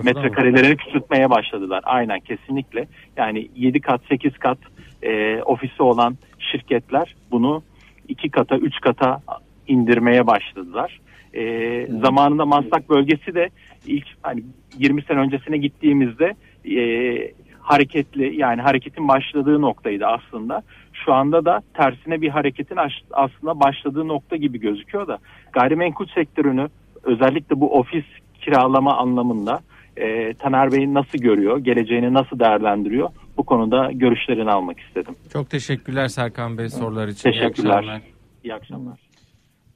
metrekarelerini 0.03 0.77
küçültmeye 0.77 1.31
başladılar. 1.31 1.81
Aynen 1.85 2.21
kesinlikle. 2.21 2.89
Yani 3.17 3.49
7 3.57 3.81
kat 3.81 4.01
8 4.09 4.39
kat 4.39 4.59
e, 5.03 5.43
ofisi 5.43 5.83
olan 5.83 6.17
şirketler 6.39 7.15
bunu 7.31 7.63
2 8.09 8.31
kata 8.31 8.57
3 8.57 8.81
kata 8.81 9.21
indirmeye 9.69 10.27
başladılar. 10.27 11.01
E, 11.35 11.87
Zamanında 11.87 12.47
Maslak 12.47 12.89
bölgesi 12.89 13.35
de 13.35 13.49
ilk 13.87 14.07
hani 14.23 14.43
20 14.79 15.03
sene 15.03 15.19
öncesine 15.19 15.57
gittiğimizde 15.57 16.35
e, 16.71 17.33
hareketli 17.61 18.41
yani 18.41 18.63
hareketin 18.63 19.09
başladığı 19.09 19.61
noktaydı 19.61 20.07
aslında. 20.07 20.63
Şu 20.93 21.13
anda 21.13 21.45
da 21.45 21.63
tersine 21.75 22.21
bir 22.21 22.29
hareketin 22.29 22.77
aslında 23.13 23.61
başladığı 23.61 24.09
nokta 24.09 24.37
gibi 24.37 24.61
gözüküyor 24.61 25.09
da 25.09 25.19
gayrimenkul 25.53 26.07
sektörünü 26.07 26.69
özellikle 27.03 27.61
bu 27.61 27.79
ofis 27.79 28.05
kiralama 28.41 28.97
anlamında 28.97 29.61
e, 29.97 30.35
Taner 30.35 30.73
Bey 30.73 30.95
nasıl 30.95 31.19
görüyor, 31.19 31.59
geleceğini 31.59 32.15
nasıl 32.15 32.39
değerlendiriyor? 32.39 33.11
Bu 33.37 33.43
konuda 33.43 33.93
görüşlerini 33.93 34.51
almak 34.51 34.81
istedim. 34.81 35.15
Çok 35.33 35.51
teşekkürler 35.51 36.09
Serkan 36.09 36.59
Bey 36.59 36.69
sorular 36.69 37.09
için. 37.09 37.29
İyi 37.29 37.33
Teşekkürler. 37.33 37.71
akşamlar. 37.77 38.03
İyi 38.45 38.55
akşamlar. 38.55 39.01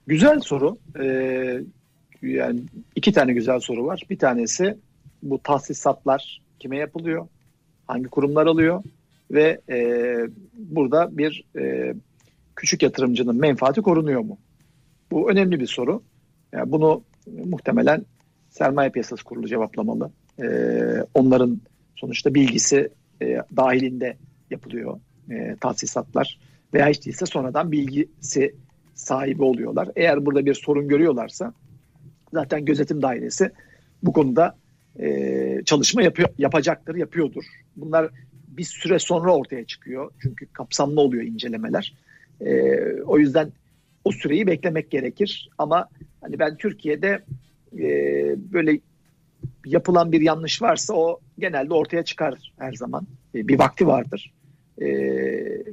Güzel 0.06 0.40
soru. 0.40 0.78
Ee, 1.00 1.60
yani 2.22 2.60
iki 2.96 3.12
tane 3.12 3.32
güzel 3.32 3.60
soru 3.60 3.86
var. 3.86 4.02
Bir 4.10 4.18
tanesi 4.18 4.78
bu 5.22 5.38
tahsisatlar 5.42 6.40
kime 6.58 6.76
yapılıyor? 6.76 7.28
Hangi 7.86 8.04
kurumlar 8.04 8.46
alıyor? 8.46 8.82
Ve 9.30 9.60
e, 9.70 9.78
burada 10.54 11.18
bir 11.18 11.44
e, 11.58 11.94
küçük 12.56 12.82
yatırımcının 12.82 13.36
menfaati 13.36 13.82
korunuyor 13.82 14.20
mu? 14.20 14.38
Bu 15.10 15.30
önemli 15.30 15.60
bir 15.60 15.66
soru. 15.66 16.02
Yani 16.52 16.72
bunu 16.72 17.02
muhtemelen 17.44 18.04
Sermaye 18.54 18.90
Piyasası 18.90 19.24
Kurulu 19.24 19.48
cevaplamalı. 19.48 20.10
Ee, 20.42 20.46
onların 21.14 21.60
sonuçta 21.96 22.34
bilgisi 22.34 22.88
e, 23.22 23.38
dahilinde 23.56 24.16
yapılıyor 24.50 25.00
e, 25.30 25.56
tahsisatlar. 25.60 26.38
Veya 26.74 26.88
hiç 26.88 27.06
değilse 27.06 27.26
sonradan 27.26 27.72
bilgisi 27.72 28.54
sahibi 28.94 29.42
oluyorlar. 29.42 29.88
Eğer 29.96 30.26
burada 30.26 30.46
bir 30.46 30.54
sorun 30.54 30.88
görüyorlarsa 30.88 31.52
zaten 32.32 32.64
gözetim 32.64 33.02
dairesi 33.02 33.50
bu 34.02 34.12
konuda 34.12 34.56
e, 34.98 35.62
çalışma 35.64 36.02
yapıyor, 36.02 36.28
yapacaktır, 36.38 36.94
yapıyordur. 36.94 37.44
Bunlar 37.76 38.10
bir 38.48 38.64
süre 38.64 38.98
sonra 38.98 39.36
ortaya 39.36 39.64
çıkıyor. 39.64 40.10
Çünkü 40.22 40.46
kapsamlı 40.46 41.00
oluyor 41.00 41.22
incelemeler. 41.22 41.94
E, 42.40 42.74
o 43.02 43.18
yüzden 43.18 43.52
o 44.04 44.12
süreyi 44.12 44.46
beklemek 44.46 44.90
gerekir. 44.90 45.50
Ama 45.58 45.88
hani 46.20 46.38
ben 46.38 46.56
Türkiye'de 46.56 47.22
e, 47.78 47.86
böyle 48.52 48.80
yapılan 49.66 50.12
bir 50.12 50.20
yanlış 50.20 50.62
varsa 50.62 50.94
o 50.94 51.20
genelde 51.38 51.74
ortaya 51.74 52.04
çıkar 52.04 52.52
her 52.58 52.72
zaman. 52.72 53.06
E, 53.34 53.48
bir 53.48 53.58
vakti 53.58 53.86
vardır. 53.86 54.32
E, 54.78 54.86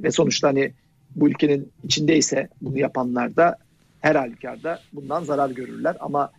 ve 0.02 0.10
sonuçta 0.10 0.48
hani 0.48 0.72
bu 1.16 1.28
ülkenin 1.28 1.72
içindeyse 1.84 2.48
bunu 2.62 2.78
yapanlar 2.78 3.36
da 3.36 3.56
her 4.00 4.14
halükarda 4.14 4.80
bundan 4.92 5.24
zarar 5.24 5.50
görürler. 5.50 5.96
Ama 6.00 6.30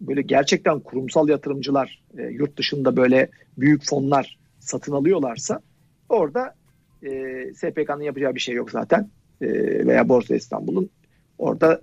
böyle 0.00 0.22
gerçekten 0.22 0.80
kurumsal 0.80 1.28
yatırımcılar 1.28 2.02
e, 2.18 2.22
yurt 2.22 2.56
dışında 2.56 2.96
böyle 2.96 3.28
büyük 3.58 3.84
fonlar 3.84 4.38
satın 4.60 4.92
alıyorlarsa 4.92 5.60
orada 6.08 6.54
e, 7.02 7.10
SPK'nın 7.54 8.02
yapacağı 8.02 8.34
bir 8.34 8.40
şey 8.40 8.54
yok 8.54 8.70
zaten 8.70 9.08
e, 9.40 9.48
veya 9.86 10.08
Borsa 10.08 10.36
İstanbul'un 10.36 10.90
orada 11.38 11.82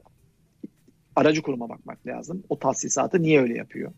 aracı 1.15 1.41
kuruma 1.41 1.69
bakmak 1.69 2.07
lazım. 2.07 2.43
O 2.49 2.59
tahsisatı 2.59 3.21
niye 3.21 3.41
öyle 3.41 3.57
yapıyor? 3.57 3.91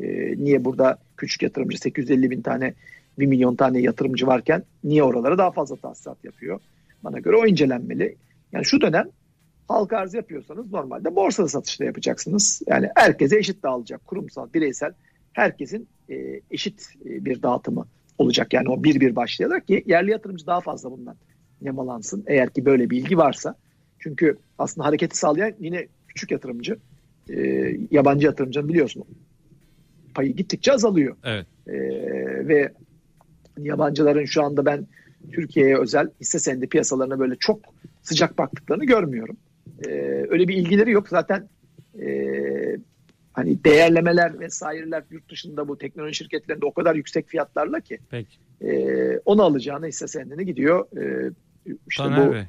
E, 0.00 0.06
niye 0.36 0.64
burada 0.64 0.98
küçük 1.16 1.42
yatırımcı 1.42 1.78
850 1.78 2.30
bin 2.30 2.42
tane 2.42 2.74
1 3.18 3.26
milyon 3.26 3.56
tane 3.56 3.80
yatırımcı 3.80 4.26
varken 4.26 4.62
niye 4.84 5.02
oralara 5.02 5.38
daha 5.38 5.50
fazla 5.50 5.76
tahsisat 5.76 6.24
yapıyor? 6.24 6.60
Bana 7.04 7.18
göre 7.18 7.36
o 7.36 7.46
incelenmeli. 7.46 8.16
Yani 8.52 8.64
şu 8.64 8.80
dönem 8.80 9.08
halka 9.68 9.96
arz 9.96 10.14
yapıyorsanız 10.14 10.72
normalde 10.72 11.16
borsada 11.16 11.48
satışta 11.48 11.84
yapacaksınız. 11.84 12.62
Yani 12.66 12.88
herkese 12.96 13.38
eşit 13.38 13.62
dağılacak. 13.62 14.06
Kurumsal, 14.06 14.52
bireysel 14.54 14.92
herkesin 15.32 15.88
e, 16.10 16.40
eşit 16.50 16.88
e, 17.04 17.24
bir 17.24 17.42
dağıtımı 17.42 17.86
olacak. 18.18 18.52
Yani 18.52 18.68
o 18.68 18.84
bir 18.84 19.00
bir 19.00 19.16
başlayarak 19.16 19.66
ki 19.66 19.84
yerli 19.86 20.10
yatırımcı 20.10 20.46
daha 20.46 20.60
fazla 20.60 20.90
bundan 20.90 21.16
nemalansın. 21.62 22.24
Eğer 22.26 22.50
ki 22.50 22.64
böyle 22.64 22.90
bilgi 22.90 23.18
varsa. 23.18 23.54
Çünkü 23.98 24.36
aslında 24.58 24.86
hareketi 24.86 25.18
sağlayan 25.18 25.52
yine 25.60 25.86
küçük 26.14 26.30
yatırımcı. 26.30 26.78
E, 27.30 27.40
yabancı 27.90 28.26
yatırımcının 28.26 28.68
biliyorsun 28.68 29.04
payı 30.14 30.36
gittikçe 30.36 30.72
azalıyor. 30.72 31.16
Evet. 31.24 31.46
E, 31.66 31.72
ve 32.48 32.72
yabancıların 33.58 34.24
şu 34.24 34.42
anda 34.42 34.66
ben 34.66 34.86
Türkiye'ye 35.32 35.78
özel 35.78 36.10
hisse 36.20 36.38
senedi 36.38 36.66
piyasalarına 36.66 37.18
böyle 37.18 37.36
çok 37.36 37.60
sıcak 38.02 38.38
baktıklarını 38.38 38.84
görmüyorum. 38.84 39.36
E, 39.86 39.90
öyle 40.28 40.48
bir 40.48 40.56
ilgileri 40.56 40.90
yok. 40.90 41.08
Zaten 41.08 41.48
e, 42.02 42.08
hani 43.32 43.64
değerlemeler 43.64 44.40
vesaireler 44.40 45.02
yurt 45.10 45.30
dışında 45.30 45.68
bu 45.68 45.78
teknoloji 45.78 46.14
şirketlerinde 46.14 46.66
o 46.66 46.72
kadar 46.72 46.94
yüksek 46.94 47.28
fiyatlarla 47.28 47.80
ki 47.80 47.98
Peki. 48.10 48.36
e, 48.62 49.18
onu 49.24 49.42
alacağına 49.42 49.86
hisse 49.86 50.08
senedine 50.08 50.44
gidiyor. 50.44 50.86
E, 50.96 51.30
işte 51.66 52.02
Taner 52.02 52.28
bu 52.28 52.32
Bey. 52.32 52.42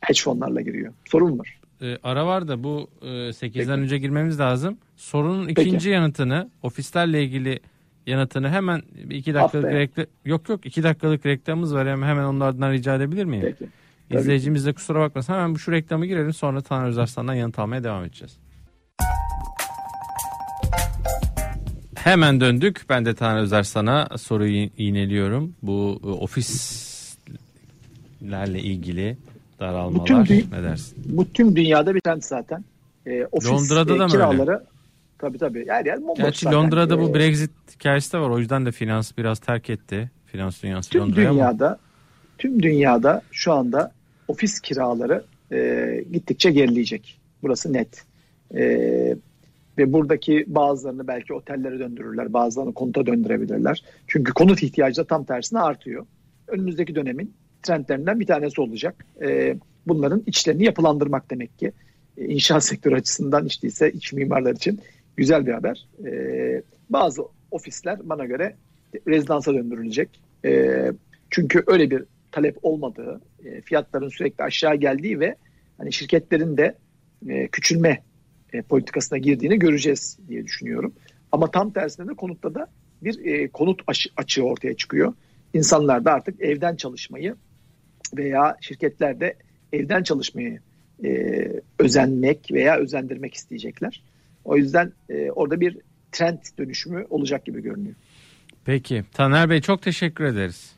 hedge 0.00 0.20
fonlarla 0.20 0.60
giriyor. 0.60 0.92
Sorun 1.04 1.38
var. 1.38 1.60
E, 1.82 1.98
ara 2.02 2.26
var 2.26 2.48
da 2.48 2.64
bu 2.64 2.90
e, 3.02 3.06
8'den 3.06 3.50
Peki. 3.50 3.70
önce 3.70 3.98
girmemiz 3.98 4.40
lazım. 4.40 4.78
Sorunun 4.96 5.46
Peki. 5.46 5.62
ikinci 5.62 5.90
yanıtını, 5.90 6.50
ofislerle 6.62 7.24
ilgili 7.24 7.60
yanıtını 8.06 8.50
hemen 8.50 8.82
iki 9.10 9.34
dakikalık 9.34 9.72
reklam 9.72 10.06
yok 10.24 10.48
yok 10.48 10.66
iki 10.66 10.82
dakikalık 10.82 11.26
reklamımız 11.26 11.74
var 11.74 11.88
hemen 11.88 12.08
hemen 12.08 12.24
onlardan 12.24 12.72
rica 12.72 12.94
edebilir 12.94 13.24
miyim? 13.24 13.42
Peki. 13.58 13.70
Tabii. 14.08 14.20
İzleyicimiz 14.20 14.66
de 14.66 14.72
kusura 14.72 15.00
bakmasın 15.00 15.32
hemen 15.32 15.54
bu 15.54 15.58
şu 15.58 15.72
reklamı 15.72 16.06
girelim 16.06 16.32
sonra 16.32 16.60
Taner 16.60 16.88
Özarslan'dan 16.88 17.34
yanıt 17.34 17.58
almaya 17.58 17.84
devam 17.84 18.04
edeceğiz. 18.04 18.38
Hemen 21.94 22.40
döndük. 22.40 22.86
Ben 22.88 23.04
de 23.04 23.14
Taner 23.14 23.40
Özarslan'a 23.40 24.08
soruyu 24.18 24.68
iğneliyorum. 24.78 25.54
Bu 25.62 26.00
e, 26.04 26.06
ofislerle 26.06 27.30
ilgili 28.60 29.16
daralmalar 29.60 30.04
Bütün 30.04 30.14
dü- 30.14 30.52
ne 30.52 30.62
dersin? 30.62 30.98
Bu 31.04 31.32
tüm 31.32 31.56
dünyada 31.56 31.94
bir 31.94 32.00
trend 32.00 32.22
zaten. 32.22 32.64
E, 33.06 33.26
ofis 33.32 33.50
Londra'da 33.50 33.96
e, 33.96 33.98
da 33.98 34.04
mı 34.04 34.12
kiraları 34.12 34.64
tabii 35.18 35.38
tabii 35.38 35.66
her 35.68 35.84
yer 35.84 36.02
bomboş 36.02 36.18
Gerçi 36.18 36.44
zaten. 36.44 36.58
Londra'da 36.58 37.00
bu 37.00 37.08
E, 37.08 37.14
Brexit 37.14 37.50
hikayesi 37.74 38.12
de 38.12 38.18
var. 38.18 38.30
O 38.30 38.38
yüzden 38.38 38.66
de 38.66 38.72
finans 38.72 39.12
biraz 39.18 39.38
terk 39.38 39.70
etti. 39.70 40.10
Finans 40.26 40.62
dünyası 40.62 40.90
tüm 40.90 41.00
Londra'ya 41.00 41.30
ama 41.30 41.38
dünyada 41.38 41.78
tüm 42.38 42.62
dünyada 42.62 43.22
şu 43.32 43.52
anda 43.52 43.92
ofis 44.28 44.60
kiraları 44.60 45.24
e, 45.52 46.04
gittikçe 46.12 46.50
gerileyecek. 46.50 47.20
Burası 47.42 47.72
net. 47.72 48.04
E, 48.54 49.16
ve 49.78 49.92
buradaki 49.92 50.44
bazılarını 50.46 51.08
belki 51.08 51.34
otellere 51.34 51.78
döndürürler, 51.78 52.32
bazılarını 52.32 52.74
konuta 52.74 53.06
döndürebilirler. 53.06 53.84
Çünkü 54.06 54.32
konut 54.32 54.62
ihtiyacı 54.62 55.00
da 55.00 55.04
tam 55.04 55.24
tersine 55.24 55.60
artıyor. 55.60 56.06
Önümüzdeki 56.48 56.94
dönemin 56.94 57.34
trendlerinden 57.66 58.20
bir 58.20 58.26
tanesi 58.26 58.60
olacak. 58.60 59.06
E, 59.22 59.56
bunların 59.86 60.22
içlerini 60.26 60.64
yapılandırmak 60.64 61.30
demek 61.30 61.58
ki. 61.58 61.72
E, 62.16 62.24
inşaat 62.24 62.64
sektörü 62.70 62.94
açısından 62.94 63.46
işte 63.46 63.68
ise 63.68 63.92
iç 63.92 64.12
mimarlar 64.12 64.54
için 64.54 64.80
güzel 65.16 65.46
bir 65.46 65.52
haber. 65.52 65.88
E, 66.06 66.62
bazı 66.90 67.22
ofisler 67.50 67.98
bana 68.08 68.24
göre 68.24 68.54
rezidansa 69.08 69.54
döndürülecek. 69.54 70.08
E, 70.44 70.82
çünkü 71.30 71.64
öyle 71.66 71.90
bir 71.90 72.04
talep 72.32 72.58
olmadığı, 72.62 73.20
e, 73.44 73.60
fiyatların 73.60 74.08
sürekli 74.08 74.44
aşağı 74.44 74.76
geldiği 74.76 75.20
ve 75.20 75.36
hani 75.78 75.92
şirketlerin 75.92 76.56
de 76.56 76.74
e, 77.28 77.48
küçülme 77.48 78.02
e, 78.52 78.62
politikasına 78.62 79.18
girdiğini 79.18 79.58
göreceğiz 79.58 80.18
diye 80.28 80.44
düşünüyorum. 80.44 80.92
Ama 81.32 81.50
tam 81.50 81.72
tersine 81.72 82.08
de 82.08 82.14
konutta 82.14 82.54
da 82.54 82.66
bir 83.02 83.24
e, 83.24 83.48
konut 83.48 83.82
açığı 84.16 84.42
ortaya 84.42 84.76
çıkıyor. 84.76 85.14
İnsanlar 85.54 86.04
da 86.04 86.12
artık 86.12 86.40
evden 86.40 86.76
çalışmayı 86.76 87.34
veya 88.14 88.56
şirketler 88.60 89.20
de 89.20 89.34
evden 89.72 90.02
çalışmayı 90.02 90.60
e, 91.04 91.48
özenmek 91.78 92.50
veya 92.50 92.76
özendirmek 92.76 93.34
isteyecekler. 93.34 94.02
O 94.44 94.56
yüzden 94.56 94.92
e, 95.08 95.30
orada 95.30 95.60
bir 95.60 95.78
trend 96.12 96.38
dönüşümü 96.58 97.06
olacak 97.10 97.44
gibi 97.44 97.62
görünüyor. 97.62 97.94
Peki. 98.64 99.04
Taner 99.12 99.50
Bey 99.50 99.60
çok 99.60 99.82
teşekkür 99.82 100.24
ederiz. 100.24 100.72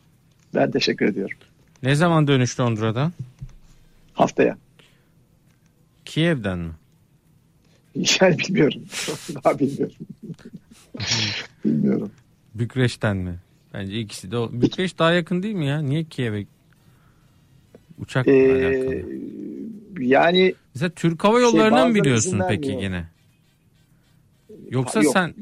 Ben 0.55 0.71
teşekkür 0.71 1.07
ediyorum. 1.07 1.39
Ne 1.83 1.95
zaman 1.95 2.29
dönüş 2.29 2.61
Londra'dan? 2.61 3.13
Haftaya. 4.13 4.59
Kiev'den 6.05 6.59
mi? 6.59 6.73
Yani 7.95 8.39
bilmiyorum. 8.39 8.83
Daha 9.45 9.59
bilmiyorum. 9.59 9.97
bilmiyorum. 11.65 12.11
Bükreş'ten 12.55 13.17
mi? 13.17 13.35
Bence 13.75 14.01
ikisi 14.01 14.31
de. 14.31 14.63
Bükreş 14.63 14.99
daha 14.99 15.13
yakın 15.13 15.43
değil 15.43 15.55
mi 15.55 15.67
ya? 15.67 15.83
Niye 15.83 16.05
Kiev'e? 16.05 16.47
Uçak 18.01 18.29
Ee, 18.29 18.51
alakalı. 18.53 19.03
yani 20.01 20.55
Mesela 20.75 20.91
Türk 20.91 21.25
Hava 21.25 21.41
Yolları'na 21.41 21.71
mı 21.71 21.75
bazıları 21.89 21.95
biliyorsun 21.95 22.43
peki 22.49 22.69
vermiyor. 22.69 22.83
yine? 22.83 23.05
Yoksa 24.71 25.03
Yok. 25.03 25.13
sen 25.13 25.35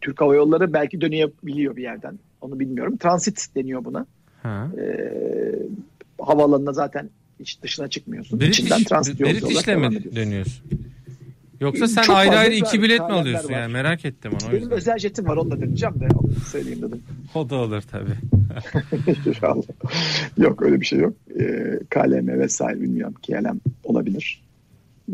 Türk 0.00 0.20
Hava 0.20 0.34
Yolları 0.34 0.72
belki 0.72 1.00
dönebiliyor 1.00 1.76
bir 1.76 1.82
yerden. 1.82 2.18
Onu 2.40 2.60
bilmiyorum. 2.60 2.96
Transit 2.96 3.46
deniyor 3.56 3.84
buna. 3.84 4.06
ha. 4.42 4.68
Ee, 4.78 5.12
havaalanına 6.20 6.72
zaten 6.72 7.10
hiç 7.40 7.62
dışına 7.62 7.88
çıkmıyorsun. 7.88 8.40
British, 8.40 8.58
İçinden 8.58 8.84
transit 8.84 9.20
yolcu 9.20 9.32
olarak 9.36 9.44
British'le 9.46 9.66
devam 9.66 9.80
mi 9.80 9.86
ediyorsun. 9.86 10.16
dönüyorsun? 10.16 10.64
Yoksa 11.60 11.88
sen 11.88 12.02
Çok 12.02 12.16
ayrı 12.16 12.36
ayrı 12.38 12.54
iki 12.54 12.82
bilet 12.82 12.98
mi 13.00 13.04
alıyorsun 13.06 13.52
var. 13.52 13.58
yani 13.60 13.72
merak 13.72 14.04
ettim 14.04 14.32
onu 14.42 14.52
Benim 14.52 14.70
özel 14.70 14.98
jetim 14.98 15.26
var 15.26 15.36
onunla 15.36 15.60
döneceğim 15.60 15.94
de 16.00 16.08
onu 16.18 16.30
söyleyeyim 16.50 16.82
dedim. 16.82 17.02
O 17.34 17.50
da 17.50 17.54
olur 17.56 17.82
tabii. 17.82 18.14
İnşallah. 19.26 19.62
yok 20.38 20.62
öyle 20.62 20.80
bir 20.80 20.86
şey 20.86 20.98
yok. 20.98 21.14
Ee, 21.40 21.78
KLM 21.90 22.28
vesaire 22.40 22.80
bilmiyorum. 22.80 23.14
KLM 23.26 23.60
olabilir. 23.84 24.42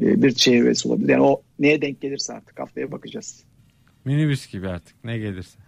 Ee, 0.03 0.23
bir 0.23 0.33
çevresi 0.33 0.89
olabilir. 0.89 1.09
Yani 1.09 1.23
o 1.23 1.43
neye 1.59 1.83
denk 1.83 2.01
gelirse 2.01 2.33
artık 2.33 2.59
haftaya 2.59 2.93
bakacağız. 2.93 3.43
Minibüs 4.05 4.47
gibi 4.51 4.69
artık 4.69 5.05
ne 5.05 5.19
gelirse. 5.19 5.59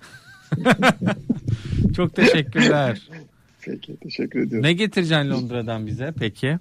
Çok 1.97 2.14
teşekkürler. 2.16 3.09
Peki 3.61 3.97
teşekkür 3.97 4.41
ediyorum. 4.41 4.62
Ne 4.66 4.72
getireceksin 4.72 5.31
Londra'dan 5.31 5.87
bize 5.87 6.12
peki? 6.18 6.59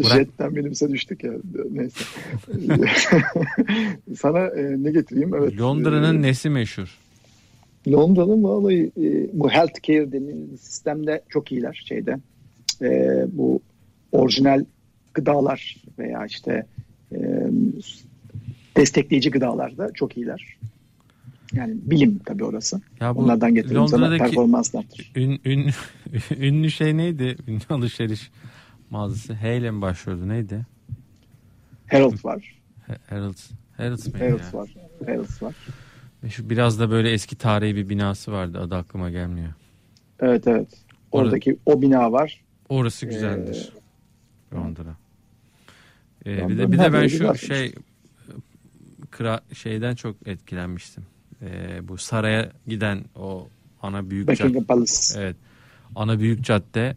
Bırak. 0.00 0.12
Jetten 0.12 0.52
minibüse 0.52 0.90
düştük 0.90 1.24
ya. 1.24 1.32
Neyse. 1.70 2.04
Sana 4.20 4.46
e, 4.46 4.82
ne 4.82 4.90
getireyim? 4.90 5.34
Evet. 5.34 5.60
Londra'nın 5.60 6.18
E, 6.18 6.22
nesi 6.22 6.50
meşhur? 6.50 6.98
Londra'nın 7.88 8.42
vallahi 8.44 8.92
e, 9.02 9.28
bu 9.32 9.50
healthcare 9.50 10.12
denilen 10.12 10.56
sistemde 10.56 11.22
çok 11.28 11.52
iyiler 11.52 11.82
şeyde. 11.88 12.18
E, 12.82 12.88
bu 13.32 13.60
orijinal 14.12 14.64
gıdalar 15.14 15.76
veya 15.98 16.26
işte 16.26 16.66
e, 17.12 17.18
destekleyici 18.76 19.30
gıdalarda 19.30 19.90
çok 19.94 20.16
iyiler. 20.16 20.58
Yani 21.52 21.74
bilim 21.82 22.18
tabii 22.26 22.44
orası. 22.44 22.80
Ya 23.00 23.16
bu 23.16 23.20
Onlardan 23.20 23.54
getireyim 23.54 23.88
sana 23.88 24.02
Londra'daki 24.04 24.24
performanslardır. 24.24 25.12
ün, 25.16 25.40
ün, 25.44 25.70
ünlü 26.36 26.70
şey 26.70 26.96
neydi? 26.96 27.36
Ünlü 27.48 27.60
alışveriş 27.68 28.30
mağazası. 28.90 29.34
H 29.34 29.56
ile 29.56 29.70
mi 29.70 29.82
başlıyordu 29.82 30.28
neydi? 30.28 30.66
Herald 31.86 32.24
var. 32.24 32.62
He- 32.86 32.98
Harrods. 33.08 33.50
Harrods 33.76 34.06
mıydı 34.06 34.18
Herald 34.18 34.40
ya? 34.40 34.58
var. 34.60 34.74
Herald 35.06 35.42
var. 35.42 35.54
Şu 36.28 36.50
biraz 36.50 36.80
da 36.80 36.90
böyle 36.90 37.10
eski 37.12 37.36
tarihi 37.36 37.76
bir 37.76 37.88
binası 37.88 38.32
vardı. 38.32 38.60
Adı 38.60 38.74
aklıma 38.76 39.10
gelmiyor. 39.10 39.52
Evet 40.20 40.46
evet. 40.46 40.68
Orada- 41.12 41.26
Oradaki 41.26 41.56
o 41.66 41.82
bina 41.82 42.12
var. 42.12 42.40
Orası 42.68 43.06
güzeldir. 43.06 43.72
Londra. 44.54 44.96
Ee, 46.26 46.48
bir 46.48 46.58
de 46.58 46.72
bir 46.72 46.78
de 46.78 46.92
ben 46.92 47.06
şu 47.06 47.34
şey 47.38 47.74
kra, 49.10 49.40
şeyden 49.52 49.94
çok 49.94 50.16
etkilenmiştim. 50.28 51.02
Ee, 51.42 51.88
bu 51.88 51.98
saraya 51.98 52.50
giden 52.66 53.04
o 53.16 53.48
ana 53.82 54.10
büyük 54.10 54.28
cadde. 54.28 54.42
Buckingham 54.44 54.64
Palace. 54.64 55.20
Evet. 55.20 55.36
Ana 55.96 56.18
büyük 56.20 56.44
cadde 56.44 56.96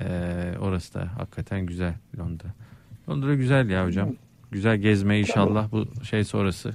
ee, 0.00 0.54
orası 0.60 0.94
da 0.94 1.10
hakikaten 1.18 1.66
güzel 1.66 1.94
Londra. 2.18 2.48
Londra 3.08 3.34
güzel 3.34 3.70
ya 3.70 3.86
hocam. 3.86 4.14
Güzel 4.50 4.76
gezme 4.76 5.18
inşallah 5.20 5.72
bu 5.72 6.04
şey 6.04 6.24
sonrası. 6.24 6.74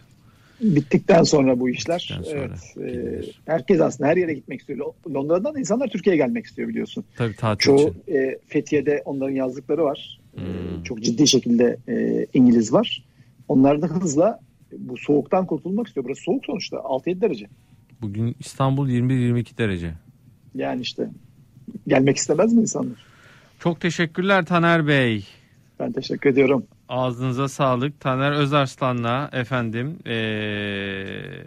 Bittikten 0.61 1.23
sonra 1.23 1.59
bu 1.59 1.69
işler. 1.69 2.07
Bittikten 2.19 2.31
sonra 2.31 2.55
evet. 2.79 2.95
e, 2.95 3.21
herkes 3.45 3.81
aslında 3.81 4.09
her 4.09 4.17
yere 4.17 4.33
gitmek 4.33 4.59
istiyor. 4.59 4.79
Lo- 4.79 5.13
Londra'dan 5.13 5.53
da 5.55 5.59
insanlar 5.59 5.87
Türkiye'ye 5.87 6.17
gelmek 6.23 6.45
istiyor 6.45 6.67
biliyorsun. 6.69 7.03
Tabii 7.15 7.35
tatil 7.35 7.63
Çoğu 7.65 7.79
için. 7.89 8.03
e, 8.15 8.37
Fethiye'de 8.47 9.01
onların 9.05 9.35
yazdıkları 9.35 9.83
var. 9.83 10.19
E, 10.37 10.39
Hmm. 10.41 10.83
çok 10.83 11.01
ciddi 11.01 11.27
şekilde 11.27 11.77
e, 11.87 12.25
İngiliz 12.33 12.73
var. 12.73 13.05
Onlar 13.47 13.81
da 13.81 13.87
hızla 13.87 14.39
bu 14.77 14.97
soğuktan 14.97 15.45
kurtulmak 15.45 15.87
istiyor. 15.87 16.03
Burası 16.05 16.21
soğuk 16.21 16.45
sonuçta 16.45 16.77
6-7 16.77 17.21
derece. 17.21 17.47
Bugün 18.01 18.35
İstanbul 18.39 18.89
21-22 18.89 19.57
derece. 19.57 19.91
Yani 20.55 20.81
işte 20.81 21.09
gelmek 21.87 22.17
istemez 22.17 22.53
mi 22.53 22.61
insanlar? 22.61 23.05
Çok 23.59 23.81
teşekkürler 23.81 24.45
Taner 24.45 24.87
Bey. 24.87 25.25
Ben 25.79 25.91
teşekkür 25.91 26.29
ediyorum. 26.29 26.65
Ağzınıza 26.91 27.47
sağlık. 27.47 27.99
Taner 27.99 28.31
Özarslan'la 28.31 29.29
efendim 29.33 29.99
eee, 30.05 31.43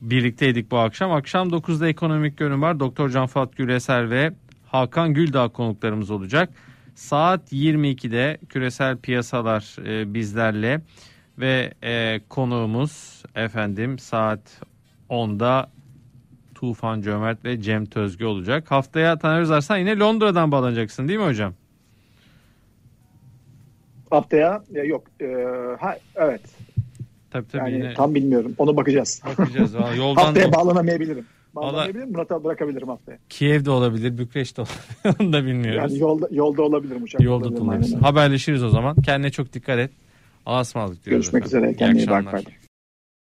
birlikteydik 0.00 0.70
bu 0.70 0.78
akşam. 0.78 1.12
Akşam 1.12 1.48
9'da 1.48 1.88
ekonomik 1.88 2.38
görün 2.38 2.62
var. 2.62 2.80
Doktor 2.80 3.10
Can 3.10 3.26
Fuat 3.26 3.56
Güleser 3.56 4.10
ve 4.10 4.32
Hakan 4.66 5.14
Güldağ 5.14 5.48
konuklarımız 5.48 6.10
olacak. 6.10 6.50
Saat 6.94 7.52
22'de 7.52 8.38
küresel 8.48 8.96
piyasalar 8.96 9.76
e, 9.86 10.14
bizlerle 10.14 10.80
ve 11.38 11.74
e, 11.82 12.20
konuğumuz 12.28 13.22
efendim 13.34 13.98
saat 13.98 14.60
10'da 15.10 15.70
Tufan 16.54 17.00
Cömert 17.00 17.44
ve 17.44 17.60
Cem 17.60 17.86
Tözge 17.86 18.26
olacak. 18.26 18.70
Haftaya 18.70 19.18
Taner 19.18 19.40
Özarslan 19.40 19.78
yine 19.78 19.98
Londra'dan 19.98 20.52
bağlanacaksın 20.52 21.08
değil 21.08 21.18
mi 21.18 21.26
hocam? 21.26 21.54
Haftaya 24.12 24.62
ya 24.72 24.84
yok. 24.84 25.04
E, 25.20 25.26
ha 25.80 25.96
evet. 26.16 26.40
Tabii 27.30 27.48
tabii 27.48 27.62
Yani 27.70 27.74
yine 27.74 27.94
tam 27.94 28.14
bilmiyorum. 28.14 28.54
Onu 28.58 28.76
bakacağız. 28.76 29.22
bakacağız. 29.38 29.74
Valla 29.76 29.94
Yoldan 29.96 30.22
haftaya 30.22 30.52
da- 30.52 30.56
bağlanamayabilirim. 30.56 31.26
Bağlanamayabilirim. 31.54 32.12
Murat'a 32.12 32.44
bırakabilirim 32.44 32.88
haftaya. 32.88 33.18
Kiev'de 33.28 33.70
olabilir, 33.70 34.18
Bükreş'te 34.18 34.62
olabilir. 34.62 35.20
Onu 35.20 35.32
da 35.32 35.44
bilmiyoruz. 35.44 35.92
Yani 35.92 36.00
yolda 36.02 36.28
yolda 36.30 36.62
olabilirim 36.62 37.02
uçak. 37.02 37.20
Yolda 37.20 37.48
olabilirim. 37.48 38.00
Haberleşiriz 38.00 38.62
o 38.62 38.68
zaman. 38.68 38.96
Kendine 39.02 39.30
çok 39.30 39.52
dikkat 39.52 39.78
et. 39.78 39.90
Allah'a 40.46 40.60
ısmarladık 40.60 41.06
diyoruz. 41.06 41.30
Görüşmek 41.30 41.46
efendim. 41.46 41.68
üzere. 41.68 41.76
Kendine 41.78 42.02
iyi 42.02 42.24
bak. 42.26 42.42